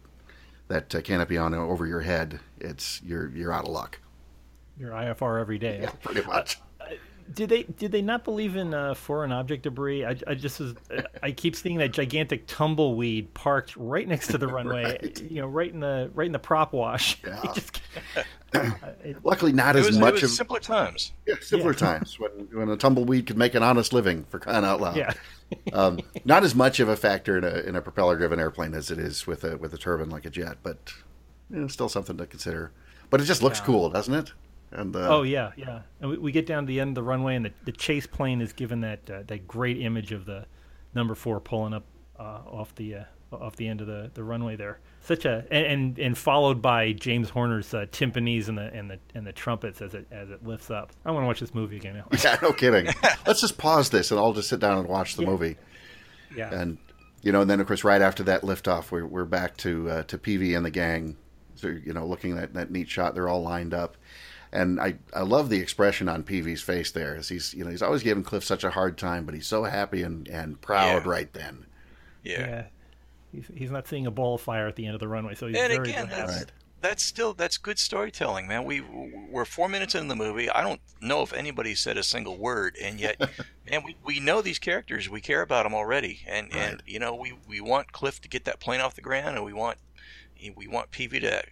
that 0.68 0.94
uh, 0.94 1.02
canopy 1.02 1.36
on 1.36 1.52
over 1.52 1.86
your 1.86 2.00
head, 2.00 2.40
it's 2.58 3.02
you're 3.04 3.28
you're 3.36 3.52
out 3.52 3.64
of 3.64 3.70
luck. 3.70 4.00
Your 4.78 4.92
IFR 4.92 5.38
every 5.42 5.58
day. 5.58 5.86
Pretty 6.02 6.26
much. 6.26 6.58
Did 7.32 7.48
they 7.48 7.62
did 7.62 7.92
they 7.92 8.02
not 8.02 8.24
believe 8.24 8.56
in 8.56 8.74
uh, 8.74 8.94
foreign 8.94 9.30
object 9.30 9.62
debris? 9.62 10.04
I, 10.04 10.16
I 10.26 10.34
just 10.34 10.58
was 10.58 10.74
I 11.22 11.30
keep 11.30 11.54
seeing 11.54 11.78
that 11.78 11.92
gigantic 11.92 12.46
tumbleweed 12.46 13.32
parked 13.34 13.76
right 13.76 14.06
next 14.08 14.28
to 14.28 14.38
the 14.38 14.48
runway. 14.48 14.98
You 15.28 15.42
know, 15.42 15.46
right 15.46 15.72
in 15.72 15.80
the 15.80 16.10
right 16.14 16.26
in 16.26 16.32
the 16.32 16.38
prop 16.38 16.72
wash. 16.72 17.18
Yeah. 17.26 17.40
Just- 17.54 17.80
uh, 18.54 18.70
it- 19.04 19.24
Luckily, 19.24 19.52
not 19.52 19.76
It 19.76 19.80
as 19.80 19.86
was, 19.86 19.96
it 19.96 20.00
much 20.00 20.14
was 20.14 20.24
of 20.24 20.30
simpler 20.30 20.58
times. 20.60 21.12
yeah, 21.26 21.34
simpler 21.40 21.72
times 21.74 22.18
when 22.18 22.30
when 22.52 22.68
a 22.68 22.76
tumbleweed 22.76 23.26
could 23.26 23.38
make 23.38 23.54
an 23.54 23.62
honest 23.62 23.92
living 23.92 24.24
for 24.24 24.38
crying 24.40 24.64
out 24.64 24.80
loud. 24.80 24.96
yeah. 24.96 25.12
um, 25.72 26.00
not 26.24 26.42
as 26.42 26.54
much 26.54 26.80
of 26.80 26.88
a 26.88 26.96
factor 26.96 27.38
in 27.38 27.44
a 27.44 27.60
in 27.68 27.76
a 27.76 27.80
propeller 27.80 28.16
driven 28.16 28.40
airplane 28.40 28.74
as 28.74 28.90
it 28.90 28.98
is 28.98 29.26
with 29.26 29.44
a 29.44 29.56
with 29.56 29.72
a 29.74 29.78
turbine 29.78 30.10
like 30.10 30.24
a 30.24 30.30
jet, 30.30 30.56
but 30.62 30.92
you 31.48 31.60
know, 31.60 31.68
still 31.68 31.88
something 31.88 32.16
to 32.16 32.26
consider. 32.26 32.72
But 33.08 33.20
it 33.20 33.24
just 33.24 33.42
looks 33.42 33.60
Yeah. 33.60 33.66
cool, 33.66 33.90
doesn't 33.90 34.14
it? 34.14 34.32
And 34.72 34.94
uh, 34.94 35.16
Oh 35.18 35.22
yeah, 35.22 35.52
yeah. 35.56 35.80
And 36.00 36.10
we, 36.10 36.18
we 36.18 36.32
get 36.32 36.46
down 36.46 36.64
to 36.64 36.66
the 36.68 36.78
end 36.80 36.90
of 36.90 36.94
the 36.96 37.02
runway, 37.02 37.34
and 37.36 37.44
the, 37.44 37.52
the 37.64 37.72
chase 37.72 38.06
plane 38.06 38.40
is 38.40 38.52
given 38.52 38.80
that 38.82 39.10
uh, 39.10 39.22
that 39.26 39.48
great 39.48 39.80
image 39.80 40.12
of 40.12 40.26
the 40.26 40.46
number 40.94 41.14
four 41.14 41.40
pulling 41.40 41.74
up 41.74 41.84
uh, 42.18 42.40
off 42.46 42.74
the 42.76 42.94
uh, 42.96 43.04
off 43.32 43.56
the 43.56 43.66
end 43.68 43.80
of 43.80 43.86
the, 43.86 44.10
the 44.14 44.22
runway 44.22 44.54
there. 44.56 44.78
Such 45.00 45.24
a 45.24 45.44
and 45.50 45.66
and, 45.66 45.98
and 45.98 46.18
followed 46.18 46.60
by 46.62 46.92
James 46.92 47.30
Horner's 47.30 47.72
uh, 47.74 47.86
timpanis 47.90 48.48
and 48.48 48.58
the 48.58 48.72
and 48.72 48.90
the 48.90 48.98
and 49.14 49.26
the 49.26 49.32
trumpets 49.32 49.82
as 49.82 49.94
it 49.94 50.06
as 50.12 50.30
it 50.30 50.46
lifts 50.46 50.70
up. 50.70 50.92
I 51.04 51.10
want 51.10 51.24
to 51.24 51.26
watch 51.26 51.40
this 51.40 51.54
movie 51.54 51.76
again 51.76 51.96
now. 51.96 52.06
yeah, 52.22 52.36
no 52.40 52.52
kidding. 52.52 52.86
Let's 53.26 53.40
just 53.40 53.58
pause 53.58 53.90
this 53.90 54.10
and 54.12 54.20
I'll 54.20 54.32
just 54.34 54.48
sit 54.48 54.60
down 54.60 54.78
and 54.78 54.86
watch 54.88 55.16
the 55.16 55.22
Yeah. 55.22 55.28
movie. 55.28 55.56
Yeah. 56.36 56.54
and 56.54 56.78
you 57.22 57.32
know, 57.32 57.40
and 57.40 57.50
then 57.50 57.58
of 57.60 57.66
course, 57.66 57.82
right 57.82 58.00
after 58.02 58.22
that 58.24 58.42
liftoff, 58.42 58.90
we're 58.92 59.04
we're 59.06 59.24
back 59.24 59.56
to 59.58 59.90
uh, 59.90 60.02
to 60.04 60.16
Peevy 60.16 60.56
and 60.56 60.64
the 60.64 60.70
gang. 60.70 61.16
So 61.56 61.66
you 61.68 61.92
know, 61.92 62.06
looking 62.06 62.38
at 62.38 62.54
that 62.54 62.70
neat 62.70 62.88
shot, 62.88 63.14
they're 63.14 63.28
all 63.28 63.42
lined 63.42 63.74
up, 63.74 63.96
and 64.52 64.80
I 64.80 64.96
I 65.14 65.22
love 65.22 65.48
the 65.48 65.60
expression 65.60 66.08
on 66.08 66.22
Peevy's 66.24 66.62
face 66.62 66.90
there, 66.90 67.16
as 67.16 67.28
he's 67.28 67.54
you 67.54 67.64
know 67.64 67.70
he's 67.70 67.82
always 67.82 68.02
giving 68.02 68.24
Cliff 68.24 68.44
such 68.44 68.64
a 68.64 68.70
hard 68.70 68.98
time, 68.98 69.24
but 69.24 69.34
he's 69.34 69.46
so 69.46 69.64
happy 69.64 70.02
and 70.02 70.26
and 70.28 70.60
proud 70.60 71.04
Yeah. 71.04 71.10
right 71.10 71.32
then. 71.32 71.66
Yeah. 72.22 72.40
yeah. 72.40 72.64
He's, 73.32 73.46
he's 73.54 73.70
not 73.70 73.86
seeing 73.86 74.06
a 74.06 74.10
ball 74.10 74.34
of 74.34 74.40
fire 74.40 74.66
at 74.66 74.74
the 74.76 74.86
end 74.86 74.94
of 74.94 75.00
the 75.00 75.06
runway, 75.08 75.34
so 75.36 75.46
he's 75.46 75.56
And 75.56 75.72
very 75.72 75.90
again, 75.90 76.06
glad. 76.08 76.18
that's, 76.18 76.36
Right. 76.36 76.52
that's 76.80 77.02
still 77.04 77.32
that's 77.32 77.58
good 77.58 77.78
storytelling, 77.78 78.48
man. 78.48 78.64
We 78.64 78.80
we're 78.80 79.44
four 79.44 79.68
minutes 79.68 79.94
in 79.94 80.08
the 80.08 80.16
movie. 80.16 80.50
I 80.50 80.62
don't 80.62 80.80
know 81.00 81.22
if 81.22 81.32
anybody 81.32 81.74
said 81.76 81.96
a 81.96 82.02
single 82.02 82.36
word, 82.36 82.76
and 82.82 82.98
yet, 82.98 83.20
man, 83.70 83.82
we, 83.84 83.96
we 84.04 84.18
know 84.18 84.42
these 84.42 84.58
characters. 84.58 85.08
We 85.08 85.20
care 85.20 85.42
about 85.42 85.62
them 85.62 85.74
already, 85.74 86.22
and 86.26 86.52
and 86.52 86.82
you 86.86 86.98
know 86.98 87.14
we, 87.14 87.34
we 87.46 87.60
want 87.60 87.92
Cliff 87.92 88.20
to 88.22 88.28
get 88.28 88.44
that 88.46 88.58
plane 88.58 88.80
off 88.80 88.94
the 88.96 89.00
ground, 89.02 89.36
and 89.36 89.44
we 89.44 89.52
want 89.52 89.78
we 90.56 90.66
want 90.66 90.90
Peevy 90.90 91.20
to 91.20 91.42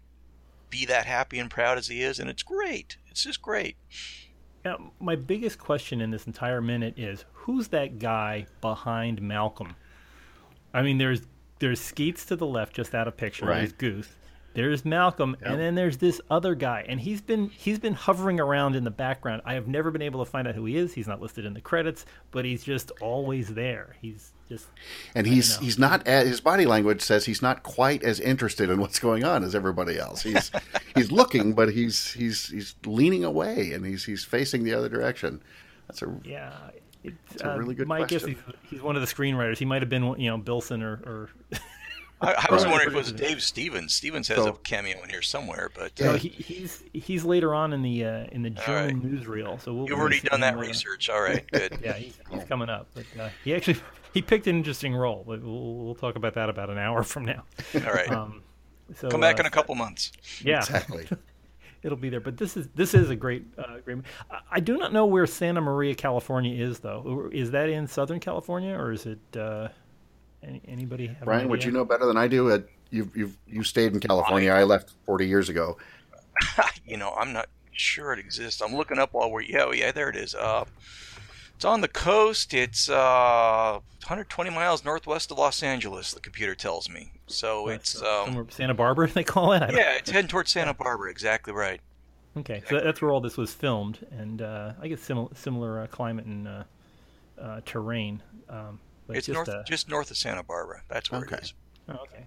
be 0.71 0.85
that 0.87 1.07
happy 1.07 1.39
and 1.39 1.51
proud 1.51 1.79
as 1.79 1.89
he 1.89 2.03
is, 2.03 2.19
and 2.19 2.29
it's 2.29 2.43
great. 2.43 2.97
It's 3.09 3.25
just 3.25 3.43
great. 3.43 3.77
Now, 4.64 4.93
my 5.01 5.16
biggest 5.16 5.59
question 5.59 6.01
in 6.01 6.11
this 6.11 6.27
entire 6.27 6.61
minute 6.61 6.99
is 6.99 7.25
who's 7.33 7.69
that 7.69 7.99
guy 7.99 8.47
behind 8.61 9.23
Malcolm? 9.23 9.77
I 10.75 10.83
mean, 10.83 10.99
there's 10.99 11.23
there's 11.59 11.81
Skeets 11.81 12.25
to 12.27 12.37
the 12.37 12.47
left, 12.47 12.75
just 12.75 12.95
out 12.95 13.09
of 13.09 13.16
picture. 13.16 13.47
Right. 13.47 13.59
There's 13.59 13.73
Goose. 13.73 14.09
There's 14.55 14.84
Malcolm, 14.84 15.36
Yep. 15.40 15.51
and 15.51 15.61
then 15.61 15.74
there's 15.76 15.99
this 15.99 16.20
other 16.30 16.55
guy, 16.55 16.84
and 16.88 16.99
he's 17.01 17.20
been 17.20 17.49
he's 17.51 17.78
been 17.78 17.94
hovering 17.94 18.40
around 18.40 18.74
in 18.74 18.82
the 18.84 18.90
background. 18.90 19.42
I 19.44 19.55
have 19.55 19.68
never 19.68 19.90
been 19.90 20.03
able 20.03 20.24
to 20.24 20.30
find 20.30 20.49
out 20.49 20.55
who 20.55 20.64
he 20.64 20.76
is. 20.76 20.92
He's 20.94 21.07
not 21.07 21.20
listed 21.20 21.44
in 21.44 21.55
the 21.55 21.61
credits, 21.61 22.07
but 22.32 22.44
he's 22.44 22.64
just 22.64 22.90
always 23.01 23.55
there. 23.55 23.94
He's 24.01 24.32
just 24.49 24.66
And 25.14 25.26
he's 25.26 25.59
he's 25.59 25.78
not 25.78 26.09
a- 26.09 26.24
his 26.24 26.40
body 26.40 26.66
language 26.66 27.03
says 27.03 27.24
he's 27.26 27.42
not 27.42 27.62
quite 27.62 28.03
as 28.03 28.18
interested 28.18 28.68
in 28.70 28.80
what's 28.80 28.99
going 28.99 29.22
on 29.22 29.44
as 29.44 29.55
everybody 29.55 29.99
else. 29.99 30.22
He's 30.22 30.51
he's 30.96 31.12
looking, 31.12 31.53
but 31.53 31.70
he's 31.72 32.11
he's 32.12 32.49
he's 32.49 32.74
leaning 32.84 33.24
away 33.24 33.72
and 33.72 33.84
he's 33.86 34.05
he's 34.05 34.24
facing 34.24 34.64
the 34.64 34.74
other 34.74 34.88
direction. 34.88 35.40
That's 35.86 36.03
a 36.03 36.12
yeah. 36.24 36.53
It's, 37.05 37.42
a 37.42 37.53
uh, 37.53 37.57
really 37.57 37.76
good 37.76 37.86
my 37.86 38.01
guess 38.01 38.22
question. 38.22 38.38
he's, 38.44 38.70
he's 38.70 38.82
one 38.82 38.96
of 38.96 39.03
the 39.03 39.07
screenwriters. 39.07 39.57
He 39.59 39.64
might 39.64 39.82
have 39.82 39.88
been, 39.88 40.18
you 40.18 40.28
know, 40.30 40.36
Bilson 40.36 40.82
or, 40.82 40.94
or 41.07 41.30
I, 42.21 42.47
I 42.49 42.53
was 42.53 42.64
Right. 42.64 42.71
wondering 42.71 42.89
if 42.89 42.95
it 42.95 42.97
was 42.97 43.12
Dave 43.12 43.43
Stevens. 43.43 43.95
Stevens 43.95 44.29
has 44.29 44.39
So- 44.39 44.49
a 44.49 44.59
cameo 44.59 45.03
in 45.05 45.09
here 45.11 45.23
somewhere, 45.23 45.71
but 45.75 45.93
Yeah. 45.97 46.07
No, 46.07 46.14
he, 46.16 46.29
he's 46.29 46.83
he's 46.93 47.25
later 47.25 47.55
on 47.55 47.73
in 47.73 47.83
the 47.83 48.05
uh, 48.05 48.27
in 48.33 48.43
the 48.43 48.51
All 48.59 48.64
German 48.66 49.01
right. 49.01 49.12
newsreel. 49.12 49.61
So 49.61 49.73
we'll, 49.75 49.89
you've 49.89 49.99
already 49.99 50.21
done 50.21 50.41
that 50.41 50.57
later. 50.57 50.69
research. 50.69 51.09
All 51.09 51.21
right, 51.21 51.45
good. 51.53 51.79
Yeah, 51.85 51.93
he's, 51.95 52.19
he's 52.31 52.45
coming 52.45 52.69
up. 52.69 52.89
But 52.95 53.05
uh, 53.21 53.29
he 53.45 53.55
actually 53.55 53.79
he 54.14 54.23
picked 54.23 54.47
an 54.47 54.57
interesting 54.57 54.95
role. 54.95 55.23
But 55.27 55.43
We'll, 55.43 55.75
we'll 55.75 55.95
talk 55.95 56.16
about 56.16 56.35
that 56.35 56.49
about 56.49 56.71
an 56.71 56.79
hour 56.79 57.03
from 57.05 57.25
now. 57.25 57.45
All 57.75 57.81
right, 57.93 58.11
Um, 58.11 58.43
so 58.97 59.09
come 59.11 59.21
back 59.21 59.37
uh, 59.39 59.41
in 59.43 59.47
a 59.47 59.51
couple 59.51 59.75
months. 59.77 60.11
Yeah, 60.43 60.59
exactly. 60.59 61.07
it'll 61.85 61.97
be 61.99 62.09
there. 62.09 62.21
But 62.21 62.37
this 62.37 62.57
is 62.57 62.66
this 62.75 62.95
is 62.95 63.11
a 63.11 63.16
great 63.16 63.45
uh, 63.57 63.79
great. 63.85 63.99
I, 64.31 64.39
I 64.53 64.61
do 64.61 64.77
not 64.77 64.93
know 64.93 65.07
where 65.07 65.27
Santa 65.27 65.61
Maria, 65.61 65.95
California, 65.95 66.61
is 66.64 66.81
though. 66.81 67.29
Is 67.33 67.53
that 67.53 67.69
in 67.69 67.87
Southern 67.87 68.19
California 68.19 68.75
or 68.75 68.91
is 68.91 69.07
it? 69.07 69.19
Any, 70.43 70.62
anybody? 70.66 71.09
Have 71.09 71.18
an 71.18 71.24
Brian, 71.24 71.49
would 71.49 71.61
idea? 71.61 71.72
you 71.72 71.78
know 71.78 71.84
better 71.84 72.07
than 72.07 72.16
I 72.16 72.28
do? 72.28 72.51
Uh, 72.51 72.61
you've 72.91 73.16
you've 73.16 73.36
you 73.47 73.62
stayed 73.62 73.93
in 73.93 74.01
California. 74.01 74.51
I 74.53 74.64
left 74.64 74.93
forty 75.05 75.26
years 75.26 75.49
ago. 75.49 75.76
you 76.86 76.97
know, 76.97 77.12
I'm 77.18 77.32
not 77.32 77.49
sure 77.72 78.12
it 78.12 78.18
exists. 78.18 78.61
I'm 78.61 78.74
looking 78.74 78.99
up 78.99 79.12
while 79.12 79.30
we're 79.30 79.43
yeah, 79.43 79.64
oh, 79.66 79.72
yeah, 79.72 79.93
there 79.93 80.09
it 80.09 80.16
is. 80.16 80.34
Uh, 80.34 80.64
it's 81.55 81.64
on 81.64 81.80
the 81.80 81.89
coast. 81.89 82.55
It's 82.55 82.89
uh, 82.89 83.80
120 84.03 84.51
miles 84.51 84.84
northwest 84.84 85.32
of 85.32 85.39
Los 85.39 85.61
Angeles. 85.61 86.12
The 86.12 86.20
computer 86.20 86.55
tells 86.55 86.89
me. 86.89 87.11
So 87.26 87.68
it's 87.68 88.01
um, 88.01 88.47
Santa 88.49 88.74
Barbara? 88.74 89.09
They 89.12 89.24
call 89.24 89.53
it. 89.53 89.62
I 89.62 89.70
yeah, 89.70 89.97
it's 89.97 90.09
heading 90.09 90.28
towards 90.28 90.53
Santa 90.53 90.72
Barbara. 90.72 91.11
Exactly 91.11 91.53
right. 91.53 91.80
Okay, 92.36 92.62
so 92.68 92.78
that's 92.78 93.03
where 93.03 93.11
all 93.11 93.20
this 93.20 93.36
was 93.36 93.53
filmed, 93.53 94.07
and 94.12 94.41
uh, 94.41 94.74
I 94.80 94.86
guess 94.86 95.01
similar 95.01 95.28
similar 95.34 95.80
uh, 95.80 95.86
climate 95.89 96.26
and 96.26 96.47
uh, 96.47 96.62
uh, 97.41 97.61
terrain. 97.64 98.22
Um, 98.49 98.78
But 99.09 99.17
it's 99.17 99.27
just, 99.27 99.35
north, 99.35 99.49
uh, 99.49 99.63
just 99.65 99.89
north 99.89 100.11
of 100.13 100.17
Santa 100.17 100.43
Barbara. 100.45 100.83
That's 100.89 101.11
where 101.11 101.23
Okay. 101.23 101.37
it 101.37 101.43
is. 101.43 101.55
oh, 101.89 101.95
okay. 101.95 102.27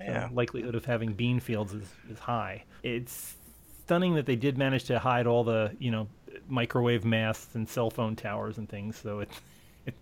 Yeah. 0.00 0.28
The 0.28 0.34
likelihood 0.34 0.74
of 0.74 0.84
having 0.86 1.12
bean 1.12 1.40
fields 1.40 1.72
is, 1.74 1.86
is 2.10 2.18
high. 2.18 2.64
It's 2.82 3.34
stunning 3.82 4.14
that 4.14 4.24
they 4.26 4.36
did 4.36 4.56
manage 4.56 4.84
to 4.84 4.98
hide 4.98 5.26
all 5.26 5.44
the 5.44 5.72
you 5.78 5.90
know 5.90 6.08
microwave 6.48 7.04
masts 7.04 7.54
and 7.54 7.68
cell 7.68 7.90
phone 7.90 8.16
towers 8.16 8.58
and 8.58 8.68
things. 8.68 8.96
So 8.96 9.20
it, 9.20 9.28
it 9.86 9.94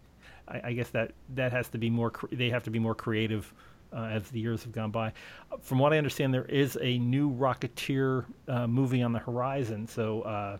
I, 0.49 0.61
I 0.65 0.73
guess 0.73 0.91
that 0.91 1.13
that 1.35 1.51
has 1.53 1.69
to 1.71 1.79
be 1.79 1.91
more. 1.91 2.11
cre- 2.11 2.27
They 2.33 2.51
have 2.51 2.63
to 2.65 2.71
be 2.71 2.79
more 2.79 2.95
creative 2.95 3.53
uh, 3.93 4.05
as 4.05 4.29
the 4.31 4.41
years 4.41 4.63
have 4.65 4.73
gone 4.73 4.91
by. 4.91 5.13
From 5.61 5.79
what 5.79 5.93
I 5.93 5.99
understand, 5.99 6.33
there 6.33 6.47
is 6.47 6.79
a 6.81 6.99
new 6.99 7.31
Rocketeer 7.31 8.25
uh, 8.49 8.67
movie 8.67 9.03
on 9.03 9.13
the 9.13 9.19
horizon. 9.19 9.87
So. 9.87 10.59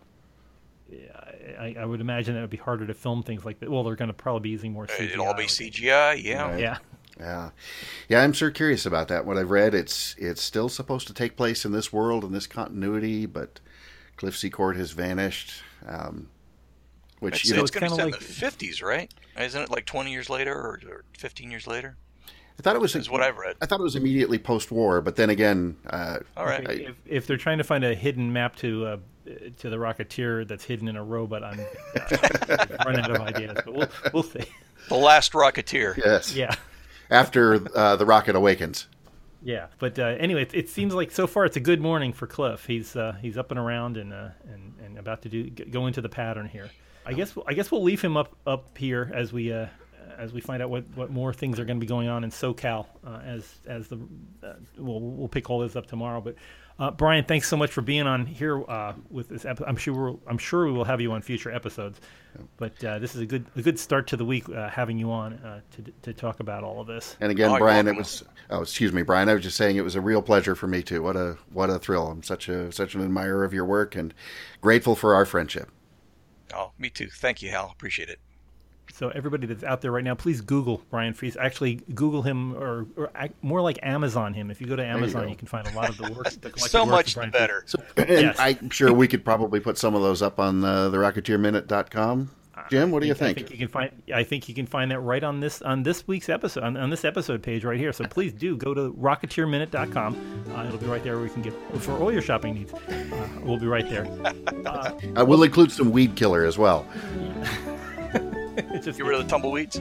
I, 1.59 1.75
I 1.79 1.85
would 1.85 2.01
imagine 2.01 2.35
it 2.35 2.41
would 2.41 2.49
be 2.49 2.57
harder 2.57 2.87
to 2.87 2.93
film 2.93 3.23
things 3.23 3.45
like 3.45 3.59
that. 3.59 3.69
Well, 3.69 3.83
they're 3.83 3.95
going 3.95 4.07
to 4.07 4.13
probably 4.13 4.41
be 4.41 4.49
using 4.49 4.71
more 4.71 4.87
CGI. 4.87 5.11
It'll 5.11 5.25
all 5.25 5.33
be 5.33 5.43
I 5.43 5.45
would 5.45 5.51
think. 5.51 5.73
CGI. 5.75 6.23
Yeah. 6.23 6.49
Right. 6.49 6.59
Yeah. 6.59 6.77
Yeah, 7.19 7.51
yeah. 8.09 8.23
I'm 8.23 8.33
sure 8.33 8.49
curious 8.49 8.87
about 8.87 9.07
that. 9.09 9.23
What 9.23 9.37
I've 9.37 9.51
read, 9.51 9.75
it's 9.75 10.15
it's 10.17 10.41
still 10.41 10.67
supposed 10.67 11.05
to 11.07 11.13
take 11.13 11.37
place 11.37 11.63
in 11.63 11.71
this 11.71 11.93
world 11.93 12.23
in 12.23 12.31
this 12.31 12.47
continuity, 12.47 13.27
but 13.27 13.59
Cliff 14.17 14.35
Secord 14.35 14.77
has 14.77 14.93
vanished. 14.93 15.61
Um, 15.87 16.29
which 17.19 17.35
It's, 17.35 17.45
you 17.45 17.55
know, 17.55 17.61
it's 17.61 17.71
going 17.71 17.87
to 17.87 17.89
be 17.89 17.95
set 17.95 18.03
kinda 18.03 18.17
in 18.17 18.23
the 18.23 18.33
fifties, 18.33 18.81
right? 18.81 19.13
Isn't 19.39 19.61
it 19.61 19.69
like 19.69 19.85
twenty 19.85 20.11
years 20.11 20.27
later 20.29 20.53
or, 20.53 20.79
or 20.89 21.03
fifteen 21.15 21.51
years 21.51 21.67
later? 21.67 21.97
I 22.59 22.61
thought 22.61 22.75
it 22.75 22.81
was 22.81 22.95
Is 22.95 23.09
what 23.09 23.21
I've 23.21 23.37
read. 23.37 23.55
I 23.61 23.65
thought 23.65 23.79
it 23.79 23.83
was 23.83 23.95
immediately 23.95 24.37
post-war, 24.37 25.01
but 25.01 25.15
then 25.15 25.29
again, 25.29 25.75
uh, 25.87 26.19
All 26.37 26.45
right. 26.45 26.67
Okay, 26.67 26.85
if, 26.85 26.95
if 27.05 27.27
they're 27.27 27.37
trying 27.37 27.57
to 27.57 27.63
find 27.63 27.83
a 27.83 27.95
hidden 27.95 28.31
map 28.31 28.55
to 28.57 28.85
uh, 28.85 28.97
to 29.25 29.69
the 29.69 29.77
Rocketeer 29.77 30.47
that's 30.47 30.63
hidden 30.63 30.87
in 30.87 30.95
a 30.95 31.03
robot, 31.03 31.43
I'm 31.43 31.59
uh, 31.59 32.65
run 32.85 32.99
out 32.99 33.11
of 33.11 33.21
ideas. 33.21 33.57
But 33.65 33.73
we'll 33.73 33.89
we'll 34.13 34.23
see. 34.23 34.43
The 34.89 34.95
Last 34.95 35.33
Rocketeer. 35.33 35.95
yes, 35.97 36.35
Yeah, 36.35 36.53
after 37.09 37.65
uh, 37.75 37.95
the 37.95 38.05
rocket 38.05 38.35
awakens. 38.35 38.87
yeah. 39.41 39.67
But 39.79 39.97
uh, 39.97 40.03
anyway, 40.19 40.43
it, 40.43 40.53
it 40.53 40.69
seems 40.69 40.93
like 40.93 41.11
so 41.11 41.27
far 41.27 41.45
it's 41.45 41.57
a 41.57 41.61
good 41.61 41.81
morning 41.81 42.13
for 42.13 42.27
Cliff. 42.27 42.65
He's 42.65 42.95
uh, 42.95 43.15
he's 43.21 43.37
up 43.37 43.51
and 43.51 43.59
around 43.59 43.97
and 43.97 44.13
uh, 44.13 44.29
and 44.51 44.73
and 44.83 44.97
about 44.97 45.21
to 45.23 45.29
do 45.29 45.49
go 45.49 45.87
into 45.87 46.01
the 46.01 46.09
pattern 46.09 46.47
here. 46.47 46.69
I 47.05 47.13
guess 47.13 47.33
I 47.47 47.53
guess 47.53 47.71
we'll 47.71 47.83
leave 47.83 48.01
him 48.01 48.17
up 48.17 48.35
up 48.45 48.77
here 48.77 49.11
as 49.13 49.31
we. 49.33 49.51
Uh, 49.53 49.67
as 50.15 50.31
we 50.31 50.41
find 50.41 50.61
out 50.61 50.69
what, 50.69 50.83
what 50.93 51.09
more 51.09 51.33
things 51.33 51.59
are 51.59 51.65
going 51.65 51.77
to 51.77 51.81
be 51.81 51.87
going 51.87 52.07
on 52.07 52.23
in 52.23 52.29
SoCal, 52.29 52.85
uh, 53.05 53.19
as 53.25 53.55
as 53.65 53.87
the 53.87 53.97
uh, 54.43 54.53
we'll 54.77 54.99
we'll 54.99 55.27
pick 55.27 55.49
all 55.49 55.59
this 55.59 55.75
up 55.75 55.87
tomorrow. 55.87 56.21
But 56.21 56.35
uh, 56.79 56.91
Brian, 56.91 57.23
thanks 57.25 57.47
so 57.47 57.55
much 57.57 57.71
for 57.71 57.81
being 57.81 58.07
on 58.07 58.25
here 58.25 58.63
uh, 58.69 58.93
with 59.09 59.29
this. 59.29 59.45
Epi- 59.45 59.63
I'm 59.65 59.75
sure 59.77 59.93
we'll, 59.93 60.19
I'm 60.27 60.37
sure 60.37 60.65
we 60.65 60.71
will 60.71 60.85
have 60.85 60.99
you 61.01 61.11
on 61.11 61.21
future 61.21 61.51
episodes. 61.51 61.99
But 62.57 62.83
uh, 62.83 62.97
this 62.99 63.13
is 63.13 63.21
a 63.21 63.25
good 63.27 63.45
a 63.55 63.61
good 63.61 63.77
start 63.77 64.07
to 64.07 64.17
the 64.17 64.25
week 64.25 64.49
uh, 64.49 64.67
having 64.67 64.97
you 64.97 65.11
on 65.11 65.33
uh, 65.33 65.61
to 65.75 65.91
to 66.01 66.13
talk 66.13 66.39
about 66.39 66.63
all 66.63 66.81
of 66.81 66.87
this. 66.87 67.15
And 67.19 67.31
again, 67.31 67.51
Oh, 67.51 67.57
Brian, 67.59 67.87
it 67.87 67.95
was 67.95 68.23
oh, 68.49 68.61
excuse 68.63 68.91
me, 68.91 69.03
Brian. 69.03 69.29
I 69.29 69.33
was 69.35 69.43
just 69.43 69.55
saying 69.55 69.75
it 69.75 69.83
was 69.83 69.95
a 69.95 70.01
real 70.01 70.21
pleasure 70.21 70.55
for 70.55 70.67
me 70.67 70.81
too. 70.81 71.03
What 71.03 71.15
a 71.15 71.37
what 71.51 71.69
a 71.69 71.77
thrill! 71.77 72.07
I'm 72.07 72.23
such 72.23 72.49
a 72.49 72.71
such 72.71 72.95
an 72.95 73.03
admirer 73.03 73.43
of 73.43 73.53
your 73.53 73.65
work 73.65 73.95
and 73.95 74.13
grateful 74.61 74.95
for 74.95 75.13
our 75.13 75.25
friendship. 75.25 75.69
Oh, 76.55 76.71
me 76.79 76.89
too. 76.89 77.07
Thank 77.07 77.41
you, 77.43 77.49
Hal. 77.51 77.69
Appreciate 77.71 78.09
it. 78.09 78.19
So 78.93 79.09
everybody 79.09 79.47
that's 79.47 79.63
out 79.63 79.81
there 79.81 79.91
right 79.91 80.03
now, 80.03 80.13
please 80.13 80.39
Google 80.39 80.83
Brian 80.91 81.15
Fies. 81.15 81.35
Actually, 81.35 81.81
Google 81.95 82.21
him, 82.21 82.55
or, 82.55 82.85
or 82.95 83.09
more 83.41 83.59
like 83.59 83.79
Amazon 83.81 84.35
him. 84.35 84.51
If 84.51 84.61
you 84.61 84.67
go 84.67 84.75
to 84.75 84.85
Amazon, 84.85 85.23
go. 85.23 85.29
you, 85.29 85.35
can 85.35 85.47
find 85.47 85.67
a 85.67 85.71
lot 85.71 85.89
of 85.89 85.97
the 85.97 86.11
work. 86.13 86.29
The 86.29 86.39
collected 86.51 86.69
So 86.69 86.85
much 86.85 87.09
of 87.09 87.15
Brian 87.15 87.31
the 87.31 87.37
better. 87.39 87.63
So, 87.65 87.81
and 87.97 88.07
Yes. 88.07 88.35
I'm 88.37 88.69
sure 88.69 88.93
we 88.93 89.07
could 89.07 89.25
probably 89.25 89.59
put 89.59 89.79
some 89.79 89.95
of 89.95 90.03
those 90.03 90.21
up 90.21 90.39
on 90.39 90.63
uh, 90.63 90.89
the 90.89 90.97
RocketeerMinute.com. 90.97 92.29
Jim, 92.69 92.91
what 92.91 93.01
do 93.01 93.07
you 93.07 93.15
think? 93.15 93.31
I 93.37 93.41
think? 93.41 93.47
think 93.47 93.59
you 93.59 93.65
can 93.65 93.67
find. 93.67 93.91
I 94.13 94.23
think 94.23 94.47
you 94.47 94.53
can 94.53 94.67
find 94.67 94.91
that 94.91 94.99
right 94.99 95.23
on 95.23 95.39
this 95.39 95.63
on 95.63 95.81
this 95.81 96.07
week's 96.07 96.29
episode 96.29 96.63
on, 96.63 96.77
on 96.77 96.91
this 96.91 97.03
episode 97.03 97.41
page 97.41 97.65
right 97.65 97.79
here. 97.79 97.91
So 97.91 98.05
please 98.05 98.31
do 98.31 98.55
go 98.55 98.75
to 98.75 98.93
rocketeerminute.com. 98.93 100.45
Uh, 100.55 100.65
it'll 100.67 100.77
be 100.77 100.85
right 100.85 101.03
there 101.03 101.15
where 101.15 101.25
you 101.25 101.31
can 101.33 101.41
get 101.41 101.53
for 101.79 101.93
all 101.93 102.11
your 102.11 102.21
shopping 102.21 102.53
needs. 102.53 102.71
Uh, 102.73 103.27
we'll 103.41 103.57
be 103.57 103.67
right 103.67 103.89
there. 103.89 104.07
Uh, 104.63 105.25
we'll 105.27 105.43
include 105.43 105.71
some 105.71 105.91
weed 105.91 106.15
killer 106.15 106.45
as 106.45 106.57
well. 106.57 106.87
It's 107.15 107.49
just 108.83 108.97
Get 108.97 109.05
rid 109.05 109.19
of 109.19 109.23
the 109.25 109.29
tumbleweeds. 109.29 109.77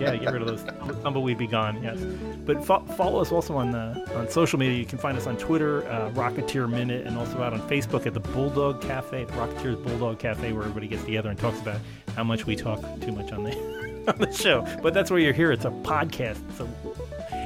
yeah, 0.00 0.16
get 0.16 0.32
rid 0.32 0.42
of 0.42 0.48
those 0.48 0.62
tumbleweed 1.02 1.38
be 1.38 1.46
gone. 1.46 1.82
Yes, 1.82 1.98
but 2.44 2.64
fo- 2.64 2.84
follow 2.96 3.20
us 3.20 3.32
also 3.32 3.56
on 3.56 3.70
the 3.70 4.06
on 4.16 4.28
social 4.28 4.58
media. 4.58 4.78
You 4.78 4.86
can 4.86 4.98
find 4.98 5.16
us 5.16 5.26
on 5.26 5.36
Twitter, 5.36 5.86
uh, 5.88 6.10
Rocketeer 6.10 6.68
Minute, 6.70 7.06
and 7.06 7.16
also 7.16 7.42
out 7.42 7.52
on 7.52 7.60
Facebook 7.68 8.06
at 8.06 8.14
the 8.14 8.20
Bulldog 8.20 8.80
Cafe, 8.82 9.24
the 9.24 9.32
Rocketeers 9.32 9.82
Bulldog 9.84 10.18
Cafe, 10.18 10.52
where 10.52 10.62
everybody 10.62 10.88
gets 10.88 11.04
together 11.04 11.30
and 11.30 11.38
talks 11.38 11.60
about 11.60 11.78
how 12.16 12.24
much 12.24 12.46
we 12.46 12.56
talk 12.56 12.80
too 13.00 13.12
much 13.12 13.32
on 13.32 13.44
the 13.44 14.04
on 14.08 14.18
the 14.18 14.32
show. 14.32 14.66
But 14.82 14.94
that's 14.94 15.10
where 15.10 15.20
you're 15.20 15.32
here. 15.32 15.52
It's 15.52 15.64
a 15.64 15.70
podcast. 15.70 16.38
So 16.56 16.68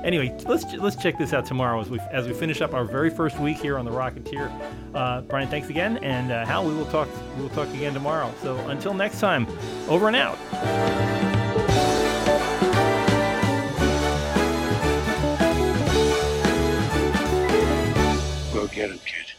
anyway, 0.05 0.36
let's 0.46 0.64
let's 0.74 0.96
check 0.96 1.18
this 1.18 1.32
out 1.32 1.46
tomorrow 1.46 1.80
as 1.80 1.90
we 1.90 1.98
as 2.12 2.26
we 2.26 2.32
finish 2.32 2.61
up 2.61 2.74
our 2.74 2.84
very 2.84 3.11
first 3.11 3.38
week 3.40 3.57
here 3.57 3.76
on 3.78 3.84
the 3.84 3.90
Rocketeer. 3.90 4.52
Uh, 4.94 5.22
Brian, 5.22 5.48
thanks 5.48 5.68
again, 5.68 5.96
and 5.98 6.30
uh, 6.30 6.44
Hal, 6.46 6.66
we 6.66 6.74
will 6.74 6.86
talk 6.86 7.09
we 7.36 7.42
will 7.42 7.50
talk 7.50 7.68
again 7.74 7.94
tomorrow. 7.94 8.32
So 8.42 8.57
until 8.68 8.94
next 8.94 9.18
time, 9.18 9.46
over 9.88 10.07
and 10.07 10.16
out. 10.16 10.38
Get 18.74 18.90
him, 18.90 18.98
kid. 19.07 19.34